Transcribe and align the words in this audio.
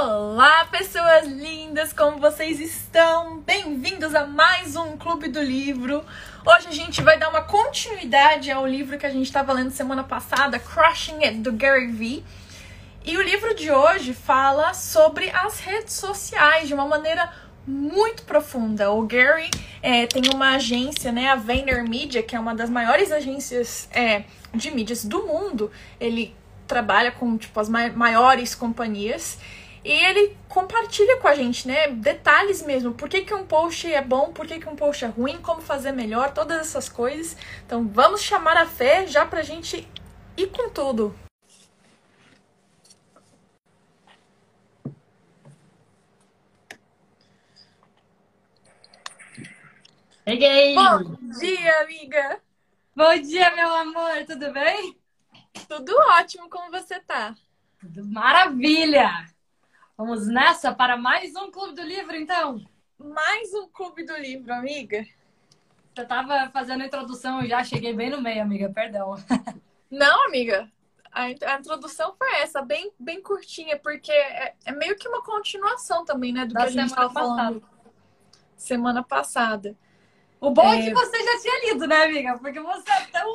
Olá, 0.00 0.64
pessoas 0.66 1.26
lindas, 1.26 1.92
como 1.92 2.20
vocês 2.20 2.60
estão? 2.60 3.38
Bem-vindos 3.40 4.14
a 4.14 4.24
mais 4.24 4.76
um 4.76 4.96
Clube 4.96 5.26
do 5.26 5.42
Livro. 5.42 6.04
Hoje 6.46 6.68
a 6.68 6.70
gente 6.70 7.02
vai 7.02 7.18
dar 7.18 7.28
uma 7.28 7.42
continuidade 7.42 8.48
ao 8.48 8.64
livro 8.64 8.96
que 8.96 9.04
a 9.04 9.10
gente 9.10 9.26
estava 9.26 9.52
lendo 9.52 9.72
semana 9.72 10.04
passada, 10.04 10.56
Crushing 10.56 11.24
It, 11.24 11.38
do 11.38 11.52
Gary 11.52 11.88
Vee. 11.88 12.24
E 13.04 13.16
o 13.16 13.22
livro 13.22 13.56
de 13.56 13.72
hoje 13.72 14.14
fala 14.14 14.72
sobre 14.72 15.30
as 15.30 15.58
redes 15.58 15.94
sociais 15.94 16.68
de 16.68 16.74
uma 16.74 16.86
maneira 16.86 17.32
muito 17.66 18.22
profunda. 18.22 18.92
O 18.92 19.02
Gary 19.02 19.50
é, 19.82 20.06
tem 20.06 20.22
uma 20.32 20.54
agência, 20.54 21.10
né, 21.10 21.28
a 21.28 21.34
VaynerMedia, 21.34 22.22
que 22.22 22.36
é 22.36 22.38
uma 22.38 22.54
das 22.54 22.70
maiores 22.70 23.10
agências 23.10 23.88
é, 23.90 24.22
de 24.54 24.70
mídias 24.70 25.04
do 25.04 25.26
mundo. 25.26 25.72
Ele 25.98 26.36
trabalha 26.68 27.10
com 27.10 27.36
tipo 27.36 27.58
as 27.58 27.68
maiores 27.68 28.54
companhias 28.54 29.38
e 29.84 29.90
ele 29.90 30.36
compartilha 30.48 31.18
com 31.18 31.28
a 31.28 31.34
gente, 31.34 31.66
né, 31.66 31.88
detalhes 31.88 32.62
mesmo, 32.62 32.94
por 32.94 33.08
que, 33.08 33.22
que 33.22 33.34
um 33.34 33.46
post 33.46 33.92
é 33.92 34.02
bom, 34.02 34.32
por 34.32 34.46
que, 34.46 34.58
que 34.58 34.68
um 34.68 34.76
post 34.76 35.04
é 35.04 35.08
ruim, 35.08 35.38
como 35.40 35.60
fazer 35.60 35.92
melhor, 35.92 36.32
todas 36.32 36.60
essas 36.60 36.88
coisas. 36.88 37.36
Então 37.64 37.86
vamos 37.88 38.22
chamar 38.22 38.56
a 38.56 38.66
fé 38.66 39.06
já 39.06 39.24
pra 39.24 39.42
gente 39.42 39.86
ir 40.36 40.46
com 40.48 40.68
tudo. 40.70 41.14
Peguei! 50.24 50.74
Bom 50.74 51.16
dia, 51.40 51.80
amiga! 51.80 52.40
Bom 52.94 53.18
dia, 53.22 53.54
meu 53.54 53.72
amor, 53.74 54.26
tudo 54.26 54.52
bem? 54.52 54.98
Tudo 55.68 55.96
ótimo, 56.18 56.50
como 56.50 56.70
você 56.70 57.00
tá? 57.00 57.34
Tudo 57.80 58.04
maravilha! 58.06 59.37
Vamos 59.98 60.28
nessa 60.28 60.72
para 60.72 60.96
mais 60.96 61.34
um 61.34 61.50
Clube 61.50 61.74
do 61.74 61.82
Livro, 61.82 62.14
então? 62.14 62.64
Mais 62.96 63.52
um 63.52 63.66
Clube 63.66 64.06
do 64.06 64.16
Livro, 64.16 64.54
amiga. 64.54 65.04
Você 65.92 66.04
tava 66.04 66.48
fazendo 66.50 66.84
a 66.84 66.86
introdução, 66.86 67.42
eu 67.42 67.48
já 67.48 67.64
cheguei 67.64 67.92
bem 67.92 68.08
no 68.08 68.22
meio, 68.22 68.40
amiga, 68.40 68.70
perdão. 68.70 69.16
Não, 69.90 70.24
amiga, 70.28 70.70
a, 71.10 71.22
a 71.24 71.58
introdução 71.58 72.14
foi 72.16 72.32
essa, 72.36 72.62
bem, 72.62 72.92
bem 72.96 73.20
curtinha, 73.20 73.76
porque 73.76 74.12
é, 74.12 74.54
é 74.66 74.70
meio 74.70 74.94
que 74.94 75.08
uma 75.08 75.20
continuação 75.20 76.04
também, 76.04 76.32
né, 76.32 76.46
do 76.46 76.54
da 76.54 76.60
que 76.60 76.66
a 76.68 76.70
gente 76.70 76.90
estava 76.90 77.12
falando 77.12 77.60
semana 78.56 79.02
passada. 79.02 79.76
O 80.40 80.52
bom 80.52 80.72
é... 80.72 80.78
é 80.78 80.82
que 80.84 80.94
você 80.94 81.24
já 81.24 81.40
tinha 81.40 81.72
lido, 81.72 81.88
né, 81.88 82.04
amiga? 82.04 82.38
Porque 82.38 82.60
você 82.60 82.88
é 82.88 83.06
tão 83.06 83.34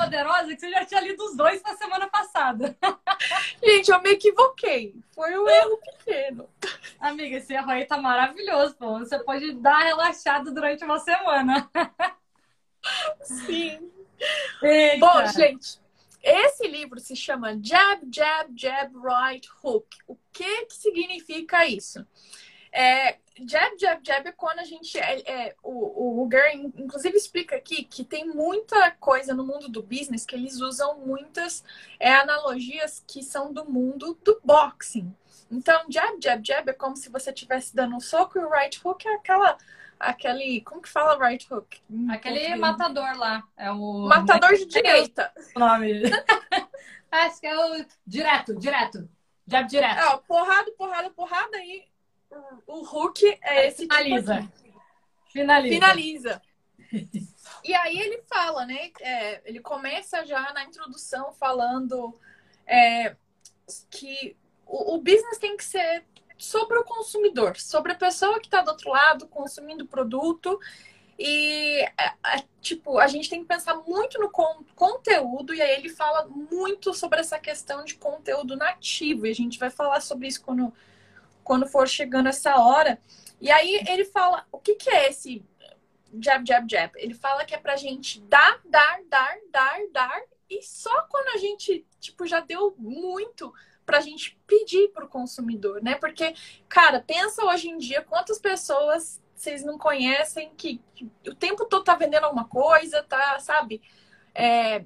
poderosa 0.00 0.54
que 0.54 0.60
você 0.60 0.70
já 0.70 0.84
tinha 0.84 1.00
lido 1.00 1.22
os 1.24 1.36
dois 1.36 1.62
na 1.62 1.76
semana 1.76 2.08
passada. 2.08 2.76
Gente, 3.62 3.90
eu 3.90 4.00
me 4.00 4.10
equivoquei. 4.10 4.94
Foi 5.12 5.38
um 5.38 5.48
erro 5.48 5.78
pequeno. 5.78 6.48
Amiga, 6.98 7.36
esse 7.36 7.52
erro 7.52 7.70
aí 7.70 7.84
tá 7.84 7.98
maravilhoso, 7.98 8.74
pô. 8.76 8.98
Você 8.98 9.18
pode 9.18 9.52
dar 9.54 9.80
relaxado 9.80 10.52
durante 10.52 10.84
uma 10.84 10.98
semana. 10.98 11.70
Sim. 13.22 13.90
Eita. 14.62 15.06
Bom, 15.06 15.26
gente, 15.26 15.80
esse 16.22 16.66
livro 16.66 16.98
se 17.00 17.16
chama 17.16 17.58
Jab, 17.62 18.06
Jab, 18.14 18.52
Jab, 18.54 18.92
Right 18.96 19.48
Hook. 19.62 19.86
O 20.06 20.16
que, 20.32 20.66
que 20.66 20.74
significa 20.74 21.66
isso? 21.66 22.06
É, 22.72 23.18
jab, 23.46 23.76
jab, 23.78 24.00
jab 24.02 24.28
é 24.28 24.32
quando 24.32 24.60
a 24.60 24.64
gente. 24.64 24.98
É, 24.98 25.20
é, 25.30 25.56
o, 25.62 26.22
o 26.22 26.26
Gary, 26.28 26.72
inclusive, 26.76 27.16
explica 27.16 27.56
aqui 27.56 27.84
que 27.84 28.04
tem 28.04 28.26
muita 28.26 28.92
coisa 28.92 29.34
no 29.34 29.44
mundo 29.44 29.68
do 29.68 29.82
business 29.82 30.24
que 30.24 30.34
eles 30.34 30.60
usam 30.60 30.98
muitas 30.98 31.64
é, 31.98 32.14
analogias 32.14 33.02
que 33.06 33.22
são 33.22 33.52
do 33.52 33.64
mundo 33.64 34.18
do 34.22 34.40
boxing. 34.44 35.12
Então, 35.50 35.84
jab, 35.88 36.22
jab, 36.22 36.46
jab 36.46 36.70
é 36.70 36.72
como 36.72 36.96
se 36.96 37.10
você 37.10 37.30
estivesse 37.30 37.74
dando 37.74 37.96
um 37.96 38.00
soco 38.00 38.38
e 38.38 38.44
o 38.44 38.50
right 38.50 38.80
hook 38.84 39.06
é 39.06 39.14
aquela. 39.14 39.58
Aquele. 39.98 40.60
Como 40.62 40.80
que 40.80 40.88
fala 40.88 41.18
right 41.18 41.46
hook? 41.52 41.78
Aquele 42.08 42.54
matador 42.56 43.16
lá. 43.18 43.42
É 43.56 43.70
o. 43.70 44.06
Matador 44.06 44.54
de 44.54 44.64
direita. 44.66 45.32
O 45.54 45.58
nome. 45.58 46.02
Acho 47.10 47.40
que 47.40 47.46
é 47.46 47.58
o. 47.58 47.84
Direto, 48.06 48.56
direto. 48.56 49.08
Jab 49.46 49.68
direto. 49.68 49.98
É, 49.98 50.16
porrada, 50.18 50.70
porrada, 50.72 51.10
porrada 51.10 51.58
e 51.58 51.90
o 52.66 52.82
Hulk 52.82 53.38
é 53.42 53.68
esse 53.68 53.82
Finaliza. 53.82 54.40
Tipo 54.40 54.82
Finaliza. 55.32 55.74
Finaliza. 55.74 56.42
e 57.64 57.74
aí 57.74 57.98
ele 57.98 58.22
fala, 58.28 58.66
né? 58.66 58.90
É, 59.00 59.40
ele 59.44 59.60
começa 59.60 60.24
já 60.26 60.52
na 60.52 60.64
introdução 60.64 61.32
falando 61.32 62.18
é, 62.66 63.14
que 63.90 64.36
o, 64.66 64.94
o, 64.94 64.98
business 64.98 65.38
tem 65.38 65.56
que 65.56 65.64
ser 65.64 66.04
sobre 66.36 66.78
o 66.78 66.84
consumidor, 66.84 67.56
sobre 67.56 67.92
a 67.92 67.96
pessoa 67.96 68.40
que 68.40 68.46
está 68.46 68.60
do 68.62 68.70
outro 68.70 68.90
lado 68.90 69.28
consumindo 69.28 69.84
o 69.84 69.88
produto. 69.88 70.58
E, 71.18 71.82
é, 71.98 72.12
é, 72.34 72.44
tipo, 72.62 72.98
a 72.98 73.06
gente 73.06 73.28
tem 73.28 73.42
que 73.42 73.48
pensar 73.48 73.74
muito 73.76 74.18
no 74.18 74.30
con 74.30 74.64
conteúdo, 74.74 75.52
e 75.52 75.60
aí 75.60 75.72
ele 75.72 75.90
fala 75.90 76.26
muito 76.26 76.94
sobre 76.94 77.20
essa 77.20 77.38
questão 77.38 77.84
de 77.84 77.94
conteúdo 77.96 78.56
nativo, 78.56 79.26
e 79.26 79.30
a 79.30 79.34
gente 79.34 79.58
vai 79.58 79.68
falar 79.68 80.00
sobre 80.00 80.28
isso 80.28 80.40
quando 80.42 80.72
quando 81.50 81.66
for 81.66 81.88
chegando 81.88 82.28
essa 82.28 82.60
hora. 82.60 82.96
E 83.40 83.50
aí 83.50 83.82
ele 83.88 84.04
fala, 84.04 84.46
o 84.52 84.58
que, 84.60 84.76
que 84.76 84.88
é 84.88 85.08
esse 85.08 85.44
jab, 86.22 86.46
jab, 86.46 86.64
jab? 86.70 86.92
Ele 86.94 87.12
fala 87.12 87.44
que 87.44 87.52
é 87.52 87.58
pra 87.58 87.74
gente 87.74 88.20
dar, 88.20 88.60
dar, 88.64 89.00
dar, 89.08 89.36
dar, 89.50 89.80
dar, 89.92 90.22
e 90.48 90.62
só 90.62 91.02
quando 91.10 91.26
a 91.34 91.38
gente, 91.38 91.84
tipo, 91.98 92.24
já 92.24 92.38
deu 92.38 92.72
muito 92.78 93.52
pra 93.84 93.98
gente 94.00 94.38
pedir 94.46 94.92
pro 94.92 95.08
consumidor, 95.08 95.82
né? 95.82 95.96
Porque, 95.96 96.34
cara, 96.68 97.00
pensa 97.00 97.44
hoje 97.44 97.68
em 97.68 97.78
dia 97.78 98.00
quantas 98.00 98.38
pessoas 98.38 99.20
vocês 99.34 99.64
não 99.64 99.76
conhecem 99.76 100.52
que, 100.56 100.80
que 100.94 101.10
o 101.28 101.34
tempo 101.34 101.64
todo 101.64 101.82
tá 101.82 101.96
vendendo 101.96 102.26
alguma 102.26 102.44
coisa, 102.44 103.02
tá, 103.02 103.40
sabe? 103.40 103.82
É, 104.32 104.84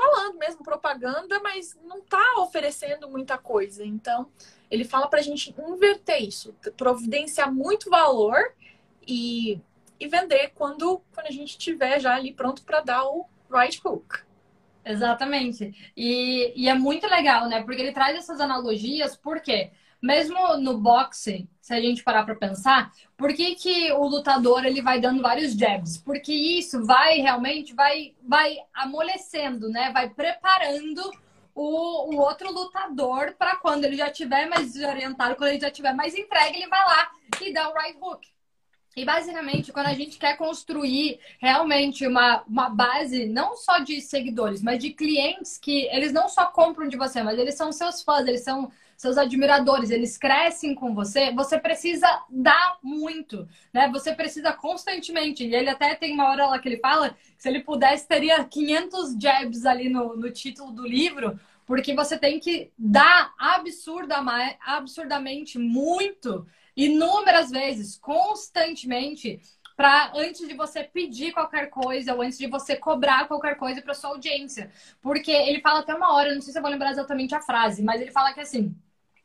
falando 0.00 0.38
mesmo 0.38 0.64
propaganda, 0.64 1.38
mas 1.40 1.78
não 1.84 2.00
tá 2.00 2.36
oferecendo 2.38 3.08
muita 3.08 3.36
coisa. 3.36 3.84
Então, 3.84 4.28
ele 4.70 4.84
fala 4.84 5.08
para 5.08 5.20
a 5.20 5.22
gente 5.22 5.54
inverter 5.58 6.22
isso, 6.22 6.54
providenciar 6.76 7.52
muito 7.52 7.90
valor 7.90 8.38
e, 9.06 9.60
e 9.98 10.08
vender 10.08 10.52
quando, 10.54 11.02
quando 11.12 11.26
a 11.26 11.30
gente 11.30 11.50
estiver 11.50 12.00
já 12.00 12.14
ali 12.14 12.32
pronto 12.32 12.62
para 12.62 12.80
dar 12.80 13.04
o 13.04 13.26
right 13.50 13.78
hook. 13.84 14.20
Exatamente. 14.82 15.92
E, 15.94 16.52
e 16.56 16.68
é 16.68 16.74
muito 16.74 17.06
legal, 17.06 17.46
né? 17.48 17.62
Porque 17.62 17.82
ele 17.82 17.92
traz 17.92 18.16
essas 18.16 18.40
analogias, 18.40 19.14
porque 19.14 19.70
mesmo 20.00 20.56
no 20.56 20.78
boxe, 20.78 21.48
se 21.60 21.74
a 21.74 21.80
gente 21.80 22.02
parar 22.02 22.24
para 22.24 22.34
pensar, 22.34 22.92
por 23.16 23.32
que, 23.34 23.54
que 23.54 23.92
o 23.92 24.06
lutador 24.06 24.64
ele 24.64 24.80
vai 24.80 25.00
dando 25.00 25.22
vários 25.22 25.52
jabs? 25.52 25.98
Porque 25.98 26.32
isso 26.32 26.84
vai 26.84 27.18
realmente 27.18 27.74
vai 27.74 28.14
vai 28.22 28.56
amolecendo, 28.72 29.68
né? 29.68 29.90
Vai 29.92 30.08
preparando 30.08 31.02
o, 31.54 32.14
o 32.14 32.18
outro 32.18 32.52
lutador 32.52 33.34
para 33.38 33.56
quando 33.56 33.84
ele 33.84 33.96
já 33.96 34.10
tiver 34.10 34.46
mais 34.48 34.74
orientado, 34.76 35.36
quando 35.36 35.50
ele 35.50 35.60
já 35.60 35.70
tiver 35.70 35.92
mais 35.92 36.14
entregue, 36.14 36.58
ele 36.58 36.68
vai 36.68 36.84
lá 36.84 37.10
e 37.40 37.52
dá 37.52 37.68
o 37.68 37.74
right 37.74 37.98
hook. 38.00 38.26
E 38.96 39.04
basicamente, 39.04 39.72
quando 39.72 39.86
a 39.86 39.94
gente 39.94 40.18
quer 40.18 40.36
construir 40.36 41.20
realmente 41.38 42.06
uma, 42.06 42.42
uma 42.42 42.68
base, 42.68 43.26
não 43.26 43.56
só 43.56 43.78
de 43.78 44.00
seguidores, 44.00 44.62
mas 44.62 44.82
de 44.82 44.90
clientes 44.90 45.56
que 45.56 45.86
eles 45.92 46.12
não 46.12 46.28
só 46.28 46.46
compram 46.46 46.88
de 46.88 46.96
você, 46.96 47.22
mas 47.22 47.38
eles 47.38 47.54
são 47.54 47.70
seus 47.70 48.02
fãs, 48.02 48.26
eles 48.26 48.42
são 48.42 48.70
seus 49.00 49.16
admiradores, 49.16 49.88
eles 49.88 50.18
crescem 50.18 50.74
com 50.74 50.94
você, 50.94 51.32
você 51.32 51.58
precisa 51.58 52.06
dar 52.28 52.76
muito, 52.82 53.48
né? 53.72 53.88
Você 53.88 54.14
precisa 54.14 54.52
constantemente. 54.52 55.42
E 55.42 55.54
ele 55.54 55.70
até 55.70 55.94
tem 55.94 56.12
uma 56.12 56.28
hora 56.28 56.44
lá 56.44 56.58
que 56.58 56.68
ele 56.68 56.76
fala 56.76 57.08
que 57.08 57.16
se 57.38 57.48
ele 57.48 57.60
pudesse, 57.60 58.06
teria 58.06 58.44
500 58.44 59.16
jabs 59.18 59.64
ali 59.64 59.88
no, 59.88 60.14
no 60.14 60.30
título 60.30 60.70
do 60.70 60.86
livro, 60.86 61.40
porque 61.64 61.94
você 61.94 62.18
tem 62.18 62.38
que 62.38 62.70
dar 62.78 63.32
absurda, 63.38 64.16
absurdamente 64.66 65.58
muito, 65.58 66.46
inúmeras 66.76 67.50
vezes, 67.50 67.96
constantemente, 67.96 69.40
para 69.74 70.12
antes 70.14 70.46
de 70.46 70.52
você 70.52 70.84
pedir 70.84 71.32
qualquer 71.32 71.70
coisa 71.70 72.12
ou 72.12 72.20
antes 72.20 72.36
de 72.36 72.46
você 72.46 72.76
cobrar 72.76 73.26
qualquer 73.26 73.56
coisa 73.56 73.80
para 73.80 73.94
sua 73.94 74.10
audiência. 74.10 74.70
Porque 75.00 75.30
ele 75.30 75.62
fala 75.62 75.80
até 75.80 75.94
uma 75.94 76.12
hora, 76.12 76.34
não 76.34 76.42
sei 76.42 76.52
se 76.52 76.58
eu 76.58 76.62
vou 76.62 76.70
lembrar 76.70 76.90
exatamente 76.90 77.34
a 77.34 77.40
frase, 77.40 77.82
mas 77.82 77.98
ele 77.98 78.10
fala 78.10 78.34
que 78.34 78.40
assim, 78.40 78.76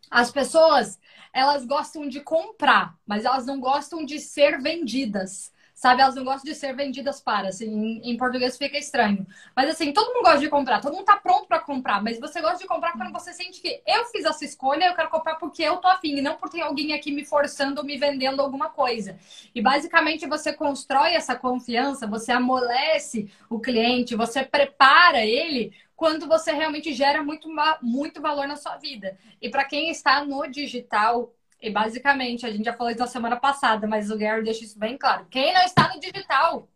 as 0.09 0.31
pessoas, 0.31 0.99
elas 1.33 1.65
gostam 1.65 2.07
de 2.07 2.21
comprar, 2.21 2.95
mas 3.05 3.25
elas 3.25 3.45
não 3.45 3.59
gostam 3.59 4.05
de 4.05 4.19
ser 4.19 4.61
vendidas. 4.61 5.53
Sabe, 5.75 6.01
elas 6.01 6.15
não 6.15 6.23
gostam 6.23 6.49
de 6.49 6.57
ser 6.57 6.73
vendidas 6.73 7.19
para, 7.19 7.49
assim, 7.49 7.99
em 8.01 8.15
português 8.15 8.57
fica 8.57 8.77
estranho. 8.77 9.27
Mas 9.53 9.69
assim, 9.69 9.91
todo 9.91 10.13
mundo 10.13 10.23
gosta 10.23 10.39
de 10.39 10.47
comprar, 10.47 10.79
todo 10.79 10.93
mundo 10.93 11.03
tá 11.03 11.17
pronto 11.17 11.47
para 11.49 11.59
comprar, 11.59 12.01
mas 12.01 12.17
você 12.17 12.39
gosta 12.39 12.59
de 12.59 12.65
comprar 12.65 12.93
quando 12.93 13.11
você 13.11 13.33
sente 13.33 13.59
que 13.59 13.81
eu 13.85 14.05
fiz 14.05 14.23
essa 14.23 14.45
escolha, 14.45 14.85
eu 14.85 14.95
quero 14.95 15.09
comprar 15.09 15.35
porque 15.35 15.61
eu 15.61 15.75
tô 15.75 15.89
afim, 15.89 16.15
e 16.15 16.21
não 16.21 16.37
porque 16.37 16.55
tem 16.55 16.61
alguém 16.61 16.93
aqui 16.93 17.11
me 17.11 17.25
forçando 17.25 17.81
ou 17.81 17.85
me 17.85 17.97
vendendo 17.97 18.41
alguma 18.41 18.69
coisa. 18.69 19.19
E 19.53 19.61
basicamente 19.61 20.25
você 20.25 20.53
constrói 20.53 21.13
essa 21.13 21.35
confiança, 21.35 22.07
você 22.07 22.31
amolece 22.31 23.29
o 23.49 23.59
cliente, 23.59 24.15
você 24.15 24.45
prepara 24.45 25.25
ele 25.25 25.73
quando 25.95 26.27
você 26.27 26.51
realmente 26.51 26.93
gera 26.93 27.23
muito, 27.23 27.47
muito 27.81 28.21
valor 28.21 28.47
na 28.47 28.55
sua 28.55 28.77
vida. 28.77 29.17
E 29.41 29.49
para 29.49 29.65
quem 29.65 29.89
está 29.89 30.23
no 30.23 30.45
digital, 30.47 31.33
e 31.61 31.69
basicamente, 31.69 32.45
a 32.45 32.51
gente 32.51 32.65
já 32.65 32.73
falou 32.73 32.91
isso 32.91 32.99
na 32.99 33.07
semana 33.07 33.37
passada, 33.37 33.87
mas 33.87 34.11
o 34.11 34.17
Gary 34.17 34.43
deixa 34.43 34.63
isso 34.63 34.77
bem 34.77 34.97
claro. 34.97 35.25
Quem 35.29 35.53
não 35.53 35.63
está 35.63 35.93
no 35.93 35.99
digital 35.99 36.69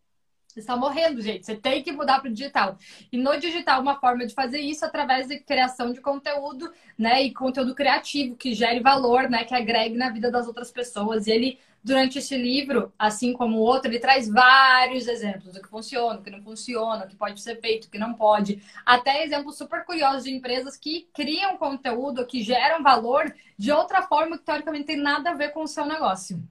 está 0.56 0.76
morrendo, 0.76 1.20
gente. 1.20 1.46
Você 1.46 1.54
tem 1.54 1.82
que 1.82 1.92
mudar 1.92 2.20
para 2.20 2.30
o 2.30 2.32
digital. 2.32 2.76
E 3.12 3.16
no 3.16 3.38
digital, 3.38 3.80
uma 3.80 4.00
forma 4.00 4.26
de 4.26 4.34
fazer 4.34 4.58
isso 4.58 4.84
é 4.84 4.88
através 4.88 5.28
de 5.28 5.38
criação 5.38 5.92
de 5.92 6.00
conteúdo, 6.00 6.72
né? 6.98 7.22
E 7.22 7.32
conteúdo 7.32 7.74
criativo 7.74 8.34
que 8.36 8.54
gere 8.54 8.80
valor, 8.80 9.28
né? 9.28 9.44
Que 9.44 9.54
agregue 9.54 9.96
na 9.96 10.10
vida 10.10 10.30
das 10.30 10.46
outras 10.46 10.72
pessoas. 10.72 11.26
E 11.26 11.30
ele, 11.30 11.58
durante 11.82 12.18
esse 12.18 12.36
livro, 12.36 12.92
assim 12.98 13.32
como 13.32 13.58
o 13.58 13.62
outro, 13.62 13.90
ele 13.90 13.98
traz 13.98 14.28
vários 14.28 15.08
exemplos 15.08 15.54
do 15.54 15.62
que 15.62 15.68
funciona, 15.68 16.18
o 16.18 16.22
que 16.22 16.30
não 16.30 16.42
funciona, 16.42 17.04
o 17.04 17.08
que 17.08 17.16
pode 17.16 17.40
ser 17.40 17.60
feito, 17.60 17.86
o 17.86 17.90
que 17.90 17.98
não 17.98 18.14
pode. 18.14 18.62
Até 18.84 19.24
exemplos 19.24 19.56
super 19.56 19.84
curiosos 19.84 20.24
de 20.24 20.30
empresas 20.30 20.76
que 20.76 21.08
criam 21.14 21.56
conteúdo, 21.56 22.26
que 22.26 22.42
geram 22.42 22.82
valor 22.82 23.34
de 23.56 23.72
outra 23.72 24.02
forma 24.02 24.38
que 24.38 24.44
teoricamente 24.44 24.86
tem 24.86 24.96
nada 24.96 25.30
a 25.30 25.34
ver 25.34 25.52
com 25.52 25.62
o 25.62 25.68
seu 25.68 25.86
negócio. 25.86 26.42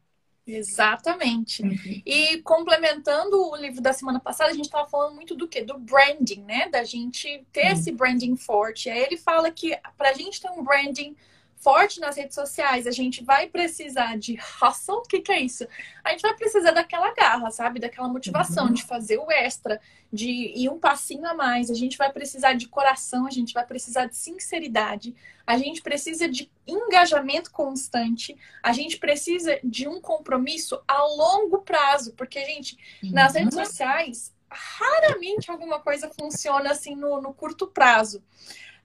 Exatamente. 0.48 1.62
Uhum. 1.62 2.02
E 2.04 2.42
complementando 2.42 3.52
o 3.52 3.56
livro 3.56 3.82
da 3.82 3.94
semana 3.94 4.20
passada, 4.20 4.50
a 4.50 4.54
gente 4.54 4.66
estava 4.66 4.90
falando 4.90 5.14
muito 5.14 5.36
do 5.36 5.48
que? 5.48 5.62
Do 5.62 5.78
branding, 5.78 6.44
né? 6.44 6.68
Da 6.70 6.84
gente 6.84 7.46
ter 7.52 7.66
uhum. 7.66 7.72
esse 7.74 7.92
branding 7.92 8.36
forte. 8.36 8.90
Aí 8.90 9.00
ele 9.00 9.18
fala 9.18 9.52
que 9.52 9.78
para 9.96 10.10
a 10.10 10.14
gente 10.14 10.42
ter 10.42 10.50
um 10.50 10.64
branding 10.64 11.16
forte 11.60 12.00
nas 12.00 12.16
redes 12.16 12.36
sociais, 12.36 12.88
a 12.88 12.92
gente 12.92 13.24
vai 13.24 13.48
precisar 13.48 14.18
de 14.18 14.38
hustle. 14.62 14.98
O 14.98 15.02
que, 15.02 15.20
que 15.20 15.32
é 15.32 15.42
isso? 15.42 15.68
A 16.04 16.12
gente 16.12 16.22
vai 16.22 16.34
precisar 16.34 16.72
daquela 16.72 17.14
garra, 17.14 17.52
sabe? 17.52 17.80
Daquela 17.80 18.08
motivação 18.08 18.68
uhum. 18.68 18.74
de 18.74 18.84
fazer 18.84 19.18
o 19.18 19.30
extra, 19.30 19.80
de 20.12 20.30
ir 20.30 20.70
um 20.70 20.80
passinho 20.80 21.28
a 21.28 21.34
mais. 21.34 21.70
A 21.70 21.74
gente 21.74 21.98
vai 21.98 22.12
precisar 22.12 22.54
de 22.54 22.68
coração, 22.68 23.28
a 23.28 23.30
gente 23.30 23.54
vai 23.54 23.66
precisar 23.66 24.06
de 24.06 24.16
sinceridade, 24.16 25.14
a 25.46 25.58
gente 25.58 25.82
precisa 25.82 26.30
de 26.30 26.50
engajamento 26.66 27.52
constante, 27.52 28.38
a 28.64 28.72
gente 28.72 28.98
precisa 28.98 29.60
de 29.64 29.88
um 29.88 30.00
compromisso 30.00 30.82
a 30.88 31.04
longo 31.04 31.60
prazo, 31.60 32.14
porque, 32.14 32.44
gente, 32.46 32.78
uhum. 33.04 33.12
nas 33.12 33.36
redes 33.36 33.58
uhum. 33.58 33.66
sociais, 33.66 34.34
raramente 34.50 35.52
alguma 35.52 35.80
coisa 35.80 36.10
funciona 36.10 36.72
assim 36.72 36.96
no, 36.96 37.22
no 37.22 37.34
curto 37.34 37.68
prazo. 37.68 38.24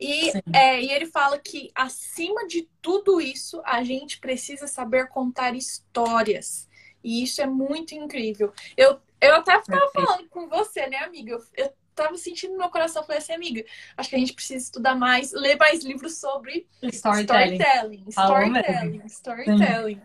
E, 0.00 0.31
é, 0.52 0.81
e 0.81 0.91
ele 0.91 1.06
fala 1.06 1.38
que, 1.38 1.70
acima 1.75 2.46
de 2.46 2.69
tudo 2.82 3.20
isso, 3.20 3.62
a 3.64 3.82
gente 3.82 4.19
precisa 4.19 4.67
saber 4.67 5.08
contar 5.08 5.55
histórias. 5.55 6.69
E 7.02 7.23
isso 7.23 7.41
é 7.41 7.46
muito 7.46 7.94
incrível. 7.94 8.52
Eu, 8.76 8.99
eu 9.20 9.35
até 9.37 9.56
estava 9.56 9.91
falando 9.93 10.29
com 10.29 10.49
você, 10.49 10.87
né, 10.87 10.99
amiga? 10.99 11.32
Eu, 11.32 11.43
eu 11.56 11.73
tava 11.94 12.17
sentindo 12.17 12.52
no 12.52 12.58
meu 12.58 12.69
coração, 12.69 13.05
falei 13.05 13.19
assim, 13.19 13.32
amiga, 13.32 13.64
acho 13.96 14.11
que 14.11 14.17
a 14.17 14.19
gente 14.19 14.32
precisa 14.32 14.64
estudar 14.64 14.94
mais, 14.94 15.32
ler 15.32 15.56
mais 15.56 15.85
livros 15.85 16.19
sobre 16.19 16.67
storytelling. 16.82 17.55
Storytelling, 17.56 18.05
storytelling, 18.08 19.02
storytelling. 19.06 20.02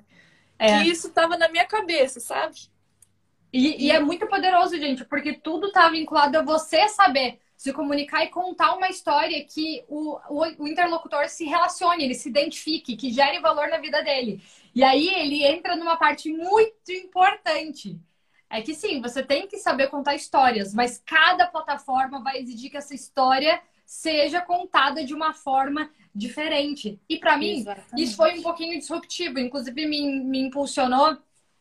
É. 0.57 0.79
Que 0.83 0.89
isso 0.89 1.09
tava 1.11 1.37
na 1.37 1.49
minha 1.49 1.65
cabeça, 1.65 2.19
sabe? 2.19 2.69
E, 3.51 3.87
e, 3.87 3.91
é 3.91 3.99
muito 3.99 4.27
poderoso, 4.27 4.77
gente, 4.77 5.03
porque 5.05 5.33
tudo 5.33 5.71
tá 5.71 5.89
vinculado 5.89 6.37
a 6.37 6.43
você 6.43 6.87
saber 6.89 7.39
se 7.59 7.73
comunicar 7.73 8.23
e 8.23 8.29
contar 8.29 8.73
uma 8.73 8.87
história 8.87 9.43
que 9.43 9.83
o, 9.89 10.17
o, 10.29 10.63
o, 10.63 10.65
interlocutor 10.65 11.27
se 11.27 11.43
relacione, 11.43 12.05
ele 12.05 12.13
se 12.13 12.29
identifique, 12.29 12.95
que 12.95 13.11
gere 13.11 13.41
valor 13.41 13.67
na 13.67 13.77
vida 13.77 14.01
dele. 14.01 14.41
E 14.73 14.81
aí 14.81 15.09
ele 15.09 15.43
entra 15.43 15.75
numa 15.75 15.97
parte 15.97 16.31
muito 16.31 16.89
importante. 16.89 17.99
É 18.49 18.61
que 18.61 18.73
sim, 18.73 19.01
você 19.01 19.21
tem 19.21 19.45
que 19.45 19.57
saber 19.57 19.89
contar 19.89 20.15
histórias, 20.15 20.73
mas 20.73 21.03
cada 21.05 21.47
plataforma 21.47 22.23
vai 22.23 22.37
exigir 22.37 22.71
que 22.71 22.77
essa 22.77 22.95
história 22.95 23.61
seja 23.85 24.39
contada 24.39 25.03
de 25.03 25.13
uma 25.13 25.33
forma 25.33 25.91
diferente. 26.15 26.97
E 27.09 27.17
para 27.17 27.37
mim, 27.37 27.59
Exatamente. 27.59 28.01
isso 28.01 28.15
foi 28.15 28.39
um 28.39 28.41
pouquinho 28.41 28.79
disruptivo. 28.79 29.37
Inclusive, 29.37 29.85
me, 29.85 30.23
me 30.23 30.39
impulsionou 30.39 31.17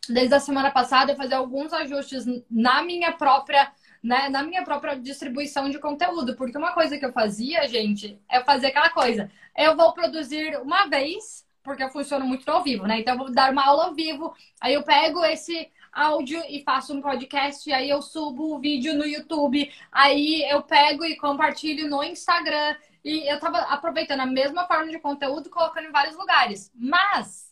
desde 0.08 0.32
a 0.32 0.38
semana 0.38 0.70
passada 0.70 1.14
a 1.14 1.16
fazer 1.16 1.34
alguns 1.34 1.72
ajustes 1.72 2.24
na 2.48 2.84
minha 2.84 3.10
própria 3.10 3.72
né, 4.02 4.28
na 4.28 4.42
minha 4.42 4.64
própria 4.64 4.98
distribuição 4.98 5.68
de 5.68 5.78
conteúdo. 5.78 6.36
Porque 6.36 6.58
uma 6.58 6.72
coisa 6.72 6.98
que 6.98 7.04
eu 7.04 7.12
fazia, 7.12 7.66
gente, 7.68 8.18
é 8.28 8.40
fazer 8.42 8.68
aquela 8.68 8.90
coisa. 8.90 9.30
Eu 9.56 9.76
vou 9.76 9.92
produzir 9.92 10.56
uma 10.60 10.86
vez, 10.86 11.46
porque 11.62 11.82
eu 11.82 11.90
funciono 11.90 12.24
muito 12.24 12.48
ao 12.50 12.62
vivo, 12.62 12.86
né? 12.86 13.00
Então 13.00 13.14
eu 13.14 13.18
vou 13.18 13.32
dar 13.32 13.52
uma 13.52 13.66
aula 13.66 13.86
ao 13.86 13.94
vivo, 13.94 14.34
aí 14.60 14.74
eu 14.74 14.82
pego 14.82 15.24
esse 15.24 15.70
áudio 15.92 16.42
e 16.48 16.62
faço 16.62 16.94
um 16.94 17.00
podcast, 17.00 17.70
aí 17.72 17.90
eu 17.90 18.00
subo 18.00 18.54
o 18.54 18.58
vídeo 18.60 18.94
no 18.94 19.04
YouTube, 19.04 19.70
aí 19.90 20.44
eu 20.48 20.62
pego 20.62 21.04
e 21.04 21.16
compartilho 21.16 21.88
no 21.88 22.02
Instagram. 22.02 22.76
E 23.04 23.30
eu 23.30 23.38
tava 23.40 23.58
aproveitando 23.58 24.20
a 24.20 24.26
mesma 24.26 24.66
forma 24.66 24.90
de 24.90 24.98
conteúdo 24.98 25.50
colocando 25.50 25.86
em 25.86 25.92
vários 25.92 26.16
lugares. 26.16 26.70
Mas 26.74 27.47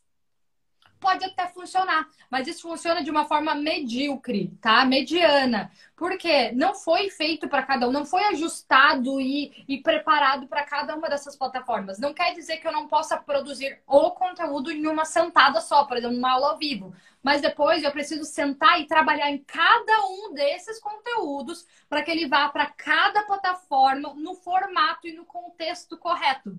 pode 1.00 1.24
até 1.24 1.46
funcionar, 1.48 2.08
mas 2.30 2.46
isso 2.46 2.62
funciona 2.62 3.02
de 3.02 3.10
uma 3.10 3.24
forma 3.24 3.54
medíocre, 3.54 4.48
tá? 4.60 4.84
Mediana. 4.84 5.70
Porque 5.94 6.52
não 6.52 6.74
foi 6.74 7.08
feito 7.10 7.48
para 7.48 7.62
cada 7.62 7.88
um, 7.88 7.92
não 7.92 8.04
foi 8.04 8.24
ajustado 8.24 9.20
e, 9.20 9.64
e 9.68 9.78
preparado 9.78 10.46
para 10.46 10.64
cada 10.64 10.94
uma 10.94 11.08
dessas 11.08 11.36
plataformas. 11.36 11.98
Não 11.98 12.12
quer 12.12 12.34
dizer 12.34 12.58
que 12.58 12.66
eu 12.66 12.72
não 12.72 12.86
possa 12.86 13.16
produzir 13.16 13.80
o 13.86 14.10
conteúdo 14.10 14.70
em 14.70 14.86
uma 14.86 15.04
sentada 15.04 15.60
só, 15.60 15.84
por 15.84 15.96
exemplo, 15.96 16.16
uma 16.16 16.32
aula 16.32 16.50
ao 16.50 16.58
vivo. 16.58 16.94
Mas 17.22 17.40
depois 17.40 17.82
eu 17.82 17.90
preciso 17.90 18.24
sentar 18.24 18.80
e 18.80 18.86
trabalhar 18.86 19.30
em 19.30 19.38
cada 19.38 20.06
um 20.06 20.32
desses 20.34 20.78
conteúdos 20.78 21.66
para 21.88 22.02
que 22.02 22.10
ele 22.10 22.28
vá 22.28 22.48
para 22.48 22.66
cada 22.66 23.22
plataforma 23.22 24.14
no 24.14 24.34
formato 24.34 25.08
e 25.08 25.12
no 25.12 25.24
contexto 25.24 25.96
correto. 25.96 26.56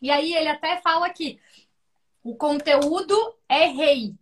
E 0.00 0.10
aí 0.10 0.34
ele 0.34 0.48
até 0.48 0.76
fala 0.80 1.06
aqui, 1.06 1.40
o 2.26 2.34
conteúdo 2.34 3.16
é 3.48 3.66
rei, 3.66 4.16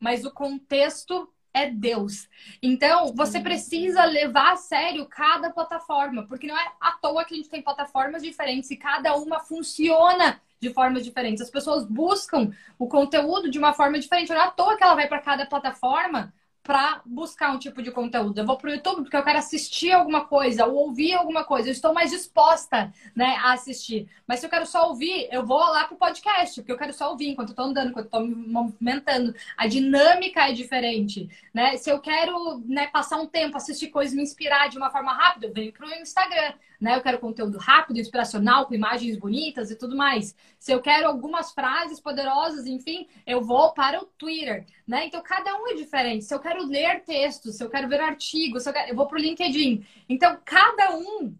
mas 0.00 0.24
o 0.24 0.30
contexto 0.30 1.30
é 1.52 1.70
Deus. 1.70 2.26
Então, 2.62 3.12
você 3.14 3.40
precisa 3.40 4.06
levar 4.06 4.52
a 4.52 4.56
sério 4.56 5.04
cada 5.04 5.50
plataforma, 5.50 6.26
porque 6.26 6.46
não 6.46 6.58
é 6.58 6.72
à 6.80 6.92
toa 6.92 7.26
que 7.26 7.34
a 7.34 7.36
gente 7.36 7.50
tem 7.50 7.60
plataformas 7.60 8.22
diferentes 8.22 8.70
e 8.70 8.76
cada 8.78 9.14
uma 9.16 9.38
funciona 9.38 10.40
de 10.58 10.72
formas 10.72 11.04
diferentes. 11.04 11.42
As 11.42 11.50
pessoas 11.50 11.84
buscam 11.84 12.50
o 12.78 12.88
conteúdo 12.88 13.50
de 13.50 13.58
uma 13.58 13.74
forma 13.74 13.98
diferente. 13.98 14.30
Não 14.30 14.36
é 14.36 14.44
à 14.44 14.50
toa 14.50 14.74
que 14.78 14.82
ela 14.82 14.94
vai 14.94 15.06
para 15.06 15.20
cada 15.20 15.44
plataforma 15.44 16.32
para 16.62 17.02
buscar 17.04 17.50
um 17.52 17.58
tipo 17.58 17.82
de 17.82 17.90
conteúdo. 17.90 18.38
Eu 18.38 18.46
vou 18.46 18.56
para 18.56 18.70
o 18.70 18.72
YouTube 18.72 19.02
porque 19.02 19.16
eu 19.16 19.24
quero 19.24 19.38
assistir 19.38 19.92
alguma 19.92 20.24
coisa 20.24 20.64
ou 20.66 20.86
ouvir 20.86 21.12
alguma 21.14 21.44
coisa. 21.44 21.68
Eu 21.68 21.72
estou 21.72 21.92
mais 21.92 22.10
disposta 22.10 22.92
né, 23.14 23.36
a 23.42 23.52
assistir. 23.52 24.08
Mas 24.26 24.40
se 24.40 24.46
eu 24.46 24.50
quero 24.50 24.64
só 24.64 24.88
ouvir, 24.88 25.28
eu 25.32 25.44
vou 25.44 25.58
lá 25.58 25.84
para 25.84 25.94
o 25.94 25.98
podcast, 25.98 26.60
porque 26.60 26.72
eu 26.72 26.78
quero 26.78 26.92
só 26.92 27.10
ouvir 27.10 27.28
enquanto 27.28 27.48
eu 27.48 27.52
estou 27.52 27.64
andando, 27.64 27.90
enquanto 27.90 28.04
eu 28.04 28.20
estou 28.20 28.26
me 28.26 28.34
movimentando. 28.34 29.34
A 29.56 29.66
dinâmica 29.66 30.48
é 30.48 30.52
diferente. 30.52 31.28
Né? 31.52 31.76
Se 31.76 31.90
eu 31.90 31.98
quero 32.00 32.62
né, 32.64 32.86
passar 32.86 33.20
um 33.20 33.26
tempo, 33.26 33.56
assistir 33.56 33.88
coisas, 33.88 34.14
me 34.14 34.22
inspirar 34.22 34.68
de 34.68 34.78
uma 34.78 34.90
forma 34.90 35.12
rápida, 35.12 35.48
eu 35.48 35.52
venho 35.52 35.72
para 35.72 35.86
o 35.86 35.94
Instagram 35.94 36.54
né? 36.82 36.96
Eu 36.96 37.00
quero 37.00 37.20
conteúdo 37.20 37.58
rápido, 37.58 38.00
inspiracional, 38.00 38.66
com 38.66 38.74
imagens 38.74 39.16
bonitas 39.16 39.70
e 39.70 39.76
tudo 39.76 39.96
mais. 39.96 40.34
Se 40.58 40.72
eu 40.72 40.82
quero 40.82 41.06
algumas 41.06 41.52
frases 41.52 42.00
poderosas, 42.00 42.66
enfim, 42.66 43.06
eu 43.24 43.40
vou 43.40 43.72
para 43.72 44.02
o 44.02 44.06
Twitter, 44.18 44.66
né? 44.84 45.06
Então 45.06 45.22
cada 45.22 45.54
um 45.62 45.68
é 45.68 45.74
diferente. 45.74 46.24
Se 46.24 46.34
eu 46.34 46.40
quero 46.40 46.66
ler 46.66 47.04
textos, 47.04 47.54
se 47.56 47.62
eu 47.62 47.70
quero 47.70 47.88
ver 47.88 48.00
artigos, 48.00 48.66
eu, 48.66 48.72
quero... 48.72 48.90
eu 48.90 48.96
vou 48.96 49.06
para 49.06 49.16
o 49.16 49.20
LinkedIn. 49.20 49.86
Então 50.08 50.36
cada 50.44 50.96
um 50.96 51.32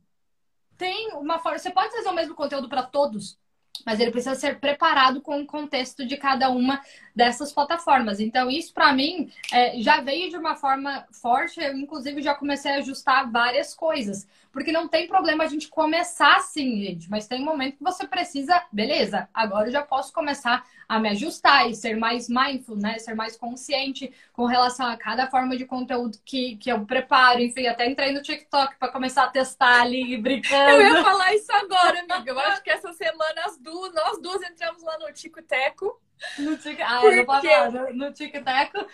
tem 0.79 1.13
uma 1.15 1.41
forma. 1.41 1.59
Você 1.59 1.71
pode 1.71 1.93
fazer 1.93 2.09
o 2.09 2.15
mesmo 2.15 2.37
conteúdo 2.37 2.69
para 2.69 2.85
todos, 2.85 3.37
mas 3.85 3.99
ele 3.99 4.13
precisa 4.13 4.37
ser 4.37 4.61
preparado 4.61 5.21
com 5.21 5.41
o 5.41 5.47
contexto 5.47 6.07
de 6.07 6.17
cada 6.17 6.51
uma 6.51 6.81
dessas 7.15 7.53
plataformas. 7.53 8.21
Então, 8.21 8.51
isso 8.51 8.73
para 8.73 8.93
mim 8.93 9.31
é, 9.53 9.81
já 9.81 10.01
veio 10.01 10.31
de 10.31 10.37
uma 10.37 10.55
forma 10.55 11.07
forte. 11.11 11.61
Eu, 11.61 11.77
inclusive, 11.77 12.23
já 12.23 12.35
comecei 12.35 12.73
a 12.73 12.77
ajustar 12.77 13.31
várias 13.31 13.75
coisas. 13.75 14.27
Porque 14.53 14.71
não 14.71 14.87
tem 14.87 15.09
problema 15.09 15.45
a 15.45 15.47
gente 15.47 15.69
começar 15.69 16.37
assim, 16.37 16.85
gente. 16.85 17.11
Mas 17.11 17.27
tem 17.27 17.41
um 17.41 17.45
momento 17.45 17.79
que 17.79 17.83
você 17.83 18.07
precisa, 18.07 18.63
beleza, 18.71 19.27
agora 19.33 19.69
eu 19.69 19.73
já 19.73 19.83
posso 19.83 20.13
começar 20.13 20.63
a 20.87 20.99
me 20.99 21.09
ajustar 21.09 21.71
e 21.71 21.75
ser 21.75 21.97
mais 21.97 22.29
mindful, 22.29 22.77
né? 22.77 22.99
Ser 22.99 23.15
mais 23.15 23.35
consciente 23.35 24.13
com 24.31 24.45
relação 24.45 24.87
a 24.87 24.97
cada 24.97 25.27
forma 25.27 25.57
de 25.57 25.65
conteúdo 25.65 26.19
que, 26.23 26.57
que 26.57 26.71
eu 26.71 26.85
preparo. 26.85 27.41
Enfim, 27.41 27.67
até 27.67 27.91
entrei 27.91 28.13
no 28.13 28.21
TikTok 28.21 28.77
para 28.79 28.93
começar 28.93 29.25
a 29.25 29.31
testar 29.31 29.81
ali, 29.81 30.17
brincando. 30.21 30.71
Eu 30.71 30.83
ia 30.83 31.03
falar 31.03 31.35
isso 31.35 31.51
agora, 31.51 32.01
amiga. 32.01 32.31
Eu 32.31 32.39
acho 32.39 32.63
que 32.63 32.71
essa 32.71 32.93
semana 32.93 33.43
as 33.47 33.57
duas, 33.57 33.95
nós 33.95 34.21
duas 34.21 34.43
entramos 34.43 34.83
lá 34.83 34.99
no 34.99 35.11
Tico 35.15 35.41
Teco. 35.41 35.99
No 36.39 36.57
Tico... 36.57 36.83
Ah, 36.83 37.01
eu 37.05 37.17
não 37.17 37.25
posso 37.25 37.47
falar. 37.47 37.71
No, 37.71 37.93
no 37.95 38.13
Tico 38.13 38.39
Teco. 38.43 38.87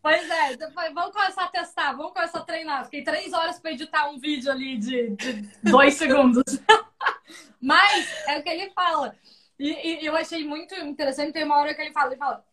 Pois 0.00 0.30
é, 0.30 0.56
depois, 0.56 0.94
vamos 0.94 1.12
começar 1.12 1.44
a 1.44 1.48
testar, 1.48 1.92
vamos 1.92 2.12
começar 2.12 2.38
a 2.38 2.44
treinar. 2.44 2.84
Fiquei 2.84 3.02
três 3.02 3.32
horas 3.32 3.58
para 3.58 3.72
editar 3.72 4.08
um 4.08 4.18
vídeo 4.18 4.50
ali 4.50 4.78
de, 4.78 5.10
de 5.10 5.42
dois 5.62 5.94
segundos. 5.98 6.44
Mas 7.60 8.08
é 8.26 8.38
o 8.38 8.42
que 8.42 8.48
ele 8.48 8.70
fala. 8.70 9.14
E, 9.58 9.68
e, 9.70 10.06
eu 10.06 10.16
achei 10.16 10.46
muito 10.46 10.74
interessante, 10.76 11.32
tem 11.32 11.44
uma 11.44 11.58
hora 11.58 11.74
que 11.74 11.82
ele 11.82 11.92
fala, 11.92 12.10
ele 12.12 12.16
fala, 12.16 12.44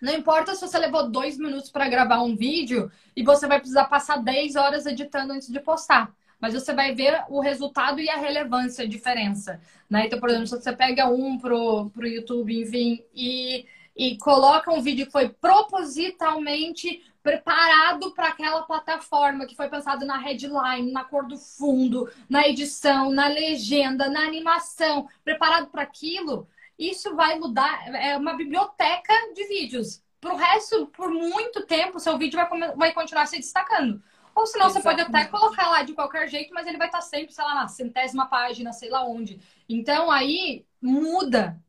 não 0.00 0.14
importa 0.14 0.54
se 0.54 0.60
você 0.60 0.78
levou 0.78 1.10
dois 1.10 1.36
minutos 1.36 1.70
para 1.70 1.88
gravar 1.88 2.22
um 2.22 2.34
vídeo 2.34 2.90
e 3.14 3.22
você 3.22 3.46
vai 3.46 3.58
precisar 3.58 3.84
passar 3.84 4.16
10 4.16 4.56
horas 4.56 4.86
editando 4.86 5.32
antes 5.32 5.48
de 5.48 5.60
postar. 5.60 6.14
Mas 6.42 6.54
você 6.54 6.74
vai 6.74 6.92
ver 6.92 7.22
o 7.28 7.38
resultado 7.38 8.00
e 8.00 8.10
a 8.10 8.16
relevância, 8.16 8.84
a 8.84 8.88
diferença. 8.88 9.60
Né? 9.88 10.06
Então, 10.06 10.18
por 10.18 10.28
exemplo, 10.28 10.48
se 10.48 10.60
você 10.60 10.72
pega 10.72 11.08
um 11.08 11.38
pro, 11.38 11.88
pro 11.90 12.04
YouTube, 12.04 12.60
enfim, 12.60 13.04
e, 13.14 13.64
e 13.96 14.18
coloca 14.18 14.72
um 14.72 14.82
vídeo 14.82 15.06
que 15.06 15.12
foi 15.12 15.28
propositalmente 15.28 17.00
preparado 17.22 18.10
para 18.10 18.30
aquela 18.30 18.62
plataforma 18.62 19.46
que 19.46 19.54
foi 19.54 19.68
pensado 19.68 20.04
na 20.04 20.18
headline, 20.18 20.90
na 20.90 21.04
cor 21.04 21.28
do 21.28 21.38
fundo, 21.38 22.10
na 22.28 22.48
edição, 22.48 23.12
na 23.12 23.28
legenda, 23.28 24.10
na 24.10 24.22
animação, 24.22 25.08
preparado 25.22 25.68
para 25.68 25.82
aquilo, 25.82 26.48
isso 26.76 27.14
vai 27.14 27.38
mudar. 27.38 27.86
É 27.94 28.16
uma 28.16 28.34
biblioteca 28.34 29.12
de 29.32 29.46
vídeos. 29.46 30.02
Para 30.20 30.34
o 30.34 30.36
resto, 30.36 30.88
por 30.88 31.08
muito 31.08 31.64
tempo, 31.66 32.00
seu 32.00 32.18
vídeo 32.18 32.36
vai, 32.36 32.74
vai 32.74 32.92
continuar 32.92 33.26
se 33.26 33.36
destacando. 33.36 34.02
Ou 34.34 34.46
senão 34.46 34.66
Exatamente. 34.66 34.72
você 34.72 34.82
pode 34.82 35.16
até 35.16 35.30
colocar 35.30 35.68
lá 35.68 35.82
de 35.82 35.92
qualquer 35.92 36.28
jeito, 36.28 36.52
mas 36.54 36.66
ele 36.66 36.78
vai 36.78 36.88
estar 36.88 37.00
sempre, 37.00 37.32
sei 37.32 37.44
lá, 37.44 37.54
na 37.54 37.68
centésima 37.68 38.26
página, 38.26 38.72
sei 38.72 38.90
lá 38.90 39.04
onde. 39.04 39.40
Então 39.68 40.10
aí 40.10 40.64
muda 40.80 41.60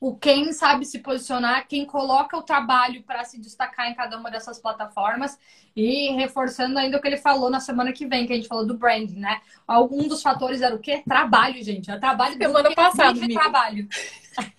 o 0.00 0.14
quem 0.14 0.52
sabe 0.52 0.84
se 0.84 1.00
posicionar, 1.00 1.66
quem 1.66 1.84
coloca 1.84 2.36
o 2.36 2.42
trabalho 2.42 3.02
para 3.02 3.24
se 3.24 3.38
destacar 3.38 3.90
em 3.90 3.94
cada 3.94 4.16
uma 4.16 4.30
dessas 4.30 4.58
plataformas 4.58 5.36
e 5.74 6.12
reforçando 6.12 6.78
ainda 6.78 6.98
o 6.98 7.00
que 7.00 7.08
ele 7.08 7.16
falou 7.16 7.50
na 7.50 7.58
semana 7.58 7.92
que 7.92 8.06
vem, 8.06 8.26
que 8.26 8.32
a 8.32 8.36
gente 8.36 8.48
falou 8.48 8.64
do 8.64 8.78
branding, 8.78 9.18
né? 9.18 9.40
Algum 9.66 10.06
dos 10.06 10.22
fatores 10.22 10.62
era 10.62 10.74
o 10.74 10.78
quê? 10.78 11.02
Trabalho, 11.06 11.62
gente. 11.64 11.90
É 11.90 11.98
trabalho 11.98 12.36
semana 12.36 12.74
passada, 12.74 13.18
de 13.18 13.34
trabalho. 13.34 13.88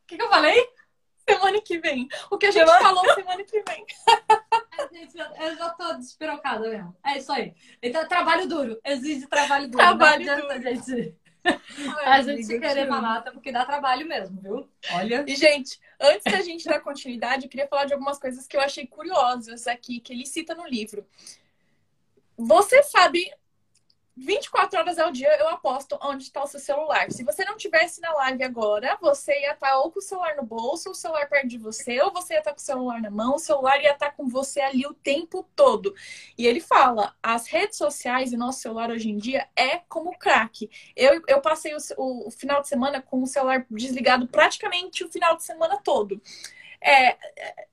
O 0.00 0.08
que, 0.08 0.16
que, 0.16 0.22
eu 0.22 0.30
falei? 0.30 0.66
Semana 1.28 1.60
que 1.60 1.78
vem. 1.78 2.08
O 2.30 2.38
que 2.38 2.46
a 2.46 2.50
gente 2.50 2.66
semana... 2.66 2.80
falou 2.80 3.14
semana 3.14 3.44
que 3.44 3.62
vem. 3.62 3.86
eu 5.40 5.56
já 5.56 5.70
tô 5.70 5.94
despirocada 5.94 6.68
mesmo. 6.68 6.96
É 7.04 7.18
isso 7.18 7.32
aí. 7.32 7.54
Então, 7.82 8.06
trabalho 8.08 8.48
duro. 8.48 8.80
Exige 8.84 9.26
trabalho 9.26 9.66
duro. 9.68 9.78
Trabalho 9.78 10.24
Não 10.24 10.48
duro. 10.48 10.62
gente 10.62 11.16
a 12.04 12.22
gente 12.22 12.58
querer 12.58 12.86
mamata 12.86 13.30
porque 13.32 13.52
dá 13.52 13.64
trabalho 13.64 14.06
mesmo, 14.06 14.40
viu? 14.40 14.68
Olha. 14.92 15.24
E, 15.26 15.34
gente, 15.34 15.78
antes 16.00 16.24
da 16.24 16.42
gente 16.42 16.64
dar 16.64 16.80
continuidade, 16.80 17.44
eu 17.44 17.50
queria 17.50 17.68
falar 17.68 17.84
de 17.84 17.92
algumas 17.92 18.18
coisas 18.18 18.46
que 18.46 18.56
eu 18.56 18.60
achei 18.60 18.86
curiosas 18.86 19.66
aqui, 19.66 20.00
que 20.00 20.12
ele 20.12 20.26
cita 20.26 20.54
no 20.54 20.66
livro. 20.66 21.06
Você 22.36 22.82
sabe 22.82 23.30
24 24.18 24.80
horas 24.80 24.98
ao 24.98 25.12
dia 25.12 25.32
eu 25.38 25.48
aposto 25.48 25.96
onde 26.02 26.24
está 26.24 26.42
o 26.42 26.46
seu 26.46 26.58
celular. 26.58 27.10
Se 27.10 27.22
você 27.22 27.44
não 27.44 27.56
tivesse 27.56 28.00
na 28.00 28.12
live 28.12 28.42
agora, 28.42 28.98
você 29.00 29.32
ia 29.32 29.52
estar 29.52 29.70
tá 29.70 29.78
ou 29.78 29.92
com 29.92 30.00
o 30.00 30.02
celular 30.02 30.34
no 30.36 30.42
bolso, 30.42 30.88
ou 30.88 30.92
o 30.92 30.96
celular 30.96 31.28
perto 31.28 31.46
de 31.46 31.58
você, 31.58 32.00
ou 32.02 32.12
você 32.12 32.34
ia 32.34 32.38
estar 32.40 32.50
tá 32.50 32.54
com 32.54 32.60
o 32.60 32.64
celular 32.64 33.00
na 33.00 33.10
mão, 33.10 33.36
o 33.36 33.38
celular 33.38 33.80
ia 33.80 33.92
estar 33.92 34.10
tá 34.10 34.12
com 34.12 34.28
você 34.28 34.60
ali 34.60 34.86
o 34.86 34.94
tempo 34.94 35.48
todo. 35.54 35.94
E 36.36 36.46
ele 36.46 36.60
fala: 36.60 37.14
as 37.22 37.46
redes 37.46 37.78
sociais 37.78 38.32
e 38.32 38.36
nosso 38.36 38.60
celular 38.60 38.90
hoje 38.90 39.08
em 39.08 39.16
dia 39.16 39.46
é 39.54 39.78
como 39.88 40.18
crack. 40.18 40.68
Eu, 40.96 41.22
eu 41.28 41.40
passei 41.40 41.74
o, 41.74 41.78
o, 41.96 42.28
o 42.28 42.30
final 42.30 42.60
de 42.60 42.68
semana 42.68 43.00
com 43.00 43.22
o 43.22 43.26
celular 43.26 43.64
desligado 43.70 44.26
praticamente 44.26 45.04
o 45.04 45.08
final 45.08 45.36
de 45.36 45.44
semana 45.44 45.78
todo. 45.82 46.20
É, 46.80 47.16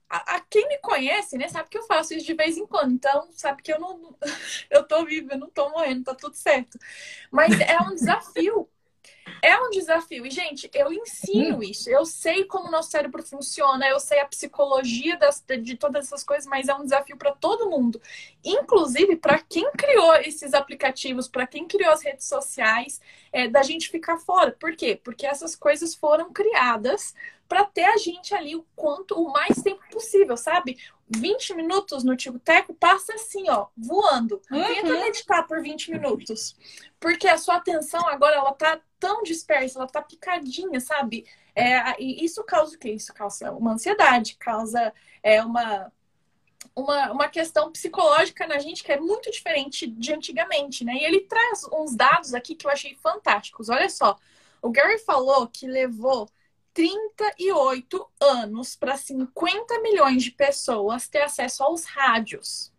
a, 0.08 0.36
a, 0.36 0.40
quem 0.40 0.68
me 0.68 0.78
conhece, 0.78 1.36
né, 1.36 1.48
sabe 1.48 1.68
que 1.68 1.78
eu 1.78 1.82
faço 1.84 2.14
isso 2.14 2.26
de 2.26 2.34
vez 2.34 2.56
em 2.56 2.66
quando. 2.66 2.92
Então, 2.92 3.28
sabe 3.32 3.62
que 3.62 3.72
eu 3.72 3.80
não. 3.80 4.16
Eu 4.70 4.86
tô 4.86 5.04
viva, 5.04 5.34
eu 5.34 5.38
não 5.38 5.48
tô 5.48 5.68
morrendo, 5.70 6.04
tá 6.04 6.14
tudo 6.14 6.34
certo. 6.34 6.78
Mas 7.30 7.58
é 7.60 7.78
um 7.80 7.94
desafio. 7.94 8.68
É 9.42 9.56
um 9.58 9.70
desafio. 9.70 10.26
E, 10.26 10.30
gente, 10.30 10.70
eu 10.74 10.92
ensino 10.92 11.58
hum. 11.58 11.62
isso. 11.62 11.90
Eu 11.90 12.04
sei 12.04 12.44
como 12.44 12.68
o 12.68 12.70
nosso 12.70 12.90
cérebro 12.90 13.22
funciona, 13.22 13.88
eu 13.88 13.98
sei 14.00 14.20
a 14.20 14.26
psicologia 14.26 15.16
das, 15.16 15.44
de 15.62 15.76
todas 15.76 16.06
essas 16.06 16.24
coisas, 16.24 16.46
mas 16.46 16.68
é 16.68 16.74
um 16.74 16.82
desafio 16.82 17.16
para 17.16 17.32
todo 17.32 17.70
mundo. 17.70 18.00
Inclusive, 18.44 19.16
para 19.16 19.38
quem 19.38 19.70
criou 19.72 20.14
esses 20.16 20.54
aplicativos, 20.54 21.28
para 21.28 21.46
quem 21.46 21.66
criou 21.66 21.92
as 21.92 22.02
redes 22.02 22.26
sociais, 22.26 23.00
é, 23.32 23.48
da 23.48 23.62
gente 23.62 23.90
ficar 23.90 24.18
fora. 24.18 24.52
Por 24.52 24.74
quê? 24.76 24.98
Porque 25.02 25.26
essas 25.26 25.54
coisas 25.54 25.94
foram 25.94 26.32
criadas 26.32 27.14
para 27.48 27.64
ter 27.64 27.84
a 27.84 27.96
gente 27.96 28.34
ali 28.34 28.56
o 28.56 28.66
quanto, 28.74 29.14
o 29.14 29.32
mais 29.32 29.62
tempo 29.62 29.82
possível, 29.90 30.36
sabe? 30.36 30.78
20 31.08 31.54
minutos 31.54 32.02
no 32.02 32.16
Tico 32.16 32.38
Teco 32.38 32.74
passa 32.74 33.14
assim, 33.14 33.48
ó, 33.48 33.66
voando. 33.76 34.40
Uhum. 34.50 34.64
Tenta 34.64 34.92
meditar 34.92 35.46
por 35.46 35.62
20 35.62 35.92
minutos. 35.92 36.56
Porque 36.98 37.28
a 37.28 37.38
sua 37.38 37.56
atenção 37.56 38.06
agora, 38.08 38.36
ela 38.36 38.52
tá 38.52 38.80
tão 38.98 39.22
dispersa, 39.22 39.78
ela 39.78 39.86
tá 39.86 40.02
picadinha, 40.02 40.80
sabe? 40.80 41.24
É, 41.54 42.02
e 42.02 42.24
isso 42.24 42.42
causa 42.44 42.74
o 42.74 42.78
quê? 42.78 42.90
Isso 42.90 43.14
causa 43.14 43.52
uma 43.52 43.72
ansiedade, 43.72 44.36
causa 44.36 44.92
é, 45.22 45.42
uma, 45.42 45.92
uma, 46.74 47.12
uma 47.12 47.28
questão 47.28 47.70
psicológica 47.70 48.46
na 48.46 48.58
gente 48.58 48.82
que 48.82 48.92
é 48.92 49.00
muito 49.00 49.30
diferente 49.30 49.86
de 49.86 50.12
antigamente, 50.12 50.84
né? 50.84 50.94
E 50.94 51.04
ele 51.04 51.20
traz 51.20 51.64
uns 51.72 51.94
dados 51.94 52.34
aqui 52.34 52.54
que 52.54 52.66
eu 52.66 52.70
achei 52.70 52.96
fantásticos. 52.96 53.68
Olha 53.68 53.88
só, 53.88 54.18
o 54.60 54.70
Gary 54.70 54.98
falou 54.98 55.46
que 55.46 55.66
levou 55.66 56.28
38 56.76 58.06
anos 58.20 58.76
para 58.76 58.98
50 58.98 59.80
milhões 59.80 60.22
de 60.22 60.30
pessoas 60.30 61.08
ter 61.08 61.22
acesso 61.22 61.64
aos 61.64 61.86
rádios. 61.86 62.70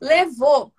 Levou 0.00 0.74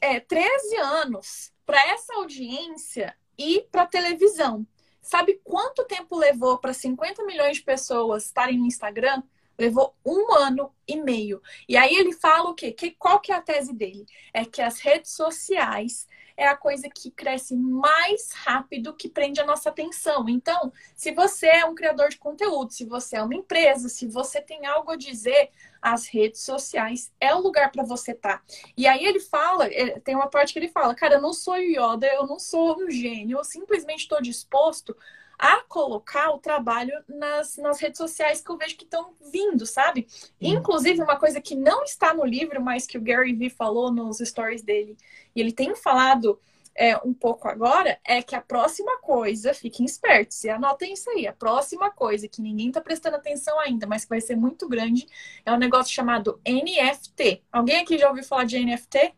é, 0.00 0.18
13 0.18 0.76
anos 0.78 1.52
para 1.64 1.80
essa 1.92 2.12
audiência 2.16 3.16
ir 3.38 3.68
para 3.70 3.86
televisão. 3.86 4.66
Sabe 5.00 5.40
quanto 5.44 5.84
tempo 5.84 6.16
levou 6.16 6.58
para 6.58 6.72
50 6.72 7.24
milhões 7.24 7.58
de 7.58 7.62
pessoas 7.62 8.24
estarem 8.24 8.58
no 8.58 8.66
Instagram? 8.66 9.22
Levou 9.56 9.94
um 10.04 10.34
ano 10.34 10.74
e 10.88 10.96
meio. 10.96 11.40
E 11.68 11.76
aí 11.76 11.94
ele 11.94 12.12
fala 12.14 12.50
o 12.50 12.54
quê? 12.54 12.72
Que, 12.72 12.90
qual 12.90 13.20
que 13.20 13.30
é 13.30 13.36
a 13.36 13.40
tese 13.40 13.72
dele? 13.72 14.04
É 14.32 14.44
que 14.44 14.60
as 14.60 14.80
redes 14.80 15.12
sociais 15.12 16.08
é 16.36 16.46
a 16.46 16.56
coisa 16.56 16.88
que 16.88 17.10
cresce 17.10 17.56
mais 17.56 18.32
rápido, 18.32 18.94
que 18.94 19.08
prende 19.08 19.40
a 19.40 19.46
nossa 19.46 19.68
atenção. 19.68 20.28
Então, 20.28 20.72
se 20.94 21.12
você 21.12 21.46
é 21.46 21.64
um 21.64 21.74
criador 21.74 22.08
de 22.08 22.18
conteúdo, 22.18 22.72
se 22.72 22.84
você 22.84 23.16
é 23.16 23.22
uma 23.22 23.34
empresa, 23.34 23.88
se 23.88 24.06
você 24.06 24.40
tem 24.40 24.66
algo 24.66 24.90
a 24.92 24.96
dizer, 24.96 25.50
as 25.80 26.06
redes 26.06 26.40
sociais 26.40 27.12
é 27.20 27.34
o 27.34 27.40
lugar 27.40 27.70
para 27.70 27.84
você 27.84 28.12
estar. 28.12 28.38
Tá. 28.38 28.44
E 28.76 28.86
aí 28.86 29.04
ele 29.04 29.20
fala, 29.20 29.68
tem 30.02 30.14
uma 30.14 30.28
parte 30.28 30.52
que 30.52 30.58
ele 30.58 30.68
fala, 30.68 30.94
cara, 30.94 31.14
eu 31.14 31.20
não 31.20 31.32
sou 31.32 31.56
Yoda, 31.56 32.06
eu 32.06 32.26
não 32.26 32.38
sou 32.38 32.82
um 32.82 32.90
gênio, 32.90 33.38
eu 33.38 33.44
simplesmente 33.44 34.00
estou 34.00 34.20
disposto 34.20 34.96
a 35.38 35.62
colocar 35.62 36.30
o 36.30 36.38
trabalho 36.38 36.92
nas, 37.08 37.56
nas 37.56 37.80
redes 37.80 37.98
sociais 37.98 38.40
que 38.40 38.50
eu 38.50 38.56
vejo 38.56 38.76
que 38.76 38.84
estão 38.84 39.14
vindo, 39.32 39.66
sabe? 39.66 40.06
Inclusive, 40.40 41.02
uma 41.02 41.16
coisa 41.16 41.40
que 41.40 41.54
não 41.54 41.84
está 41.84 42.14
no 42.14 42.24
livro, 42.24 42.60
mas 42.62 42.86
que 42.86 42.98
o 42.98 43.02
Gary 43.02 43.34
Vee 43.34 43.50
falou 43.50 43.92
nos 43.92 44.18
stories 44.18 44.62
dele, 44.62 44.96
e 45.34 45.40
ele 45.40 45.52
tem 45.52 45.74
falado 45.74 46.38
é, 46.76 46.96
um 46.98 47.14
pouco 47.14 47.48
agora, 47.48 47.98
é 48.04 48.20
que 48.20 48.34
a 48.34 48.40
próxima 48.40 48.98
coisa, 49.00 49.54
fiquem 49.54 49.86
espertos, 49.86 50.42
e 50.42 50.50
anotem 50.50 50.92
isso 50.92 51.08
aí, 51.10 51.26
a 51.26 51.32
próxima 51.32 51.90
coisa 51.90 52.26
que 52.26 52.42
ninguém 52.42 52.68
está 52.68 52.80
prestando 52.80 53.16
atenção 53.16 53.58
ainda, 53.60 53.86
mas 53.86 54.04
que 54.04 54.10
vai 54.10 54.20
ser 54.20 54.36
muito 54.36 54.68
grande, 54.68 55.06
é 55.44 55.52
um 55.52 55.58
negócio 55.58 55.94
chamado 55.94 56.40
NFT. 56.46 57.42
Alguém 57.52 57.80
aqui 57.80 57.96
já 57.96 58.08
ouviu 58.08 58.24
falar 58.24 58.44
de 58.44 58.58
NFT? 58.58 59.14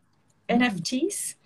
Uhum. 0.50 0.58
NFTs? 0.58 1.36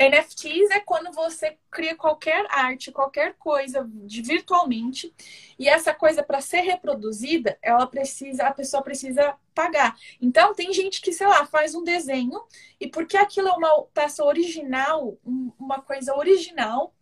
NFTs 0.00 0.70
é 0.70 0.80
quando 0.80 1.12
você 1.12 1.58
cria 1.70 1.94
qualquer 1.94 2.46
arte, 2.50 2.90
qualquer 2.90 3.34
coisa 3.34 3.86
virtualmente, 4.22 5.14
e 5.58 5.68
essa 5.68 5.92
coisa 5.92 6.22
para 6.22 6.40
ser 6.40 6.62
reproduzida, 6.62 7.58
ela 7.60 7.86
precisa, 7.86 8.44
a 8.44 8.52
pessoa 8.52 8.82
precisa 8.82 9.34
pagar. 9.54 9.94
Então 10.18 10.54
tem 10.54 10.72
gente 10.72 11.02
que, 11.02 11.12
sei 11.12 11.26
lá, 11.26 11.44
faz 11.44 11.74
um 11.74 11.84
desenho 11.84 12.42
e 12.80 12.88
porque 12.88 13.18
aquilo 13.18 13.48
é 13.48 13.52
uma 13.52 13.82
peça 13.92 14.24
original, 14.24 15.18
uma 15.58 15.82
coisa 15.82 16.16
original, 16.16 16.94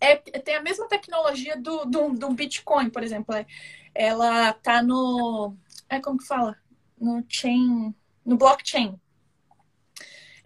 é, 0.00 0.16
tem 0.16 0.54
a 0.54 0.62
mesma 0.62 0.86
tecnologia 0.86 1.56
do, 1.56 1.84
do, 1.84 2.10
do 2.10 2.30
Bitcoin, 2.30 2.90
por 2.90 3.02
exemplo. 3.02 3.34
É, 3.34 3.44
ela 3.92 4.52
tá 4.52 4.82
no. 4.82 5.54
É 5.88 6.00
como 6.00 6.18
que 6.18 6.26
fala? 6.26 6.56
No 6.98 7.24
chain. 7.28 7.94
No 8.24 8.36
blockchain. 8.36 8.98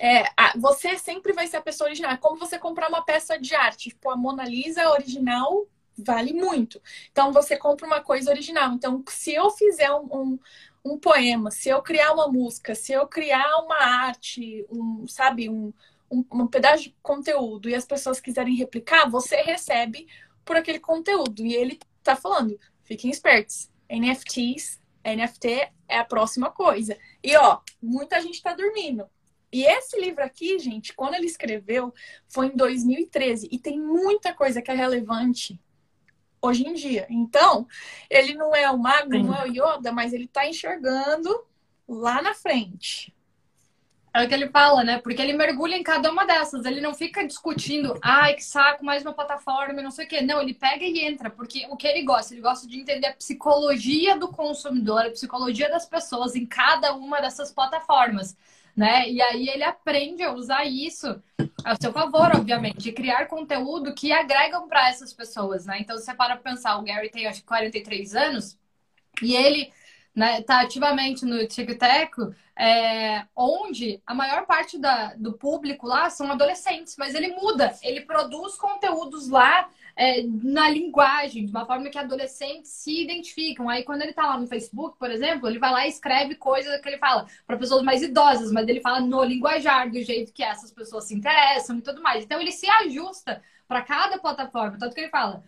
É, 0.05 0.27
você 0.59 0.99
sempre 0.99 1.33
vai 1.33 1.47
ser 1.47 1.57
a 1.57 1.63
pessoa 1.63 1.89
original. 1.89 2.13
É 2.13 2.19
como 2.19 2.37
você 2.37 2.59
comprar 2.59 2.91
uma 2.91 3.03
peça 3.03 3.39
de 3.39 3.55
arte. 3.55 3.89
Tipo, 3.89 4.11
a 4.11 4.17
Mona 4.17 4.45
Lisa 4.45 4.87
original 4.91 5.67
vale 5.97 6.35
muito. 6.35 6.79
Então, 7.11 7.33
você 7.33 7.57
compra 7.57 7.87
uma 7.87 8.03
coisa 8.03 8.31
original. 8.31 8.73
Então, 8.75 9.03
se 9.09 9.33
eu 9.33 9.51
fizer 9.51 9.91
um, 9.93 10.05
um, 10.13 10.39
um 10.85 10.99
poema, 10.99 11.51
se 11.51 11.71
eu 11.71 11.81
criar 11.81 12.13
uma 12.13 12.29
música, 12.29 12.75
se 12.75 12.93
eu 12.93 13.07
criar 13.07 13.63
uma 13.63 13.83
arte, 13.83 14.67
um, 14.71 15.09
sabe, 15.09 15.49
um, 15.49 15.73
um, 16.11 16.23
um 16.33 16.47
pedaço 16.47 16.83
de 16.83 16.97
conteúdo 17.03 17.71
e 17.71 17.75
as 17.75 17.87
pessoas 17.87 18.21
quiserem 18.21 18.55
replicar, 18.57 19.09
você 19.09 19.37
recebe 19.37 20.07
por 20.45 20.55
aquele 20.55 20.81
conteúdo. 20.81 21.47
E 21.47 21.55
ele 21.55 21.81
tá 22.03 22.15
falando, 22.15 22.61
fiquem 22.83 23.11
espertos. 23.11 23.71
NFTs, 23.89 24.79
NFT 25.03 25.73
é 25.89 25.99
a 25.99 26.05
próxima 26.05 26.51
coisa. 26.51 26.95
E 27.23 27.35
ó, 27.39 27.61
muita 27.81 28.21
gente 28.21 28.43
tá 28.43 28.53
dormindo. 28.53 29.09
E 29.55 29.65
esse 29.65 30.01
livro 30.01 30.25
aqui, 30.25 30.59
gente, 30.59 30.93
quando 30.95 31.15
ele 31.15 31.27
escreveu, 31.27 31.95
foi 32.27 32.49
em 32.49 32.57
2013 32.57 33.49
e 33.53 33.57
tem 33.57 33.79
muita 33.81 34.35
coisa 34.35 34.61
que 34.61 34.69
é 34.69 34.75
relevante 34.75 35.61
hoje 36.43 36.67
em 36.67 36.75
dia. 36.75 37.07
Então, 37.09 37.65
ele 38.11 38.35
não 38.35 38.53
é 38.53 38.69
o 38.69 38.77
mago, 38.77 39.13
Sim. 39.13 39.23
não 39.23 39.33
é 39.33 39.45
o 39.45 39.53
Yoda, 39.53 39.93
mas 39.93 40.13
ele 40.13 40.25
está 40.25 40.45
enxergando 40.45 41.31
lá 41.89 42.21
na 42.21 42.35
frente. 42.35 43.15
É 44.13 44.25
o 44.25 44.29
que 44.29 44.35
ele 44.35 44.49
fala, 44.49 44.83
né? 44.83 44.99
Porque 44.99 45.23
ele 45.23 45.35
mergulha 45.35 45.77
em 45.77 45.85
cada 45.85 46.11
uma 46.11 46.27
dessas. 46.27 46.65
Ele 46.65 46.81
não 46.81 46.93
fica 46.93 47.25
discutindo, 47.25 47.97
ai, 48.03 48.35
que 48.35 48.43
saco, 48.43 48.85
mais 48.85 49.03
uma 49.03 49.13
plataforma, 49.13 49.83
não 49.83 49.91
sei 49.93 50.07
o 50.07 50.09
quê. 50.09 50.21
Não, 50.21 50.43
ele 50.43 50.55
pega 50.55 50.85
e 50.85 50.99
entra, 51.01 51.31
porque 51.31 51.65
o 51.71 51.77
que 51.77 51.87
ele 51.87 52.03
gosta? 52.03 52.35
Ele 52.35 52.43
gosta 52.43 52.67
de 52.67 52.77
entender 52.77 53.07
a 53.07 53.15
psicologia 53.15 54.19
do 54.19 54.27
consumidor, 54.29 55.07
a 55.07 55.11
psicologia 55.11 55.69
das 55.69 55.87
pessoas 55.87 56.35
em 56.35 56.45
cada 56.45 56.93
uma 56.93 57.21
dessas 57.21 57.53
plataformas, 57.53 58.37
né? 58.77 59.09
E 59.09 59.23
aí 59.23 59.49
ele 59.49 59.65
aprende 59.65 60.23
a 60.23 60.33
usar 60.33 60.65
isso 60.65 61.23
a 61.65 61.77
seu 61.81 61.93
favor, 61.93 62.35
obviamente, 62.35 62.89
e 62.89 62.93
criar 62.93 63.27
conteúdo 63.27 63.95
que 63.95 64.13
agregam 64.13 64.69
para 64.69 64.89
essas 64.89 65.13
pessoas, 65.13 65.65
né? 65.67 65.79
Então, 65.81 65.97
você 65.97 66.15
para 66.15 66.37
pensar, 66.37 66.79
o 66.79 66.83
Gary 66.83 67.11
tem 67.11 67.27
acho 67.27 67.41
que 67.41 67.47
43 67.47 68.15
anos 68.15 68.59
e 69.23 69.35
ele 69.35 69.73
né, 70.15 70.43
tá 70.43 70.61
ativamente 70.61 71.25
no 71.25 71.47
TikTok, 71.47 72.35
é, 72.57 73.25
onde 73.35 74.01
a 74.07 74.15
maior 74.15 74.47
parte 74.47 74.79
da, 74.79 75.15
do 75.15 75.33
público 75.33 75.87
lá 75.87 76.09
são 76.09 76.31
adolescentes, 76.31 76.97
mas 76.97 77.15
ele 77.15 77.29
muda, 77.29 77.75
ele 77.83 78.03
produz 78.03 78.55
conteúdos 78.55 79.29
lá 79.29 79.69
é, 79.97 80.23
na 80.23 80.69
linguagem, 80.69 81.45
de 81.45 81.51
uma 81.51 81.67
forma 81.67 81.89
que 81.89 81.99
adolescentes 81.99 82.71
se 82.71 83.03
identificam. 83.03 83.69
Aí, 83.69 83.85
quando 83.85 84.03
ele 84.03 84.13
tá 84.13 84.27
lá 84.27 84.39
no 84.39 84.47
Facebook, 84.47 84.99
por 84.99 85.11
exemplo, 85.11 85.49
ele 85.49 85.59
vai 85.59 85.71
lá 85.73 85.87
e 85.87 85.91
escreve 85.91 86.35
coisas 86.35 86.81
que 86.81 86.89
ele 86.89 86.99
fala 86.99 87.27
para 87.47 87.57
pessoas 87.57 87.83
mais 87.83 88.03
idosas, 88.03 88.51
mas 88.53 88.69
ele 88.69 88.81
fala 88.81 89.01
no 89.01 89.23
linguajar, 89.23 89.91
do 89.91 90.01
jeito 90.03 90.33
que 90.33 90.43
essas 90.43 90.73
pessoas 90.73 91.05
se 91.05 91.15
interessam 91.15 91.79
e 91.79 91.83
tudo 91.83 92.03
mais. 92.03 92.25
Então, 92.25 92.41
ele 92.41 92.53
se 92.53 92.69
ajusta 92.69 93.43
para 93.69 93.83
cada 93.83 94.19
plataforma. 94.19 94.79
Tanto 94.79 94.95
que 94.95 95.01
ele 95.01 95.11
fala, 95.11 95.45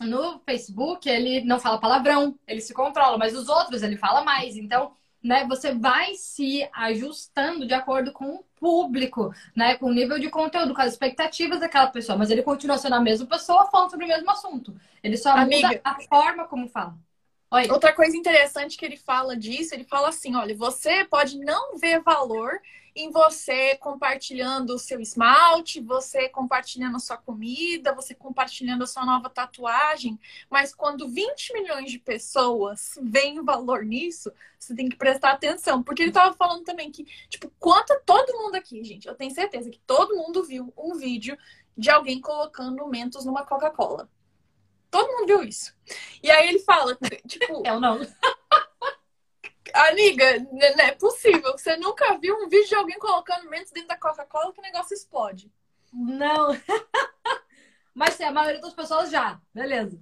no 0.00 0.40
Facebook 0.40 1.08
ele 1.08 1.42
não 1.44 1.58
fala 1.58 1.80
palavrão, 1.80 2.38
ele 2.46 2.60
se 2.60 2.72
controla, 2.72 3.18
mas 3.18 3.36
os 3.36 3.48
outros 3.48 3.82
ele 3.82 3.96
fala 3.96 4.24
mais. 4.24 4.56
Então, 4.56 4.92
né, 5.22 5.46
você 5.46 5.74
vai 5.74 6.14
se 6.14 6.68
ajustando 6.72 7.66
de 7.66 7.74
acordo 7.74 8.12
com 8.12 8.36
o 8.36 8.44
público, 8.58 9.34
né, 9.54 9.76
com 9.76 9.86
o 9.86 9.92
nível 9.92 10.18
de 10.18 10.28
conteúdo, 10.30 10.74
com 10.74 10.80
as 10.82 10.92
expectativas 10.92 11.60
daquela 11.60 11.88
pessoa, 11.88 12.16
mas 12.16 12.30
ele 12.30 12.42
continua 12.42 12.78
sendo 12.78 12.94
a 12.94 13.00
mesma 13.00 13.26
pessoa 13.26 13.66
falando 13.70 13.90
sobre 13.90 14.04
o 14.04 14.08
mesmo 14.08 14.30
assunto. 14.30 14.74
Ele 15.02 15.16
só 15.16 15.30
Amiga, 15.30 15.68
muda 15.68 15.80
a 15.84 16.00
forma 16.00 16.46
como 16.46 16.68
fala. 16.68 16.96
Oi. 17.52 17.68
Outra 17.70 17.92
coisa 17.92 18.16
interessante 18.16 18.76
que 18.76 18.84
ele 18.84 18.96
fala 18.96 19.36
disso, 19.36 19.74
ele 19.74 19.84
fala 19.84 20.08
assim, 20.08 20.36
olha, 20.36 20.54
você 20.54 21.04
pode 21.04 21.38
não 21.38 21.76
ver 21.78 22.00
valor 22.00 22.60
em 22.94 23.10
você 23.10 23.76
compartilhando 23.76 24.74
o 24.74 24.78
seu 24.78 25.00
esmalte, 25.00 25.80
você 25.80 26.28
compartilhando 26.28 26.96
a 26.96 27.00
sua 27.00 27.16
comida, 27.16 27.94
você 27.94 28.14
compartilhando 28.14 28.84
a 28.84 28.86
sua 28.86 29.04
nova 29.04 29.28
tatuagem, 29.28 30.18
mas 30.48 30.74
quando 30.74 31.08
20 31.08 31.52
milhões 31.52 31.90
de 31.90 31.98
pessoas 31.98 32.98
veem 33.02 33.38
o 33.38 33.44
valor 33.44 33.84
nisso, 33.84 34.32
você 34.58 34.74
tem 34.74 34.88
que 34.88 34.96
prestar 34.96 35.32
atenção, 35.32 35.82
porque 35.82 36.02
ele 36.02 36.10
estava 36.10 36.34
falando 36.34 36.64
também 36.64 36.90
que, 36.90 37.04
tipo, 37.28 37.50
quanto 37.58 37.98
todo 38.04 38.36
mundo 38.38 38.56
aqui, 38.56 38.82
gente, 38.84 39.08
eu 39.08 39.14
tenho 39.14 39.34
certeza 39.34 39.70
que 39.70 39.80
todo 39.86 40.16
mundo 40.16 40.42
viu 40.44 40.72
um 40.76 40.94
vídeo 40.94 41.36
de 41.76 41.90
alguém 41.90 42.20
colocando 42.20 42.86
mentos 42.86 43.24
numa 43.24 43.44
Coca-Cola. 43.44 44.08
Todo 44.90 45.12
mundo 45.12 45.26
viu 45.26 45.42
isso. 45.44 45.72
E 46.22 46.30
aí 46.30 46.48
ele 46.48 46.58
fala, 46.58 46.98
tipo. 47.26 47.62
Eu 47.64 47.80
não. 47.80 48.00
Amiga, 49.74 50.38
não 50.52 50.84
é 50.84 50.92
possível. 50.92 51.52
Você 51.52 51.76
nunca 51.76 52.16
viu 52.18 52.36
um 52.36 52.48
vídeo 52.48 52.68
de 52.68 52.74
alguém 52.74 52.98
colocando 52.98 53.48
mentos 53.48 53.72
dentro 53.72 53.88
da 53.88 53.96
Coca-Cola 53.96 54.52
que 54.52 54.60
o 54.60 54.62
negócio 54.62 54.94
explode. 54.94 55.50
Não. 55.92 56.48
Mas 57.94 58.14
sim, 58.14 58.24
a 58.24 58.32
maioria 58.32 58.60
das 58.60 58.74
pessoas 58.74 59.10
já. 59.10 59.40
Beleza. 59.52 60.00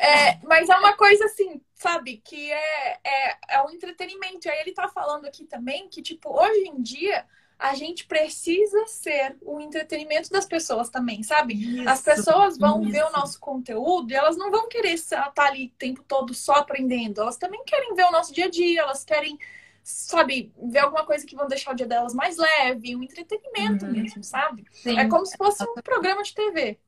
É, 0.00 0.38
mas 0.44 0.68
é 0.68 0.76
uma 0.76 0.96
coisa 0.96 1.24
assim, 1.24 1.60
sabe, 1.74 2.18
que 2.18 2.52
é, 2.52 3.00
é, 3.04 3.38
é 3.48 3.62
o 3.62 3.70
entretenimento. 3.70 4.46
E 4.46 4.50
aí 4.50 4.60
ele 4.60 4.72
tá 4.72 4.88
falando 4.88 5.26
aqui 5.26 5.44
também 5.44 5.88
que, 5.88 6.00
tipo, 6.00 6.30
hoje 6.30 6.68
em 6.68 6.80
dia 6.80 7.26
a 7.58 7.74
gente 7.74 8.06
precisa 8.06 8.86
ser 8.86 9.36
o 9.42 9.60
entretenimento 9.60 10.30
das 10.30 10.46
pessoas 10.46 10.88
também, 10.88 11.24
sabe? 11.24 11.54
Isso, 11.54 11.88
As 11.88 12.00
pessoas 12.00 12.56
vão 12.56 12.82
isso. 12.82 12.92
ver 12.92 13.04
o 13.04 13.10
nosso 13.10 13.40
conteúdo 13.40 14.12
e 14.12 14.14
elas 14.14 14.36
não 14.36 14.48
vão 14.50 14.68
querer 14.68 14.92
estar 14.92 15.32
ali 15.36 15.66
o 15.66 15.78
tempo 15.78 16.04
todo 16.06 16.32
só 16.32 16.52
aprendendo. 16.54 17.20
Elas 17.20 17.36
também 17.36 17.62
querem 17.64 17.94
ver 17.96 18.04
o 18.04 18.12
nosso 18.12 18.32
dia 18.32 18.46
a 18.46 18.50
dia, 18.50 18.82
elas 18.82 19.04
querem, 19.04 19.36
sabe, 19.82 20.52
ver 20.56 20.78
alguma 20.78 21.04
coisa 21.04 21.26
que 21.26 21.34
vão 21.34 21.48
deixar 21.48 21.72
o 21.72 21.74
dia 21.74 21.86
delas 21.86 22.14
mais 22.14 22.36
leve, 22.36 22.94
um 22.94 23.02
entretenimento 23.02 23.86
uhum. 23.86 23.92
mesmo, 23.92 24.22
sabe? 24.22 24.64
Sim. 24.70 24.96
É 24.96 25.08
como 25.08 25.26
se 25.26 25.36
fosse 25.36 25.64
um 25.64 25.74
programa 25.82 26.22
de 26.22 26.32
TV. 26.32 26.78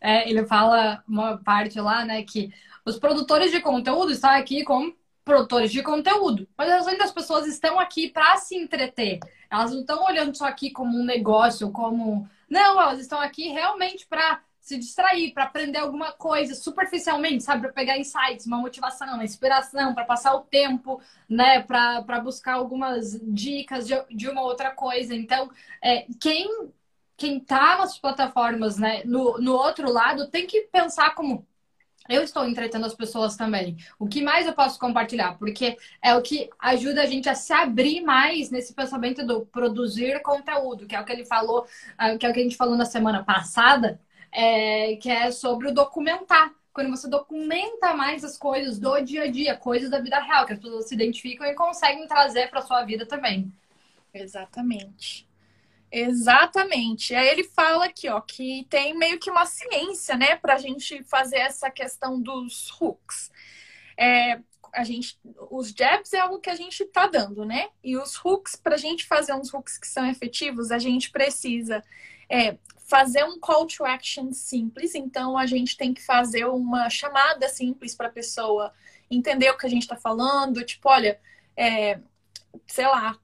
É, 0.00 0.28
ele 0.28 0.44
fala 0.44 1.04
uma 1.06 1.38
parte 1.38 1.80
lá, 1.80 2.04
né, 2.04 2.24
que 2.24 2.52
os 2.84 2.98
produtores 2.98 3.52
de 3.52 3.60
conteúdo 3.60 4.10
estão 4.10 4.30
aqui 4.30 4.64
como 4.64 4.96
produtores 5.28 5.70
de 5.70 5.82
conteúdo, 5.82 6.48
mas 6.56 6.86
as 6.86 7.12
pessoas 7.12 7.46
estão 7.46 7.78
aqui 7.78 8.08
para 8.08 8.38
se 8.38 8.56
entreter. 8.56 9.20
Elas 9.50 9.72
não 9.72 9.80
estão 9.80 10.02
olhando 10.04 10.34
só 10.34 10.46
aqui 10.46 10.70
como 10.70 10.98
um 10.98 11.04
negócio, 11.04 11.70
como. 11.70 12.26
Não, 12.48 12.80
elas 12.80 12.98
estão 12.98 13.20
aqui 13.20 13.48
realmente 13.48 14.06
para 14.06 14.40
se 14.58 14.78
distrair, 14.78 15.32
para 15.32 15.44
aprender 15.44 15.78
alguma 15.78 16.12
coisa 16.12 16.54
superficialmente, 16.54 17.44
sabe? 17.44 17.60
Para 17.60 17.72
pegar 17.72 17.98
insights, 17.98 18.46
uma 18.46 18.56
motivação, 18.56 19.14
uma 19.14 19.24
inspiração, 19.24 19.94
para 19.94 20.06
passar 20.06 20.34
o 20.34 20.40
tempo, 20.40 20.98
né? 21.28 21.60
Para 21.62 22.20
buscar 22.20 22.54
algumas 22.54 23.20
dicas 23.22 23.86
de, 23.86 23.94
de 24.10 24.30
uma 24.30 24.40
outra 24.40 24.70
coisa. 24.70 25.14
Então, 25.14 25.50
é, 25.82 26.06
quem 26.18 26.70
quem 27.18 27.40
tá 27.40 27.78
nas 27.78 27.98
plataformas, 27.98 28.78
né, 28.78 29.02
no, 29.04 29.38
no 29.38 29.52
outro 29.52 29.90
lado, 29.90 30.30
tem 30.30 30.46
que 30.46 30.62
pensar 30.70 31.16
como 31.16 31.44
eu 32.08 32.22
estou 32.22 32.46
entretendo 32.46 32.86
as 32.86 32.94
pessoas 32.94 33.36
também. 33.36 33.76
O 33.98 34.08
que 34.08 34.22
mais 34.22 34.46
eu 34.46 34.54
posso 34.54 34.78
compartilhar? 34.78 35.36
Porque 35.38 35.76
é 36.02 36.14
o 36.14 36.22
que 36.22 36.48
ajuda 36.58 37.02
a 37.02 37.06
gente 37.06 37.28
a 37.28 37.34
se 37.34 37.52
abrir 37.52 38.00
mais 38.00 38.50
nesse 38.50 38.72
pensamento 38.72 39.24
do 39.26 39.44
produzir 39.46 40.22
conteúdo, 40.22 40.86
que 40.86 40.96
é 40.96 41.00
o 41.00 41.04
que 41.04 41.12
ele 41.12 41.26
falou, 41.26 41.66
ah, 41.98 42.16
que 42.16 42.24
é 42.24 42.30
o 42.30 42.32
que 42.32 42.40
a 42.40 42.42
gente 42.42 42.56
falou 42.56 42.76
na 42.76 42.86
semana 42.86 43.22
passada, 43.22 44.00
é, 44.32 44.96
que 44.96 45.10
é 45.10 45.30
sobre 45.30 45.68
o 45.68 45.74
documentar. 45.74 46.52
Quando 46.72 46.90
você 46.90 47.08
documenta 47.08 47.92
mais 47.92 48.24
as 48.24 48.38
coisas 48.38 48.78
do 48.78 49.00
dia 49.00 49.24
a 49.24 49.30
dia, 49.30 49.56
coisas 49.56 49.90
da 49.90 50.00
vida 50.00 50.18
real, 50.20 50.46
que 50.46 50.52
as 50.52 50.60
pessoas 50.60 50.88
se 50.88 50.94
identificam 50.94 51.46
e 51.46 51.54
conseguem 51.54 52.06
trazer 52.06 52.48
para 52.48 52.62
sua 52.62 52.84
vida 52.84 53.04
também. 53.04 53.52
Exatamente. 54.14 55.27
Exatamente. 55.90 57.14
Aí 57.14 57.28
ele 57.28 57.44
fala 57.44 57.86
aqui, 57.86 58.08
ó, 58.08 58.20
que 58.20 58.66
tem 58.68 58.96
meio 58.96 59.18
que 59.18 59.30
uma 59.30 59.46
ciência, 59.46 60.16
né, 60.16 60.36
para 60.36 60.54
a 60.54 60.58
gente 60.58 61.02
fazer 61.04 61.38
essa 61.38 61.70
questão 61.70 62.20
dos 62.20 62.70
hooks. 62.80 63.30
É, 63.96 64.40
a 64.72 64.84
gente, 64.84 65.18
os 65.50 65.70
jabs 65.70 66.12
é 66.12 66.20
algo 66.20 66.40
que 66.40 66.50
a 66.50 66.54
gente 66.54 66.82
está 66.82 67.06
dando, 67.06 67.44
né? 67.44 67.68
E 67.82 67.96
os 67.96 68.16
hooks, 68.22 68.54
para 68.54 68.74
a 68.74 68.78
gente 68.78 69.06
fazer 69.06 69.32
uns 69.34 69.52
hooks 69.52 69.78
que 69.78 69.88
são 69.88 70.06
efetivos, 70.06 70.70
a 70.70 70.78
gente 70.78 71.10
precisa 71.10 71.82
é, 72.28 72.58
fazer 72.86 73.24
um 73.24 73.38
call 73.40 73.66
to 73.66 73.84
action 73.84 74.32
simples. 74.32 74.94
Então, 74.94 75.36
a 75.36 75.46
gente 75.46 75.76
tem 75.76 75.94
que 75.94 76.04
fazer 76.04 76.44
uma 76.46 76.88
chamada 76.90 77.48
simples 77.48 77.94
para 77.94 78.08
a 78.08 78.12
pessoa 78.12 78.72
entender 79.10 79.50
o 79.50 79.56
que 79.56 79.66
a 79.66 79.70
gente 79.70 79.82
está 79.82 79.96
falando. 79.96 80.64
Tipo, 80.64 80.90
olha, 80.90 81.18
é, 81.56 81.98
sei 82.66 82.86
lá, 82.86 83.18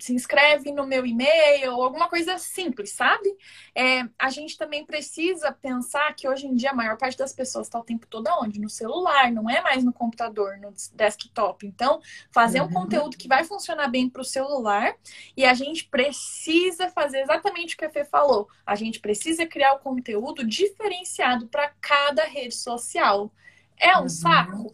se 0.00 0.12
inscreve 0.12 0.72
no 0.72 0.86
meu 0.86 1.04
e-mail, 1.06 1.72
alguma 1.72 2.08
coisa 2.08 2.38
simples, 2.38 2.92
sabe? 2.92 3.28
É, 3.74 4.08
a 4.18 4.30
gente 4.30 4.56
também 4.56 4.84
precisa 4.84 5.52
pensar 5.52 6.14
que 6.14 6.28
hoje 6.28 6.46
em 6.46 6.54
dia 6.54 6.70
a 6.70 6.74
maior 6.74 6.96
parte 6.96 7.16
das 7.16 7.32
pessoas 7.32 7.66
está 7.66 7.78
o 7.78 7.84
tempo 7.84 8.06
todo 8.06 8.28
onde? 8.40 8.60
No 8.60 8.68
celular, 8.68 9.30
não 9.32 9.48
é 9.48 9.60
mais 9.60 9.84
no 9.84 9.92
computador, 9.92 10.58
no 10.58 10.72
desktop. 10.94 11.66
Então, 11.66 12.00
fazer 12.30 12.60
uhum. 12.60 12.68
um 12.68 12.72
conteúdo 12.72 13.16
que 13.16 13.28
vai 13.28 13.44
funcionar 13.44 13.88
bem 13.88 14.08
para 14.08 14.22
o 14.22 14.24
celular 14.24 14.94
e 15.36 15.44
a 15.44 15.54
gente 15.54 15.84
precisa 15.86 16.88
fazer 16.90 17.20
exatamente 17.20 17.74
o 17.74 17.78
que 17.78 17.84
a 17.84 17.90
Fê 17.90 18.04
falou. 18.04 18.48
A 18.64 18.74
gente 18.74 19.00
precisa 19.00 19.46
criar 19.46 19.74
o 19.74 19.80
conteúdo 19.80 20.46
diferenciado 20.46 21.46
para 21.48 21.72
cada 21.80 22.24
rede 22.24 22.54
social. 22.54 23.32
É 23.76 23.96
um 23.96 24.02
uhum. 24.02 24.08
saco? 24.08 24.72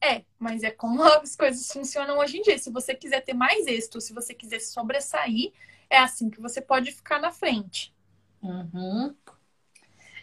É, 0.00 0.22
mas 0.38 0.62
é 0.62 0.70
como 0.70 1.02
as 1.22 1.36
coisas 1.36 1.70
funcionam 1.70 2.18
hoje 2.18 2.38
em 2.38 2.42
dia. 2.42 2.58
Se 2.58 2.70
você 2.70 2.94
quiser 2.94 3.22
ter 3.22 3.34
mais 3.34 3.66
êxito, 3.66 4.00
se 4.00 4.12
você 4.12 4.34
quiser 4.34 4.60
sobressair, 4.60 5.52
é 5.88 5.98
assim 5.98 6.30
que 6.30 6.40
você 6.40 6.60
pode 6.60 6.92
ficar 6.92 7.20
na 7.20 7.30
frente. 7.30 7.94
Uhum. 8.42 9.14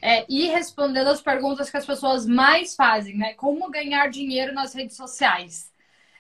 É, 0.02 0.26
e 0.30 0.48
respondendo 0.50 1.08
as 1.08 1.22
perguntas 1.22 1.70
que 1.70 1.78
as 1.78 1.86
pessoas 1.86 2.26
mais 2.26 2.76
fazem, 2.76 3.18
né? 3.18 3.34
Como 3.36 3.72
ganhar 3.72 4.10
dinheiro 4.10 4.54
nas 4.54 4.74
redes 4.74 4.98
sociais? 4.98 5.72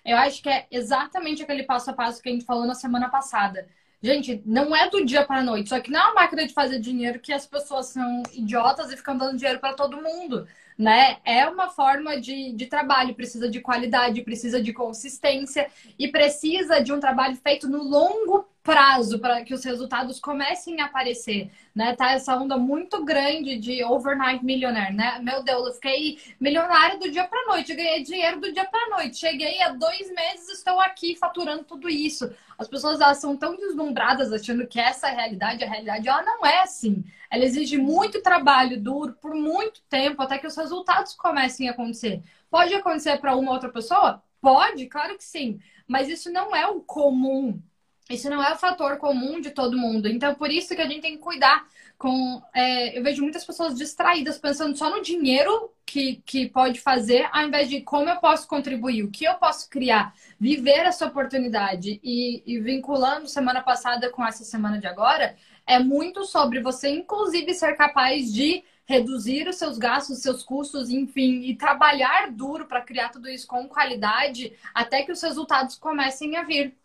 Eu 0.05 0.17
acho 0.17 0.41
que 0.41 0.49
é 0.49 0.67
exatamente 0.71 1.43
aquele 1.43 1.63
passo 1.63 1.89
a 1.89 1.93
passo 1.93 2.21
que 2.21 2.29
a 2.29 2.31
gente 2.31 2.45
falou 2.45 2.65
na 2.65 2.75
semana 2.75 3.09
passada. 3.09 3.67
Gente, 4.01 4.41
não 4.45 4.75
é 4.75 4.89
do 4.89 5.05
dia 5.05 5.25
para 5.25 5.39
a 5.39 5.43
noite. 5.43 5.69
Só 5.69 5.79
que 5.79 5.91
não 5.91 5.99
é 5.99 6.03
uma 6.03 6.13
máquina 6.15 6.45
de 6.45 6.53
fazer 6.53 6.79
dinheiro 6.79 7.19
que 7.19 7.31
as 7.31 7.45
pessoas 7.45 7.87
são 7.87 8.23
idiotas 8.33 8.91
e 8.91 8.97
ficam 8.97 9.17
dando 9.17 9.37
dinheiro 9.37 9.59
para 9.59 9.73
todo 9.73 10.01
mundo 10.01 10.47
né? 10.77 11.17
É 11.23 11.47
uma 11.47 11.69
forma 11.69 12.19
de, 12.19 12.53
de 12.53 12.65
trabalho, 12.65 13.15
precisa 13.15 13.49
de 13.49 13.61
qualidade, 13.61 14.21
precisa 14.23 14.61
de 14.61 14.73
consistência 14.73 15.69
e 15.97 16.07
precisa 16.07 16.79
de 16.81 16.91
um 16.91 16.99
trabalho 16.99 17.35
feito 17.35 17.67
no 17.67 17.83
longo 17.83 18.47
prazo 18.63 19.19
para 19.19 19.43
que 19.43 19.53
os 19.53 19.63
resultados 19.65 20.19
comecem 20.21 20.79
a 20.79 20.85
aparecer, 20.85 21.51
né? 21.75 21.93
Tá 21.95 22.13
essa 22.13 22.35
onda 22.35 22.57
muito 22.57 23.03
grande 23.03 23.57
de 23.57 23.83
overnight 23.83 24.43
millionaire, 24.43 24.95
né? 24.95 25.19
Meu 25.21 25.43
Deus, 25.43 25.67
eu 25.67 25.73
fiquei 25.73 26.17
milionária 26.39 26.97
do 26.97 27.11
dia 27.11 27.27
para 27.27 27.45
noite, 27.47 27.75
ganhei 27.75 28.01
dinheiro 28.01 28.39
do 28.39 28.53
dia 28.53 28.63
para 28.65 28.89
noite, 28.97 29.17
cheguei 29.17 29.61
a 29.61 29.69
dois 29.73 30.09
meses, 30.13 30.49
estou 30.49 30.79
aqui 30.79 31.15
faturando 31.17 31.65
tudo 31.65 31.89
isso. 31.89 32.33
As 32.57 32.67
pessoas 32.67 33.01
elas 33.01 33.17
são 33.17 33.35
tão 33.35 33.57
deslumbradas 33.57 34.31
achando 34.31 34.65
que 34.65 34.79
essa 34.79 35.07
é 35.09 35.11
a 35.11 35.15
realidade, 35.15 35.63
a 35.63 35.69
realidade 35.69 36.07
ela 36.07 36.23
não 36.23 36.45
é 36.45 36.61
assim. 36.61 37.03
Ela 37.29 37.43
exige 37.43 37.77
muito 37.77 38.21
trabalho 38.21 38.79
duro 38.81 39.13
por 39.21 39.35
muito 39.35 39.81
tempo 39.89 40.21
até 40.21 40.37
que 40.37 40.47
os 40.47 40.55
resultados 40.55 41.13
comecem 41.15 41.67
a 41.67 41.71
acontecer. 41.71 42.23
Pode 42.49 42.73
acontecer 42.73 43.17
para 43.17 43.35
uma 43.35 43.51
outra 43.51 43.69
pessoa? 43.69 44.23
Pode, 44.39 44.87
claro 44.87 45.17
que 45.17 45.23
sim. 45.23 45.59
Mas 45.87 46.07
isso 46.07 46.31
não 46.31 46.55
é 46.55 46.65
o 46.67 46.79
comum. 46.81 47.61
Isso 48.09 48.29
não 48.29 48.43
é 48.43 48.51
o 48.51 48.57
fator 48.57 48.97
comum 48.97 49.39
de 49.39 49.51
todo 49.51 49.77
mundo. 49.77 50.07
Então, 50.07 50.35
por 50.35 50.51
isso 50.51 50.75
que 50.75 50.81
a 50.81 50.87
gente 50.87 51.01
tem 51.01 51.13
que 51.13 51.23
cuidar 51.23 51.65
com. 51.97 52.41
É, 52.53 52.97
eu 52.97 53.03
vejo 53.03 53.21
muitas 53.21 53.45
pessoas 53.45 53.75
distraídas, 53.75 54.37
pensando 54.37 54.77
só 54.77 54.89
no 54.89 55.01
dinheiro 55.01 55.71
que, 55.85 56.21
que 56.25 56.49
pode 56.49 56.81
fazer, 56.81 57.29
ao 57.31 57.43
invés 57.43 57.69
de 57.69 57.81
como 57.81 58.09
eu 58.09 58.17
posso 58.17 58.47
contribuir, 58.47 59.03
o 59.03 59.11
que 59.11 59.23
eu 59.25 59.35
posso 59.35 59.69
criar, 59.69 60.13
viver 60.39 60.85
essa 60.85 61.05
oportunidade. 61.05 61.99
E, 62.03 62.43
e 62.45 62.59
vinculando 62.59 63.27
semana 63.27 63.61
passada 63.61 64.09
com 64.09 64.25
essa 64.25 64.43
semana 64.43 64.79
de 64.79 64.87
agora, 64.87 65.35
é 65.65 65.79
muito 65.79 66.25
sobre 66.25 66.61
você, 66.61 66.89
inclusive, 66.89 67.53
ser 67.53 67.75
capaz 67.77 68.33
de 68.33 68.63
reduzir 68.85 69.47
os 69.47 69.55
seus 69.55 69.77
gastos, 69.77 70.17
os 70.17 70.23
seus 70.23 70.43
custos, 70.43 70.89
enfim, 70.89 71.43
e 71.43 71.55
trabalhar 71.55 72.31
duro 72.31 72.65
para 72.65 72.81
criar 72.81 73.09
tudo 73.09 73.29
isso 73.29 73.47
com 73.47 73.67
qualidade 73.67 74.53
até 74.73 75.03
que 75.03 75.11
os 75.11 75.21
resultados 75.21 75.77
comecem 75.77 76.35
a 76.35 76.43
vir. 76.43 76.75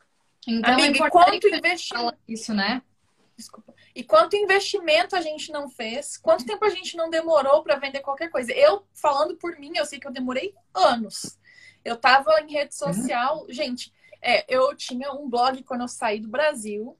Então, 0.49 0.73
Amiga, 0.73 0.89
é 0.89 0.91
importante 0.93 1.41
quanto 1.41 1.55
investimento 1.55 2.19
isso, 2.27 2.55
né? 2.55 2.81
Desculpa. 3.37 3.75
E 3.95 4.03
quanto 4.03 4.35
investimento 4.35 5.15
a 5.15 5.21
gente 5.21 5.53
não 5.53 5.69
fez? 5.69 6.17
Quanto 6.17 6.47
tempo 6.47 6.65
a 6.65 6.71
gente 6.71 6.97
não 6.97 7.11
demorou 7.11 7.63
para 7.63 7.77
vender 7.77 8.01
qualquer 8.01 8.31
coisa? 8.31 8.51
Eu, 8.53 8.87
falando 8.95 9.37
por 9.37 9.59
mim, 9.59 9.73
eu 9.77 9.85
sei 9.85 10.01
que 10.01 10.07
eu 10.07 10.13
demorei 10.13 10.55
anos. 10.75 11.39
Eu 11.85 11.97
tava 11.97 12.31
em 12.41 12.51
rede 12.51 12.75
uhum. 12.81 12.93
social. 12.93 13.43
Uhum. 13.43 13.53
Gente, 13.53 13.93
é, 14.23 14.45
eu 14.53 14.75
tinha 14.75 15.13
um 15.13 15.29
blog 15.29 15.63
quando 15.65 15.83
eu 15.83 15.89
saí 15.89 16.19
do 16.19 16.29
Brasil 16.29 16.97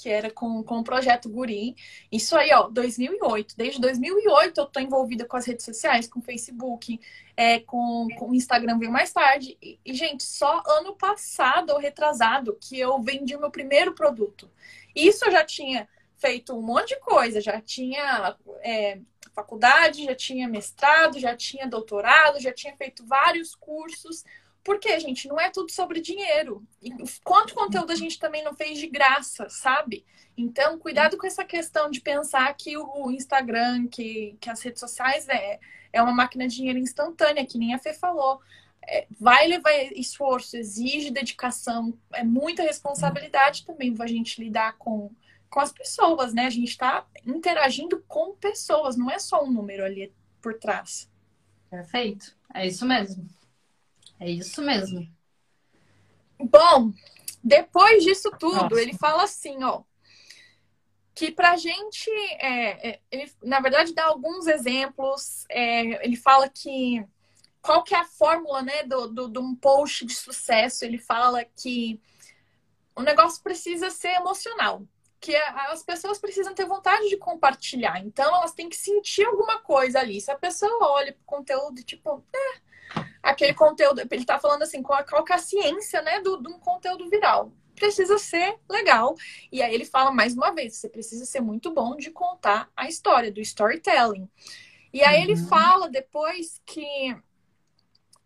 que 0.00 0.08
era 0.08 0.30
com, 0.30 0.62
com 0.62 0.78
o 0.78 0.84
projeto 0.84 1.28
Guri. 1.28 1.76
Isso 2.10 2.36
aí, 2.36 2.52
ó, 2.52 2.68
2008. 2.68 3.56
Desde 3.56 3.80
2008 3.80 4.60
eu 4.60 4.66
tô 4.66 4.80
envolvida 4.80 5.24
com 5.24 5.36
as 5.36 5.46
redes 5.46 5.64
sociais, 5.64 6.08
com 6.08 6.20
o 6.20 6.22
Facebook, 6.22 7.00
é, 7.36 7.60
com, 7.60 8.08
com 8.18 8.30
o 8.30 8.34
Instagram 8.34 8.78
veio 8.78 8.92
mais 8.92 9.12
tarde. 9.12 9.56
E, 9.62 9.78
e, 9.84 9.94
gente, 9.94 10.24
só 10.24 10.62
ano 10.66 10.94
passado 10.94 11.70
ou 11.70 11.78
retrasado 11.78 12.56
que 12.60 12.78
eu 12.78 13.00
vendi 13.00 13.36
o 13.36 13.40
meu 13.40 13.50
primeiro 13.50 13.94
produto. 13.94 14.50
Isso 14.94 15.24
eu 15.24 15.32
já 15.32 15.44
tinha 15.44 15.88
feito 16.16 16.56
um 16.56 16.62
monte 16.62 16.88
de 16.88 17.00
coisa, 17.00 17.40
já 17.40 17.60
tinha 17.60 18.36
é, 18.62 18.98
faculdade, 19.34 20.04
já 20.04 20.14
tinha 20.14 20.48
mestrado, 20.48 21.18
já 21.18 21.36
tinha 21.36 21.66
doutorado, 21.66 22.40
já 22.40 22.52
tinha 22.52 22.76
feito 22.76 23.06
vários 23.06 23.54
cursos. 23.54 24.24
Porque, 24.68 25.00
gente, 25.00 25.26
não 25.26 25.40
é 25.40 25.48
tudo 25.48 25.72
sobre 25.72 25.98
dinheiro. 25.98 26.62
E 26.82 26.90
quanto 27.24 27.54
conteúdo 27.54 27.90
a 27.90 27.94
gente 27.94 28.18
também 28.18 28.44
não 28.44 28.54
fez 28.54 28.78
de 28.78 28.86
graça, 28.86 29.48
sabe? 29.48 30.04
Então, 30.36 30.78
cuidado 30.78 31.16
com 31.16 31.26
essa 31.26 31.42
questão 31.42 31.90
de 31.90 32.02
pensar 32.02 32.52
que 32.52 32.76
o 32.76 33.10
Instagram, 33.10 33.88
que, 33.88 34.36
que 34.38 34.50
as 34.50 34.60
redes 34.60 34.80
sociais 34.80 35.26
é, 35.26 35.58
é 35.90 36.02
uma 36.02 36.12
máquina 36.12 36.46
de 36.46 36.56
dinheiro 36.56 36.78
instantânea, 36.78 37.46
que 37.46 37.56
nem 37.56 37.72
a 37.72 37.78
Fê 37.78 37.94
falou. 37.94 38.42
É, 38.86 39.06
vai 39.18 39.46
levar 39.46 39.72
esforço, 39.96 40.54
exige 40.54 41.10
dedicação, 41.10 41.98
é 42.12 42.22
muita 42.22 42.62
responsabilidade 42.62 43.64
também 43.64 43.96
a 43.98 44.06
gente 44.06 44.38
lidar 44.38 44.76
com, 44.76 45.10
com 45.48 45.60
as 45.60 45.72
pessoas, 45.72 46.34
né? 46.34 46.44
A 46.44 46.50
gente 46.50 46.68
está 46.68 47.06
interagindo 47.24 48.04
com 48.06 48.36
pessoas, 48.36 48.98
não 48.98 49.10
é 49.10 49.18
só 49.18 49.42
um 49.42 49.50
número 49.50 49.82
ali 49.82 50.12
por 50.42 50.58
trás. 50.58 51.08
Perfeito, 51.70 52.36
é 52.52 52.66
isso 52.66 52.84
mesmo. 52.84 53.37
É 54.20 54.30
isso 54.30 54.62
mesmo. 54.62 55.08
Bom, 56.38 56.92
depois 57.42 58.04
disso 58.04 58.30
tudo, 58.38 58.54
Nossa. 58.54 58.80
ele 58.80 58.94
fala 58.94 59.24
assim, 59.24 59.62
ó, 59.62 59.82
que 61.14 61.32
pra 61.32 61.56
gente, 61.56 62.08
é, 62.38 62.90
é, 62.90 63.00
ele, 63.10 63.32
na 63.42 63.58
verdade, 63.58 63.92
dá 63.92 64.04
alguns 64.04 64.46
exemplos. 64.46 65.44
É, 65.50 66.04
ele 66.04 66.16
fala 66.16 66.48
que 66.48 67.04
qual 67.60 67.82
que 67.82 67.94
é 67.94 67.98
a 67.98 68.04
fórmula, 68.04 68.62
né, 68.62 68.84
do, 68.84 69.08
do, 69.08 69.28
de 69.28 69.38
um 69.38 69.54
post 69.54 70.06
de 70.06 70.14
sucesso? 70.14 70.84
Ele 70.84 70.96
fala 70.96 71.44
que 71.44 72.00
o 72.94 73.02
negócio 73.02 73.42
precisa 73.42 73.90
ser 73.90 74.10
emocional, 74.10 74.82
que 75.20 75.34
as 75.36 75.82
pessoas 75.82 76.18
precisam 76.18 76.54
ter 76.54 76.66
vontade 76.66 77.08
de 77.08 77.16
compartilhar. 77.16 78.00
Então, 78.04 78.34
elas 78.36 78.52
têm 78.52 78.68
que 78.68 78.76
sentir 78.76 79.24
alguma 79.24 79.58
coisa 79.58 79.98
ali. 79.98 80.20
Se 80.20 80.30
a 80.30 80.38
pessoa 80.38 80.92
olha 80.92 81.12
pro 81.12 81.24
conteúdo, 81.24 81.82
tipo, 81.82 82.24
é, 82.32 82.60
aquele 83.22 83.54
conteúdo. 83.54 84.00
Ele 84.00 84.20
está 84.20 84.38
falando 84.38 84.62
assim, 84.62 84.82
qual, 84.82 85.04
qual 85.04 85.24
é 85.28 85.34
a 85.34 85.38
ciência 85.38 86.02
né, 86.02 86.20
do, 86.20 86.42
de 86.42 86.48
um 86.48 86.58
conteúdo 86.58 87.08
viral. 87.08 87.52
Precisa 87.74 88.18
ser 88.18 88.58
legal. 88.68 89.14
E 89.52 89.62
aí 89.62 89.72
ele 89.72 89.84
fala 89.84 90.10
mais 90.10 90.34
uma 90.34 90.50
vez: 90.50 90.76
você 90.76 90.88
precisa 90.88 91.24
ser 91.24 91.40
muito 91.40 91.72
bom 91.72 91.96
de 91.96 92.10
contar 92.10 92.70
a 92.76 92.88
história, 92.88 93.30
do 93.30 93.40
storytelling. 93.40 94.28
E 94.92 95.02
aí 95.02 95.18
uhum. 95.18 95.22
ele 95.22 95.36
fala 95.36 95.88
depois 95.88 96.60
que 96.66 97.16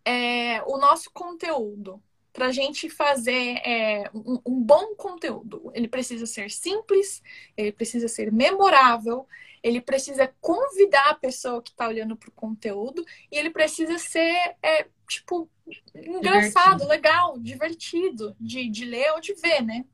é, 0.04 0.62
o 0.62 0.78
nosso 0.78 1.10
conteúdo, 1.12 2.02
para 2.32 2.46
a 2.46 2.52
gente 2.52 2.88
fazer 2.88 3.58
é, 3.58 4.10
um, 4.14 4.40
um, 4.46 4.62
bom 4.62 4.94
conteúdo, 4.96 5.70
ele 5.74 5.86
precisa 5.86 6.24
ser 6.24 6.50
simples, 6.50 7.22
ele 7.56 7.72
precisa 7.72 8.08
ser 8.08 8.32
memorável, 8.32 9.26
ele 9.62 9.80
precisa 9.80 10.32
convidar 10.40 11.10
a 11.10 11.14
pessoa 11.14 11.62
que 11.62 11.70
está 11.70 11.86
olhando 11.86 12.16
para 12.16 12.28
o 12.28 12.32
conteúdo 12.32 13.04
e 13.30 13.36
ele 13.36 13.50
precisa 13.50 13.98
ser, 13.98 14.56
é, 14.62 14.86
tipo, 15.08 15.48
engraçado, 15.94 16.80
divertido. 16.80 16.88
legal, 16.88 17.38
divertido 17.38 18.36
de, 18.40 18.68
de 18.68 18.84
ler 18.84 19.12
ou 19.12 19.20
de 19.20 19.34
ver, 19.34 19.62
né? 19.62 19.84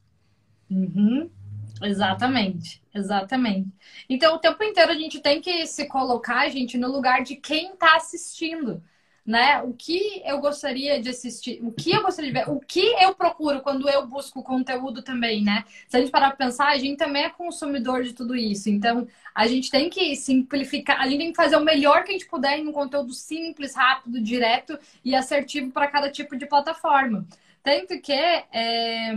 Uhum. 0.71 1.31
Exatamente, 1.83 2.83
exatamente. 2.93 3.71
Então, 4.09 4.35
o 4.35 4.39
tempo 4.39 4.63
inteiro 4.65 4.91
a 4.91 4.97
gente 4.97 5.21
tem 5.21 5.41
que 5.41 5.67
se 5.67 5.87
colocar, 5.87 6.49
gente, 6.49 6.77
no 6.77 6.91
lugar 6.91 7.23
de 7.23 7.37
quem 7.37 7.73
está 7.73 7.97
assistindo 7.97 8.83
né? 9.29 9.61
O 9.61 9.75
que 9.75 10.23
eu 10.25 10.41
gostaria 10.41 10.99
de 11.03 11.11
assistir, 11.11 11.61
o 11.62 11.71
que 11.71 11.91
eu 11.91 12.03
gostaria 12.03 12.33
de 12.33 12.38
ver, 12.38 12.49
o 12.49 12.59
que 12.59 12.81
eu 12.81 13.14
procuro 13.14 13.61
quando 13.61 13.87
eu 13.87 14.07
busco 14.07 14.43
conteúdo 14.43 15.03
também, 15.03 15.45
né? 15.45 15.64
Se 15.87 15.99
a 15.99 16.01
gente 16.01 16.11
parar 16.11 16.29
para 16.29 16.47
pensar, 16.47 16.69
a 16.69 16.79
gente 16.79 16.97
também 16.97 17.25
é 17.25 17.29
consumidor 17.29 18.03
de 18.03 18.14
tudo 18.14 18.35
isso. 18.35 18.71
Então, 18.71 19.07
a 19.35 19.47
gente 19.47 19.71
tem 19.71 19.91
que 19.91 20.17
simplificar, 20.17 20.99
a 20.99 21.07
gente 21.07 21.19
tem 21.19 21.31
que 21.31 21.37
fazer 21.37 21.57
o 21.57 21.64
melhor 21.64 22.05
que 22.05 22.11
a 22.11 22.12
gente 22.12 22.27
puder 22.27 22.59
em 22.59 22.69
um 22.69 22.73
conteúdo 22.73 23.12
simples, 23.12 23.75
rápido, 23.75 24.19
direto 24.19 24.79
e 25.05 25.14
assertivo 25.14 25.71
para 25.73 25.88
cada 25.88 26.11
tipo 26.11 26.35
de 26.35 26.47
plataforma. 26.47 27.27
Tanto 27.62 28.01
que 28.01 28.14
é 28.14 29.12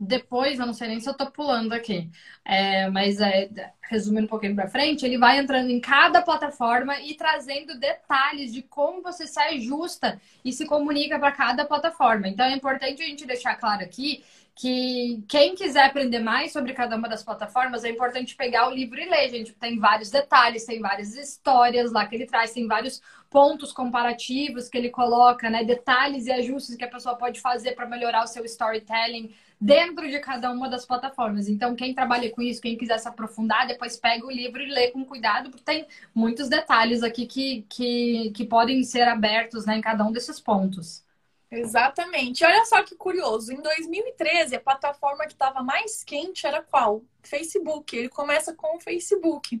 depois, 0.00 0.58
eu 0.58 0.64
não 0.64 0.72
sei 0.72 0.88
nem 0.88 0.98
se 0.98 1.10
eu 1.10 1.12
tô 1.12 1.30
pulando 1.30 1.74
aqui, 1.74 2.10
é, 2.42 2.88
mas 2.88 3.20
é, 3.20 3.50
resumindo 3.82 4.24
um 4.24 4.30
pouquinho 4.30 4.54
para 4.54 4.66
frente, 4.66 5.04
ele 5.04 5.18
vai 5.18 5.38
entrando 5.38 5.68
em 5.68 5.78
cada 5.78 6.22
plataforma 6.22 6.98
e 7.02 7.14
trazendo 7.14 7.78
detalhes 7.78 8.50
de 8.50 8.62
como 8.62 9.02
você 9.02 9.26
se 9.26 9.38
ajusta 9.38 10.18
e 10.42 10.52
se 10.52 10.64
comunica 10.64 11.18
para 11.18 11.32
cada 11.32 11.66
plataforma. 11.66 12.28
Então 12.28 12.46
é 12.46 12.56
importante 12.56 13.02
a 13.02 13.06
gente 13.06 13.26
deixar 13.26 13.56
claro 13.56 13.82
aqui 13.82 14.24
que 14.54 15.22
quem 15.28 15.54
quiser 15.54 15.84
aprender 15.84 16.18
mais 16.18 16.52
sobre 16.52 16.72
cada 16.72 16.96
uma 16.96 17.08
das 17.08 17.22
plataformas, 17.22 17.84
é 17.84 17.90
importante 17.90 18.36
pegar 18.36 18.68
o 18.68 18.74
livro 18.74 19.00
e 19.00 19.08
ler, 19.08 19.28
gente. 19.28 19.52
Tem 19.52 19.78
vários 19.78 20.10
detalhes, 20.10 20.64
tem 20.64 20.80
várias 20.80 21.14
histórias 21.14 21.92
lá 21.92 22.06
que 22.06 22.14
ele 22.14 22.26
traz, 22.26 22.52
tem 22.52 22.66
vários 22.66 23.00
pontos 23.30 23.72
comparativos 23.72 24.68
que 24.68 24.76
ele 24.76 24.90
coloca, 24.90 25.48
né? 25.48 25.64
Detalhes 25.64 26.26
e 26.26 26.32
ajustes 26.32 26.76
que 26.76 26.84
a 26.84 26.90
pessoa 26.90 27.16
pode 27.16 27.40
fazer 27.40 27.72
para 27.72 27.86
melhorar 27.86 28.24
o 28.24 28.26
seu 28.26 28.44
storytelling 28.44 29.34
dentro 29.60 30.08
de 30.08 30.18
cada 30.20 30.50
uma 30.50 30.68
das 30.70 30.86
plataformas. 30.86 31.48
Então, 31.48 31.76
quem 31.76 31.94
trabalha 31.94 32.30
com 32.30 32.40
isso, 32.40 32.62
quem 32.62 32.78
quiser 32.78 32.98
se 32.98 33.06
aprofundar, 33.06 33.66
depois 33.66 33.96
pega 33.96 34.26
o 34.26 34.30
livro 34.30 34.62
e 34.62 34.70
lê 34.70 34.90
com 34.90 35.04
cuidado, 35.04 35.50
porque 35.50 35.64
tem 35.64 35.86
muitos 36.14 36.48
detalhes 36.48 37.02
aqui 37.02 37.26
que, 37.26 37.66
que, 37.68 38.30
que 38.34 38.44
podem 38.46 38.82
ser 38.82 39.02
abertos 39.02 39.66
né, 39.66 39.76
em 39.76 39.80
cada 39.82 40.04
um 40.04 40.12
desses 40.12 40.40
pontos. 40.40 41.04
Exatamente. 41.50 42.44
Olha 42.44 42.64
só 42.64 42.82
que 42.82 42.94
curioso. 42.94 43.52
Em 43.52 43.60
2013, 43.60 44.56
a 44.56 44.60
plataforma 44.60 45.26
que 45.26 45.32
estava 45.32 45.62
mais 45.62 46.02
quente 46.04 46.46
era 46.46 46.62
qual? 46.62 47.02
Facebook. 47.22 47.94
Ele 47.96 48.08
começa 48.08 48.54
com 48.54 48.76
o 48.76 48.80
Facebook. 48.80 49.60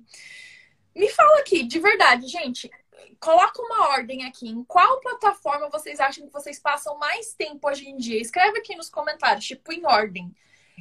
Me 0.94 1.08
fala 1.08 1.40
aqui, 1.40 1.62
de 1.64 1.78
verdade, 1.78 2.26
gente, 2.26 2.70
coloca 3.18 3.62
uma 3.62 3.90
ordem 3.90 4.24
aqui. 4.24 4.48
Em 4.48 4.64
qual 4.64 5.00
plataforma 5.00 5.68
vocês 5.68 6.00
acham 6.00 6.26
que 6.26 6.32
vocês 6.32 6.58
passam 6.58 6.98
mais 6.98 7.34
tempo 7.34 7.68
hoje 7.68 7.88
em 7.88 7.96
dia? 7.96 8.20
Escreve 8.20 8.58
aqui 8.58 8.76
nos 8.76 8.88
comentários, 8.88 9.44
tipo, 9.44 9.72
em 9.72 9.86
ordem. 9.86 10.34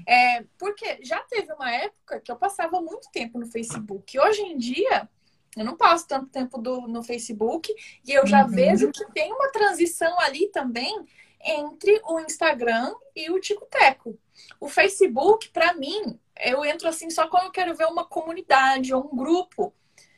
É, 0.08 0.44
porque 0.58 1.00
já 1.02 1.20
teve 1.24 1.52
uma 1.54 1.72
época 1.72 2.20
que 2.22 2.32
eu 2.32 2.36
passava 2.36 2.82
muito 2.82 3.10
tempo 3.12 3.38
no 3.38 3.48
Facebook. 3.48 4.18
Hoje 4.20 4.42
em 4.42 4.58
dia, 4.58 5.10
eu 5.58 5.66
não 5.66 5.76
passo 5.76 6.08
tanto 6.08 6.28
tempo 6.28 6.58
do, 6.58 6.82
no 6.88 7.04
Facebook 7.04 7.74
e 8.06 8.12
eu 8.12 8.26
já 8.26 8.44
uhum. 8.44 8.52
vejo 8.52 8.92
que 8.92 9.06
tem 9.12 9.32
uma 9.32 9.52
transição 9.52 10.20
ali 10.20 10.48
também 10.50 11.06
entre 11.44 12.02
o 12.06 12.20
Instagram 12.20 12.94
e 13.16 13.32
o 13.32 13.40
Tico-Teco. 13.40 14.18
O 14.60 14.68
Facebook, 14.68 15.50
para 15.50 15.74
mim, 15.74 16.20
eu 16.40 16.64
entro 16.64 16.88
assim 16.88 17.10
só 17.10 17.28
quando 17.28 17.46
eu 17.46 17.52
quero 17.52 17.76
ver 17.76 17.88
uma 17.88 18.06
comunidade 18.06 18.94
ou 18.94 19.10
um 19.12 19.16
grupo 19.16 19.74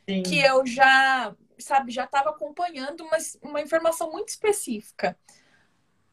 Sim. 0.07 0.23
que 0.23 0.39
eu 0.39 0.65
já, 0.65 1.35
sabe, 1.61 1.91
já 1.91 2.05
estava 2.05 2.29
acompanhando 2.29 3.01
uma, 3.01 3.17
uma 3.41 3.61
informação 3.61 4.11
muito 4.11 4.29
específica. 4.29 5.17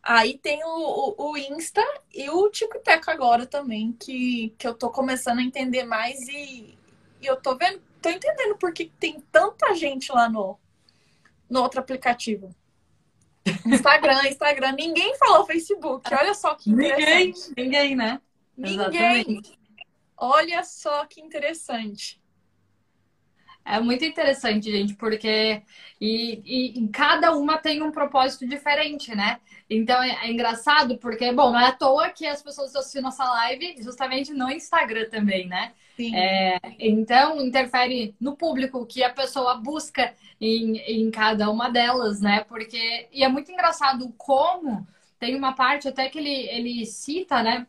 Aí 0.02 0.38
tem 0.38 0.62
o, 0.64 1.14
o, 1.18 1.32
o 1.32 1.36
Insta 1.36 1.84
e 2.14 2.30
o 2.30 2.48
TikTok 2.48 3.10
agora 3.10 3.46
também, 3.46 3.92
que, 3.92 4.54
que 4.56 4.66
eu 4.66 4.74
tô 4.74 4.90
começando 4.90 5.40
a 5.40 5.42
entender 5.42 5.84
mais 5.84 6.20
e, 6.28 6.78
e 7.20 7.26
eu 7.26 7.36
tô 7.36 7.56
vendo, 7.56 7.82
tô 8.00 8.08
entendendo 8.08 8.56
por 8.56 8.72
que 8.72 8.86
tem 8.98 9.20
tanta 9.32 9.74
gente 9.74 10.10
lá 10.12 10.28
no, 10.28 10.58
no 11.50 11.60
outro 11.60 11.80
aplicativo. 11.80 12.54
Instagram, 13.66 14.20
Instagram, 14.28 14.72
ninguém 14.72 15.16
falou 15.18 15.44
Facebook. 15.46 16.12
Olha 16.14 16.34
só 16.34 16.54
que 16.54 16.70
Ninguém, 16.70 17.34
ninguém, 17.56 17.96
né? 17.96 18.20
Ninguém. 18.56 19.20
Exatamente. 19.20 19.58
Olha 20.16 20.64
só 20.64 21.04
que 21.06 21.20
interessante. 21.20 22.17
É 23.68 23.78
muito 23.80 24.02
interessante, 24.02 24.72
gente, 24.72 24.94
porque 24.94 25.62
e, 26.00 26.80
e, 26.80 26.88
cada 26.88 27.36
uma 27.36 27.58
tem 27.58 27.82
um 27.82 27.90
propósito 27.90 28.48
diferente, 28.48 29.14
né? 29.14 29.38
Então 29.68 30.02
é, 30.02 30.26
é, 30.26 30.30
engraçado 30.30 30.96
porque, 30.96 31.30
bom, 31.32 31.52
não 31.52 31.60
é 31.60 31.66
à 31.66 31.72
toa 31.72 32.08
que 32.08 32.26
as 32.26 32.42
pessoas 32.42 32.74
assistem 32.74 33.02
nossa 33.02 33.24
live 33.24 33.76
justamente 33.82 34.32
no 34.32 34.50
Instagram 34.50 35.10
também, 35.10 35.46
né? 35.46 35.72
Sim. 35.98 36.16
É, 36.16 36.58
então 36.78 37.44
interfere 37.44 38.14
no 38.18 38.34
público 38.34 38.86
que 38.86 39.04
a 39.04 39.10
pessoa 39.10 39.56
busca 39.56 40.14
em, 40.40 40.78
em 40.78 41.10
cada 41.10 41.50
uma 41.50 41.68
delas, 41.68 42.22
né? 42.22 42.44
Porque 42.48 43.08
e 43.12 43.22
é 43.22 43.28
muito 43.28 43.52
engraçado 43.52 44.10
como 44.16 44.86
tem 45.18 45.36
uma 45.36 45.52
parte 45.52 45.88
até 45.88 46.08
que 46.08 46.18
ele, 46.18 46.48
ele 46.48 46.86
cita, 46.86 47.42
né? 47.42 47.66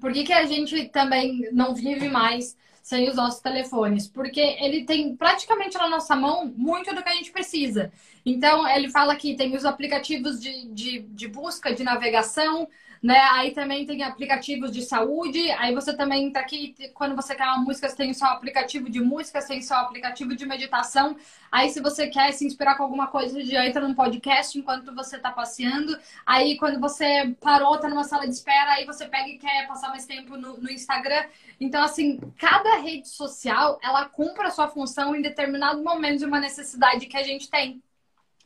Por 0.00 0.12
que, 0.12 0.22
que 0.22 0.32
a 0.32 0.44
gente 0.46 0.88
também 0.88 1.48
não 1.52 1.74
vive 1.74 2.08
mais 2.08 2.56
sem 2.92 3.08
os 3.08 3.16
nossos 3.16 3.40
telefones, 3.40 4.06
porque 4.06 4.38
ele 4.38 4.84
tem 4.84 5.16
praticamente 5.16 5.78
na 5.78 5.88
nossa 5.88 6.14
mão 6.14 6.44
muito 6.54 6.94
do 6.94 7.02
que 7.02 7.08
a 7.08 7.14
gente 7.14 7.32
precisa. 7.32 7.90
Então, 8.24 8.68
ele 8.68 8.90
fala 8.90 9.16
que 9.16 9.34
tem 9.34 9.56
os 9.56 9.64
aplicativos 9.64 10.38
de, 10.38 10.66
de, 10.66 10.98
de 11.00 11.26
busca, 11.26 11.74
de 11.74 11.82
navegação, 11.82 12.68
né? 13.02 13.18
Aí 13.32 13.50
também 13.50 13.84
tem 13.84 14.02
aplicativos 14.04 14.70
de 14.70 14.82
saúde. 14.82 15.50
Aí 15.52 15.74
você 15.74 15.94
também 15.94 16.30
tá 16.30 16.40
aqui, 16.40 16.74
quando 16.94 17.16
você 17.16 17.34
quer 17.34 17.44
uma 17.44 17.58
música, 17.58 17.88
você 17.88 17.96
tem 17.96 18.14
seu 18.14 18.28
aplicativo 18.28 18.88
de 18.88 19.00
música, 19.00 19.44
tem 19.44 19.58
o 19.58 19.62
seu 19.62 19.76
aplicativo 19.76 20.36
de 20.36 20.46
meditação. 20.46 21.16
Aí, 21.50 21.68
se 21.70 21.80
você 21.80 22.06
quer 22.06 22.32
se 22.32 22.46
inspirar 22.46 22.76
com 22.76 22.84
alguma 22.84 23.08
coisa, 23.08 23.42
já 23.44 23.66
entra 23.66 23.86
num 23.86 23.94
podcast 23.94 24.56
enquanto 24.58 24.94
você 24.94 25.18
tá 25.18 25.32
passeando. 25.32 25.98
Aí, 26.24 26.56
quando 26.56 26.78
você 26.80 27.34
parou, 27.40 27.78
tá 27.78 27.88
numa 27.88 28.04
sala 28.04 28.24
de 28.26 28.32
espera, 28.32 28.74
aí 28.74 28.86
você 28.86 29.06
pega 29.06 29.28
e 29.28 29.38
quer 29.38 29.66
passar 29.66 29.88
mais 29.88 30.06
tempo 30.06 30.36
no, 30.36 30.58
no 30.58 30.70
Instagram. 30.70 31.24
Então, 31.60 31.82
assim, 31.82 32.20
cada 32.38 32.76
rede 32.76 33.08
social, 33.08 33.78
ela 33.82 34.08
cumpre 34.08 34.46
a 34.46 34.50
sua 34.50 34.68
função 34.68 35.14
em 35.16 35.22
determinado 35.22 35.82
momento 35.82 36.20
de 36.20 36.24
uma 36.24 36.40
necessidade 36.40 37.06
que 37.06 37.16
a 37.16 37.22
gente 37.22 37.50
tem 37.50 37.82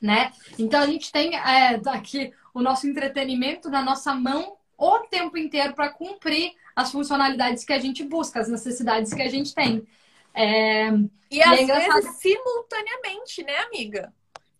né? 0.01 0.33
Então 0.59 0.81
a 0.81 0.87
gente 0.87 1.11
tem 1.11 1.37
é, 1.37 1.81
aqui 1.87 2.33
o 2.53 2.61
nosso 2.61 2.87
entretenimento 2.87 3.69
na 3.69 3.83
nossa 3.83 4.15
mão 4.15 4.57
o 4.79 5.01
tempo 5.01 5.37
inteiro 5.37 5.75
para 5.75 5.89
cumprir 5.89 6.53
as 6.75 6.93
funcionalidades 6.93 7.65
que 7.65 7.73
a 7.73 7.79
gente 7.79 8.05
busca, 8.05 8.41
as 8.41 8.49
necessidades 8.49 9.13
que 9.13 9.23
a 9.23 9.31
gente 9.31 9.55
tem. 9.55 9.87
É... 10.35 10.89
E, 11.31 11.39
e 11.39 11.43
às 11.43 11.61
é 11.61 11.89
vezes 11.89 12.17
simultaneamente, 12.17 13.43
né, 13.43 13.57
amiga? 13.59 14.13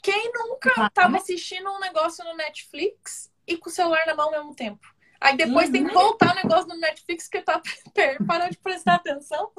Quem 0.03 0.33
nunca 0.33 0.87
estava 0.87 1.17
assistindo 1.17 1.71
um 1.71 1.81
negócio 1.81 2.25
no 2.25 2.35
Netflix 2.37 3.31
e 3.47 3.57
com 3.57 3.69
o 3.69 3.73
celular 3.73 4.07
na 4.07 4.15
mão 4.15 4.27
ao 4.27 4.33
mesmo 4.33 4.55
tempo? 4.55 4.95
Aí 5.21 5.37
depois 5.37 5.67
uhum. 5.67 5.73
tem 5.73 5.85
que 5.85 5.95
uhum. 5.95 6.03
voltar 6.03 6.33
o 6.33 6.37
negócio 6.37 6.69
no 6.69 6.77
Netflix 6.77 7.29
que 7.29 7.41
tá 7.41 7.61
parando 8.27 8.53
de 8.53 8.59
prestar 8.59 8.95
atenção. 8.95 9.51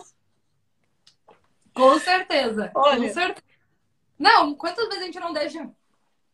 Com 1.74 2.00
certeza. 2.00 2.72
Olha. 2.76 3.08
Com 3.08 3.13
certeza. 3.13 3.47
Não, 4.18 4.56
quantas 4.56 4.88
vezes 4.88 5.02
a 5.02 5.06
gente 5.06 5.20
não 5.20 5.32
deixa 5.32 5.70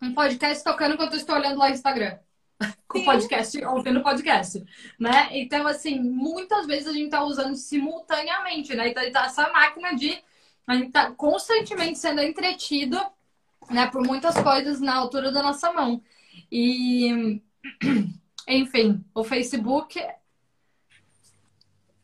um 0.02 0.14
podcast 0.14 0.64
tocando 0.64 0.94
enquanto 0.94 1.14
eu 1.14 1.20
estou 1.20 1.36
olhando 1.36 1.58
lá 1.58 1.68
no 1.68 1.74
Instagram? 1.74 2.18
Com 2.88 3.00
o 3.00 3.06
podcast, 3.06 3.66
ouvindo 3.66 4.00
o 4.00 4.04
podcast, 4.04 4.64
né? 5.00 5.30
Então, 5.32 5.68
assim, 5.68 6.00
muitas 6.00 6.66
vezes 6.66 6.88
a 6.88 6.94
gente 6.94 7.10
tá 7.10 7.24
usando 7.24 7.56
simultaneamente, 7.56 8.76
né? 8.76 8.90
Então, 8.90 9.12
tá 9.12 9.26
essa 9.26 9.50
máquina 9.52 9.96
de... 9.96 10.22
A 10.66 10.76
gente 10.76 10.92
tá 10.92 11.12
constantemente 11.12 12.00
sendo 12.00 12.22
entretido, 12.22 13.00
né? 13.70 13.88
Por 13.88 14.02
muitas 14.02 14.36
coisas 14.42 14.80
na 14.80 14.96
altura 14.96 15.32
da 15.32 15.44
nossa 15.44 15.72
mão. 15.74 16.02
E... 16.52 17.42
Enfim, 18.48 19.04
o 19.14 19.24
Facebook... 19.24 20.00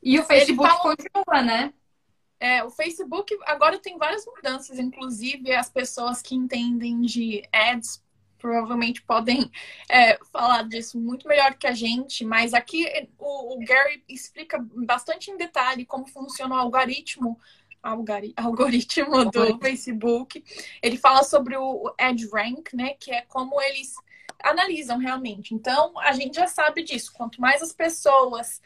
E 0.02 0.18
o 0.18 0.24
Facebook 0.24 0.70
fala... 0.70 0.80
continua, 0.80 1.42
né? 1.44 1.74
É, 2.40 2.64
o 2.64 2.70
Facebook 2.70 3.38
agora 3.46 3.78
tem 3.78 3.98
várias 3.98 4.26
mudanças, 4.26 4.80
inclusive 4.80 5.52
as 5.52 5.70
pessoas 5.70 6.22
que 6.22 6.36
entendem 6.36 7.02
de 7.02 7.44
ads 7.52 8.02
provavelmente 8.40 9.02
podem 9.02 9.52
é, 9.90 10.18
falar 10.32 10.64
disso 10.64 10.98
muito 10.98 11.28
melhor 11.28 11.56
que 11.56 11.68
a 11.68 11.74
gente, 11.74 12.26
mas 12.26 12.54
aqui 12.54 12.88
o, 13.20 13.56
o, 13.56 13.60
Gary 13.60 14.04
explica 14.08 14.58
bastante 14.86 15.30
em 15.30 15.38
detalhe 15.38 15.86
como 15.86 16.08
funciona 16.08 16.56
o 16.56 16.58
algoritmo. 16.58 17.38
algoritmo 18.36 19.26
do 19.30 19.60
Facebook. 19.60 20.44
Ele 20.82 20.98
fala 20.98 21.24
sobre 21.24 21.58
o 21.58 21.94
EdgeRank, 22.00 22.76
né? 22.76 22.94
Que 23.00 23.12
é 23.12 23.22
como 23.22 23.62
eles 23.62 23.94
analisam 24.42 24.98
realmente. 24.98 25.54
Então, 25.54 25.98
a 26.00 26.14
gente 26.14 26.36
já 26.36 26.48
sabe 26.48 26.84
disso. 26.84 27.12
Quanto 27.14 27.42
mais 27.42 27.62
as 27.62 27.74
pessoas 27.74 28.62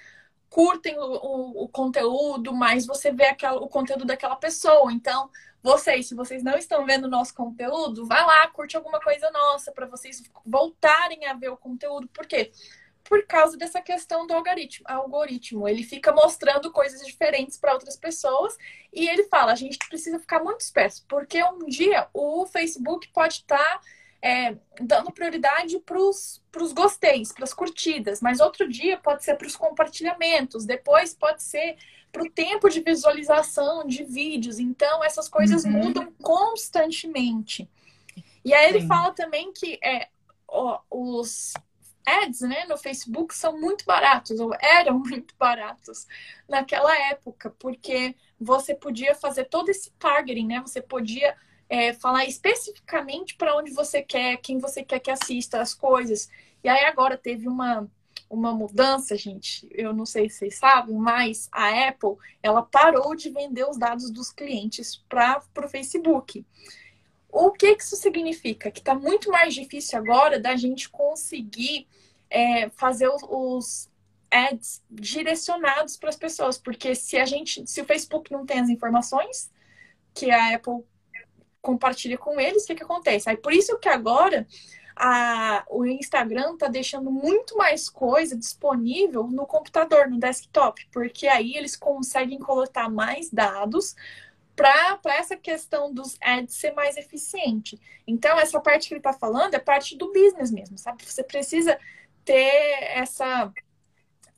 curtem 0.54 0.96
o, 1.00 1.02
o, 1.02 1.64
o 1.64 1.68
conteúdo, 1.68 2.54
mais 2.54 2.86
você 2.86 3.12
vê 3.12 3.26
aquela, 3.26 3.60
o 3.60 3.68
conteúdo 3.68 4.06
daquela 4.06 4.36
pessoa. 4.36 4.94
Então, 4.94 5.28
vocês, 5.64 6.08
se 6.08 6.14
vocês 6.14 6.44
não 6.44 6.56
estão 6.56 6.86
vendo 6.86 7.06
o 7.06 7.10
nosso 7.10 7.34
conteúdo, 7.34 8.06
vai 8.06 8.24
lá, 8.24 8.48
curte 8.50 8.78
alguma 8.78 9.00
coisa 9.00 9.32
nossa 9.32 9.72
para 9.72 9.88
vocês 9.88 10.22
voltarem 10.46 11.26
a 11.26 11.34
ver 11.34 11.50
o 11.50 11.58
conteúdo. 11.58 12.08
Por 12.10 12.28
quê? 12.28 12.52
Por 13.04 13.26
causa 13.26 13.58
dessa 13.58 13.82
questão 13.82 14.28
do 14.28 14.34
algoritmo. 14.36 14.86
algoritmo. 14.88 15.68
Ele 15.68 15.82
fica 15.82 16.12
mostrando 16.12 16.72
coisas 16.72 17.04
diferentes 17.04 17.58
para 17.58 17.74
outras 17.74 17.98
pessoas 17.98 18.56
e 18.94 19.10
ele 19.10 19.24
fala: 19.24 19.54
a 19.54 19.56
gente 19.56 19.80
precisa 19.90 20.20
ficar 20.20 20.44
muito 20.44 20.62
esperto, 20.62 21.04
porque 21.08 21.44
um 21.44 21.66
dia 21.66 22.08
o 22.14 22.46
Facebook 22.46 23.10
pode 23.12 23.38
estar. 23.38 23.58
Tá 23.58 23.82
é, 24.24 24.56
dando 24.80 25.12
prioridade 25.12 25.78
para 25.80 26.00
os 26.00 26.42
gosteis, 26.74 27.34
para 27.34 27.44
as 27.44 27.54
curtidas, 27.54 28.22
mas 28.22 28.40
outro 28.40 28.70
dia 28.70 28.98
pode 28.98 29.22
ser 29.22 29.36
para 29.36 29.46
os 29.46 29.58
compartilhamentos, 29.58 30.66
depois 30.66 31.14
pode 31.14 31.44
ser 31.44 31.76
para 32.10 32.24
o 32.24 32.30
tempo 32.30 32.70
de 32.70 32.80
visualização 32.80 33.86
de 33.86 34.06
vídeos. 34.06 34.60
Então, 34.60 35.04
essas 35.04 35.28
coisas 35.28 35.66
uhum. 35.66 35.72
mudam 35.72 36.14
constantemente. 36.22 37.70
E 38.46 38.54
aí 38.54 38.70
ele 38.70 38.82
Sim. 38.82 38.88
fala 38.88 39.12
também 39.12 39.52
que 39.52 39.78
é, 39.84 40.08
ó, 40.48 40.80
os 40.90 41.54
ads 42.06 42.42
né, 42.42 42.66
no 42.70 42.78
Facebook 42.78 43.36
são 43.36 43.60
muito 43.60 43.84
baratos, 43.84 44.40
ou 44.40 44.54
eram 44.58 45.00
muito 45.04 45.36
baratos 45.38 46.08
naquela 46.48 46.96
época, 47.10 47.54
porque 47.60 48.16
você 48.40 48.74
podia 48.74 49.16
fazer 49.16 49.46
todo 49.46 49.68
esse 49.68 49.92
targeting, 50.00 50.48
né? 50.48 50.62
Você 50.62 50.82
podia 50.82 51.36
é, 51.74 51.92
falar 51.92 52.26
especificamente 52.26 53.36
para 53.36 53.58
onde 53.58 53.72
você 53.72 54.04
quer, 54.04 54.38
quem 54.38 54.60
você 54.60 54.84
quer 54.84 55.00
que 55.00 55.10
assista 55.10 55.60
as 55.60 55.74
coisas. 55.74 56.30
E 56.64 56.70
aí 56.70 56.86
agora 56.86 57.18
teve 57.18 57.48
uma, 57.48 57.90
uma 58.30 58.54
mudança, 58.54 59.18
gente. 59.18 59.68
Eu 59.72 59.92
não 59.92 60.06
sei 60.06 60.30
se 60.30 60.38
vocês 60.38 60.60
sabem, 60.60 60.96
mas 60.96 61.50
a 61.52 61.88
Apple 61.88 62.16
ela 62.44 62.62
parou 62.62 63.16
de 63.16 63.32
vender 63.32 63.68
os 63.68 63.76
dados 63.76 64.12
dos 64.12 64.32
clientes 64.32 65.04
para 65.10 65.42
o 65.58 65.68
Facebook. 65.68 66.46
O 67.28 67.50
que, 67.50 67.76
que 67.76 67.82
isso 67.82 67.96
significa? 67.96 68.70
Que 68.70 68.80
está 68.80 68.94
muito 68.94 69.32
mais 69.32 69.56
difícil 69.56 69.98
agora 69.98 70.40
da 70.40 70.56
gente 70.56 70.88
conseguir 70.92 71.88
é, 72.30 72.70
fazer 72.70 73.10
os, 73.10 73.90
ads 74.30 74.84
direcionados 74.92 75.98
para 75.98 76.10
as 76.10 76.16
pessoas, 76.16 76.58
porque 76.58 76.94
se 76.94 77.18
a 77.18 77.26
gente, 77.26 77.68
se 77.68 77.82
o 77.82 77.86
Facebook 77.86 78.32
não 78.32 78.46
tem 78.46 78.60
as 78.60 78.70
informações 78.70 79.52
que 80.14 80.30
a 80.32 80.56
Apple 80.56 80.84
compartilha 81.64 82.18
com 82.18 82.40
eles, 82.40 82.64
o 82.64 82.68
que, 82.68 82.76
que 82.76 82.84
acontece? 82.84 83.30
Aí 83.30 83.38
por 83.38 83.54
isso 83.54 83.80
que 83.80 83.88
agora 83.88 84.46
a, 84.96 85.64
o 85.70 85.86
Instagram 85.86 86.58
tá 86.58 86.68
deixando 86.68 87.10
muito 87.10 87.58
mais 87.58 87.90
coisa 87.90 88.38
disponível 88.38 89.24
no 89.28 89.48
computador, 89.48 90.08
no 90.08 90.20
desktop, 90.20 90.86
porque 90.92 91.28
aí 91.28 91.56
eles 91.56 91.76
conseguem 91.76 92.38
coletar 92.38 92.90
mais 92.90 93.32
dados 93.32 93.96
para 94.56 95.00
essa 95.06 95.36
questão 95.36 95.92
dos 95.92 96.16
ads 96.22 96.54
ser 96.54 96.74
mais 96.74 96.96
eficiente. 96.98 97.80
Então, 98.06 98.38
essa 98.38 98.60
parte 98.60 98.88
que 98.88 98.94
ele 98.94 99.00
está 99.00 99.14
falando 99.14 99.56
é 99.56 99.60
parte 99.60 99.98
do 99.98 100.12
business 100.12 100.52
mesmo, 100.52 100.78
sabe? 100.78 101.04
Você 101.04 101.24
precisa 101.24 101.80
ter 102.24 102.84
essa 102.94 103.52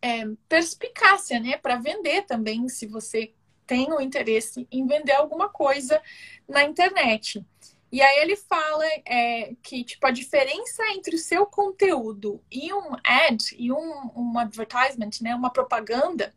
é, 0.02 0.24
perspicácia, 0.48 1.40
né, 1.40 1.58
para 1.58 1.78
vender 1.78 2.22
também, 2.22 2.70
se 2.70 2.86
você 2.86 3.34
tem 3.66 3.92
o 3.92 4.02
interesse 4.02 4.68
em 4.72 4.86
vender 4.86 5.14
alguma 5.14 5.50
coisa 5.50 6.02
na 6.48 6.64
internet. 6.64 7.46
E 7.92 8.02
aí 8.02 8.20
ele 8.20 8.36
fala 8.36 8.84
é, 9.06 9.54
que, 9.64 9.84
tipo, 9.84 10.06
a 10.06 10.12
diferença 10.12 10.84
entre 10.90 11.16
o 11.16 11.20
seu 11.20 11.46
conteúdo 11.46 12.44
e 12.52 12.74
um 12.74 12.96
ad, 13.04 13.56
e 13.58 13.72
um, 13.72 14.12
um 14.16 14.38
advertisement, 14.38 15.12
né? 15.22 15.34
Uma 15.34 15.50
propaganda, 15.50 16.34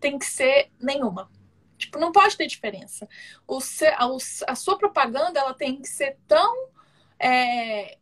tem 0.00 0.18
que 0.18 0.24
ser 0.24 0.70
nenhuma. 0.80 1.30
Tipo, 1.76 1.98
não 1.98 2.12
pode 2.12 2.36
ter 2.36 2.46
diferença. 2.46 3.08
O, 3.46 3.58
a, 3.58 4.52
a 4.52 4.54
sua 4.54 4.78
propaganda, 4.78 5.40
ela 5.40 5.54
tem 5.54 5.80
que 5.80 5.88
ser 5.88 6.16
tão... 6.26 6.70
É? 7.18 7.98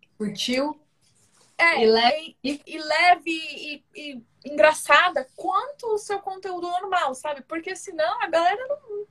É, 1.61 1.83
e 1.83 1.87
leve, 1.87 2.37
e, 2.43 2.63
e, 2.67 2.79
leve 2.79 3.31
e, 3.31 3.85
e, 3.95 4.23
engraçada 4.47 5.29
quanto 5.37 5.89
o 5.89 5.99
seu 5.99 6.19
conteúdo 6.19 6.67
normal, 6.67 7.15
sabe? 7.15 7.43
Porque 7.43 7.77
senão 7.77 8.23
a 8.23 8.27
galera 8.27 8.67
não, 8.67 9.07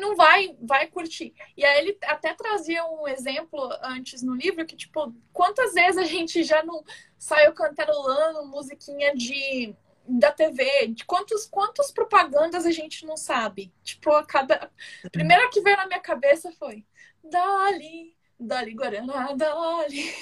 não 0.00 0.16
vai, 0.16 0.56
vai 0.62 0.86
curtir. 0.86 1.34
E 1.54 1.66
aí 1.66 1.80
ele 1.80 1.98
até 2.04 2.32
trazia 2.32 2.82
um 2.86 3.06
exemplo 3.06 3.70
antes 3.82 4.22
no 4.22 4.34
livro 4.34 4.64
que, 4.64 4.74
tipo, 4.74 5.14
quantas 5.34 5.74
vezes 5.74 5.98
a 5.98 6.04
gente 6.04 6.42
já 6.42 6.62
não 6.62 6.82
saiu 7.18 7.52
cantarolando 7.52 8.46
musiquinha 8.46 9.14
de 9.14 9.76
da 10.08 10.30
TV, 10.30 10.86
de 10.88 11.04
quantos, 11.04 11.46
quantas 11.46 11.90
propagandas 11.90 12.64
a 12.64 12.70
gente 12.70 13.04
não 13.04 13.16
sabe. 13.16 13.72
Tipo, 13.82 14.12
a 14.12 14.24
cada. 14.24 14.70
A 15.04 15.10
primeira 15.10 15.50
que 15.50 15.60
veio 15.60 15.76
na 15.76 15.86
minha 15.86 16.00
cabeça 16.00 16.52
foi 16.52 16.86
Dolly, 17.22 18.16
Dolly 18.38 18.72
Guaraná, 18.72 19.32
Dolly. 19.32 20.14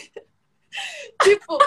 Tipo. 1.22 1.58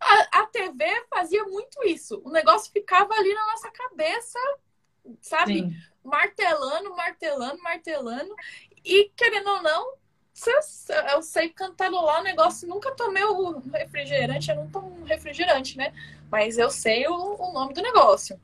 a, 0.00 0.40
a 0.40 0.46
TV 0.46 0.84
fazia 1.10 1.44
muito 1.44 1.82
isso. 1.84 2.20
O 2.24 2.30
negócio 2.30 2.72
ficava 2.72 3.14
ali 3.14 3.32
na 3.34 3.46
nossa 3.46 3.70
cabeça 3.70 4.38
sabe? 5.20 5.54
Sim. 5.54 5.76
Martelando, 6.04 6.94
martelando, 6.96 7.62
martelando. 7.62 8.34
E 8.84 9.10
querendo 9.16 9.48
ou 9.48 9.62
não, 9.62 9.94
eu 11.12 11.22
sei 11.22 11.48
cantarolar 11.50 12.20
o 12.20 12.24
negócio. 12.24 12.68
Nunca 12.68 12.92
tomei 12.92 13.24
o 13.24 13.58
refrigerante, 13.70 14.50
eu 14.50 14.56
não 14.56 14.70
tomo 14.70 15.04
refrigerante, 15.04 15.76
né? 15.76 15.92
Mas 16.30 16.58
eu 16.58 16.70
sei 16.70 17.06
o, 17.08 17.14
o 17.14 17.52
nome 17.52 17.74
do 17.74 17.82
negócio. 17.82 18.40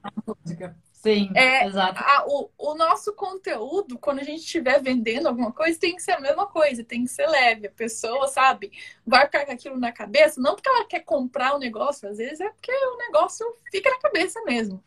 Sim, 1.04 1.30
é, 1.34 1.66
exato. 1.66 2.02
A, 2.02 2.24
o, 2.26 2.48
o 2.56 2.74
nosso 2.74 3.12
conteúdo, 3.12 3.98
quando 3.98 4.20
a 4.20 4.22
gente 4.22 4.40
estiver 4.40 4.80
vendendo 4.80 5.26
alguma 5.26 5.52
coisa, 5.52 5.78
tem 5.78 5.94
que 5.94 6.02
ser 6.02 6.12
a 6.12 6.20
mesma 6.20 6.46
coisa, 6.46 6.82
tem 6.82 7.04
que 7.04 7.10
ser 7.10 7.26
leve. 7.26 7.66
A 7.66 7.70
pessoa, 7.70 8.26
sabe, 8.26 8.72
vai 9.06 9.26
ficar 9.26 9.44
com 9.44 9.52
aquilo 9.52 9.78
na 9.78 9.92
cabeça, 9.92 10.40
não 10.40 10.54
porque 10.54 10.66
ela 10.66 10.86
quer 10.86 11.00
comprar 11.00 11.52
o 11.52 11.56
um 11.56 11.58
negócio, 11.58 12.08
às 12.08 12.16
vezes 12.16 12.40
é 12.40 12.48
porque 12.48 12.72
o 12.72 12.96
negócio 12.96 13.44
fica 13.70 13.90
na 13.90 13.98
cabeça 13.98 14.40
mesmo. 14.46 14.82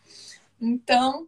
Então. 0.60 1.27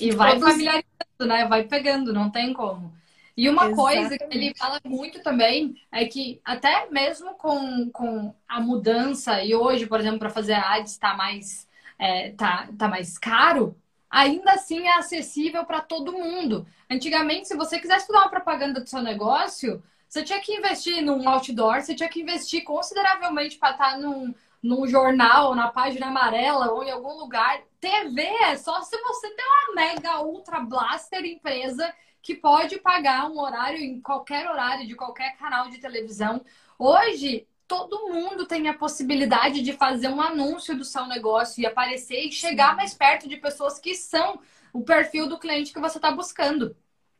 E 0.00 0.12
vai 0.12 0.38
todos... 0.38 0.48
familiarizando, 0.48 1.26
né? 1.26 1.44
Vai 1.48 1.64
pegando, 1.64 2.12
não 2.12 2.30
tem 2.30 2.52
como. 2.52 2.96
E 3.36 3.48
uma 3.48 3.66
Exatamente. 3.66 3.98
coisa 3.98 4.18
que 4.18 4.36
ele 4.36 4.54
fala 4.56 4.80
muito 4.84 5.24
também 5.24 5.74
é 5.90 6.04
que 6.04 6.40
até 6.44 6.88
mesmo 6.88 7.34
com, 7.34 7.90
com 7.90 8.32
a 8.46 8.60
mudança, 8.60 9.42
e 9.42 9.56
hoje, 9.56 9.88
por 9.88 9.98
exemplo, 9.98 10.20
para 10.20 10.30
fazer 10.30 10.54
ads 10.54 10.92
está 10.92 11.14
mais, 11.14 11.66
é, 11.98 12.30
tá, 12.30 12.68
tá 12.78 12.86
mais 12.86 13.18
caro, 13.18 13.76
ainda 14.10 14.52
assim 14.52 14.86
é 14.86 14.94
acessível 14.94 15.64
para 15.64 15.80
todo 15.80 16.12
mundo. 16.12 16.66
Antigamente, 16.90 17.48
se 17.48 17.56
você 17.56 17.78
quisesse 17.78 18.06
fazer 18.06 18.18
uma 18.18 18.30
propaganda 18.30 18.80
do 18.80 18.88
seu 18.88 19.02
negócio, 19.02 19.82
você 20.08 20.22
tinha 20.22 20.40
que 20.40 20.54
investir 20.54 21.02
num 21.02 21.28
outdoor, 21.28 21.82
você 21.82 21.94
tinha 21.94 22.08
que 22.08 22.22
investir 22.22 22.64
consideravelmente 22.64 23.58
para 23.58 23.72
estar 23.72 23.90
tá 23.92 23.98
num, 23.98 24.34
num 24.62 24.86
jornal, 24.86 25.54
na 25.54 25.68
página 25.68 26.06
amarela 26.06 26.72
ou 26.72 26.82
em 26.82 26.90
algum 26.90 27.18
lugar. 27.18 27.60
TV 27.80 28.22
é 28.22 28.56
só 28.56 28.80
se 28.82 28.96
você 29.02 29.30
tem 29.30 29.44
uma 29.44 29.74
mega 29.74 30.20
ultra 30.20 30.60
blaster 30.60 31.24
empresa 31.24 31.92
que 32.22 32.34
pode 32.34 32.78
pagar 32.78 33.30
um 33.30 33.38
horário 33.40 33.78
em 33.78 34.00
qualquer 34.00 34.48
horário 34.50 34.86
de 34.86 34.94
qualquer 34.94 35.36
canal 35.36 35.70
de 35.70 35.78
televisão. 35.78 36.44
Hoje, 36.78 37.47
todo 37.68 38.08
mundo 38.08 38.46
tem 38.46 38.66
a 38.66 38.74
possibilidade 38.74 39.60
de 39.62 39.74
fazer 39.74 40.08
um 40.08 40.20
anúncio 40.20 40.76
do 40.76 40.84
seu 40.84 41.06
negócio 41.06 41.60
e 41.60 41.66
aparecer 41.66 42.26
e 42.26 42.32
chegar 42.32 42.74
mais 42.74 42.94
perto 42.94 43.28
de 43.28 43.36
pessoas 43.36 43.78
que 43.78 43.94
são 43.94 44.40
o 44.72 44.82
perfil 44.82 45.28
do 45.28 45.38
cliente 45.38 45.72
que 45.72 45.80
você 45.80 45.98
está 45.98 46.10
buscando. 46.10 46.74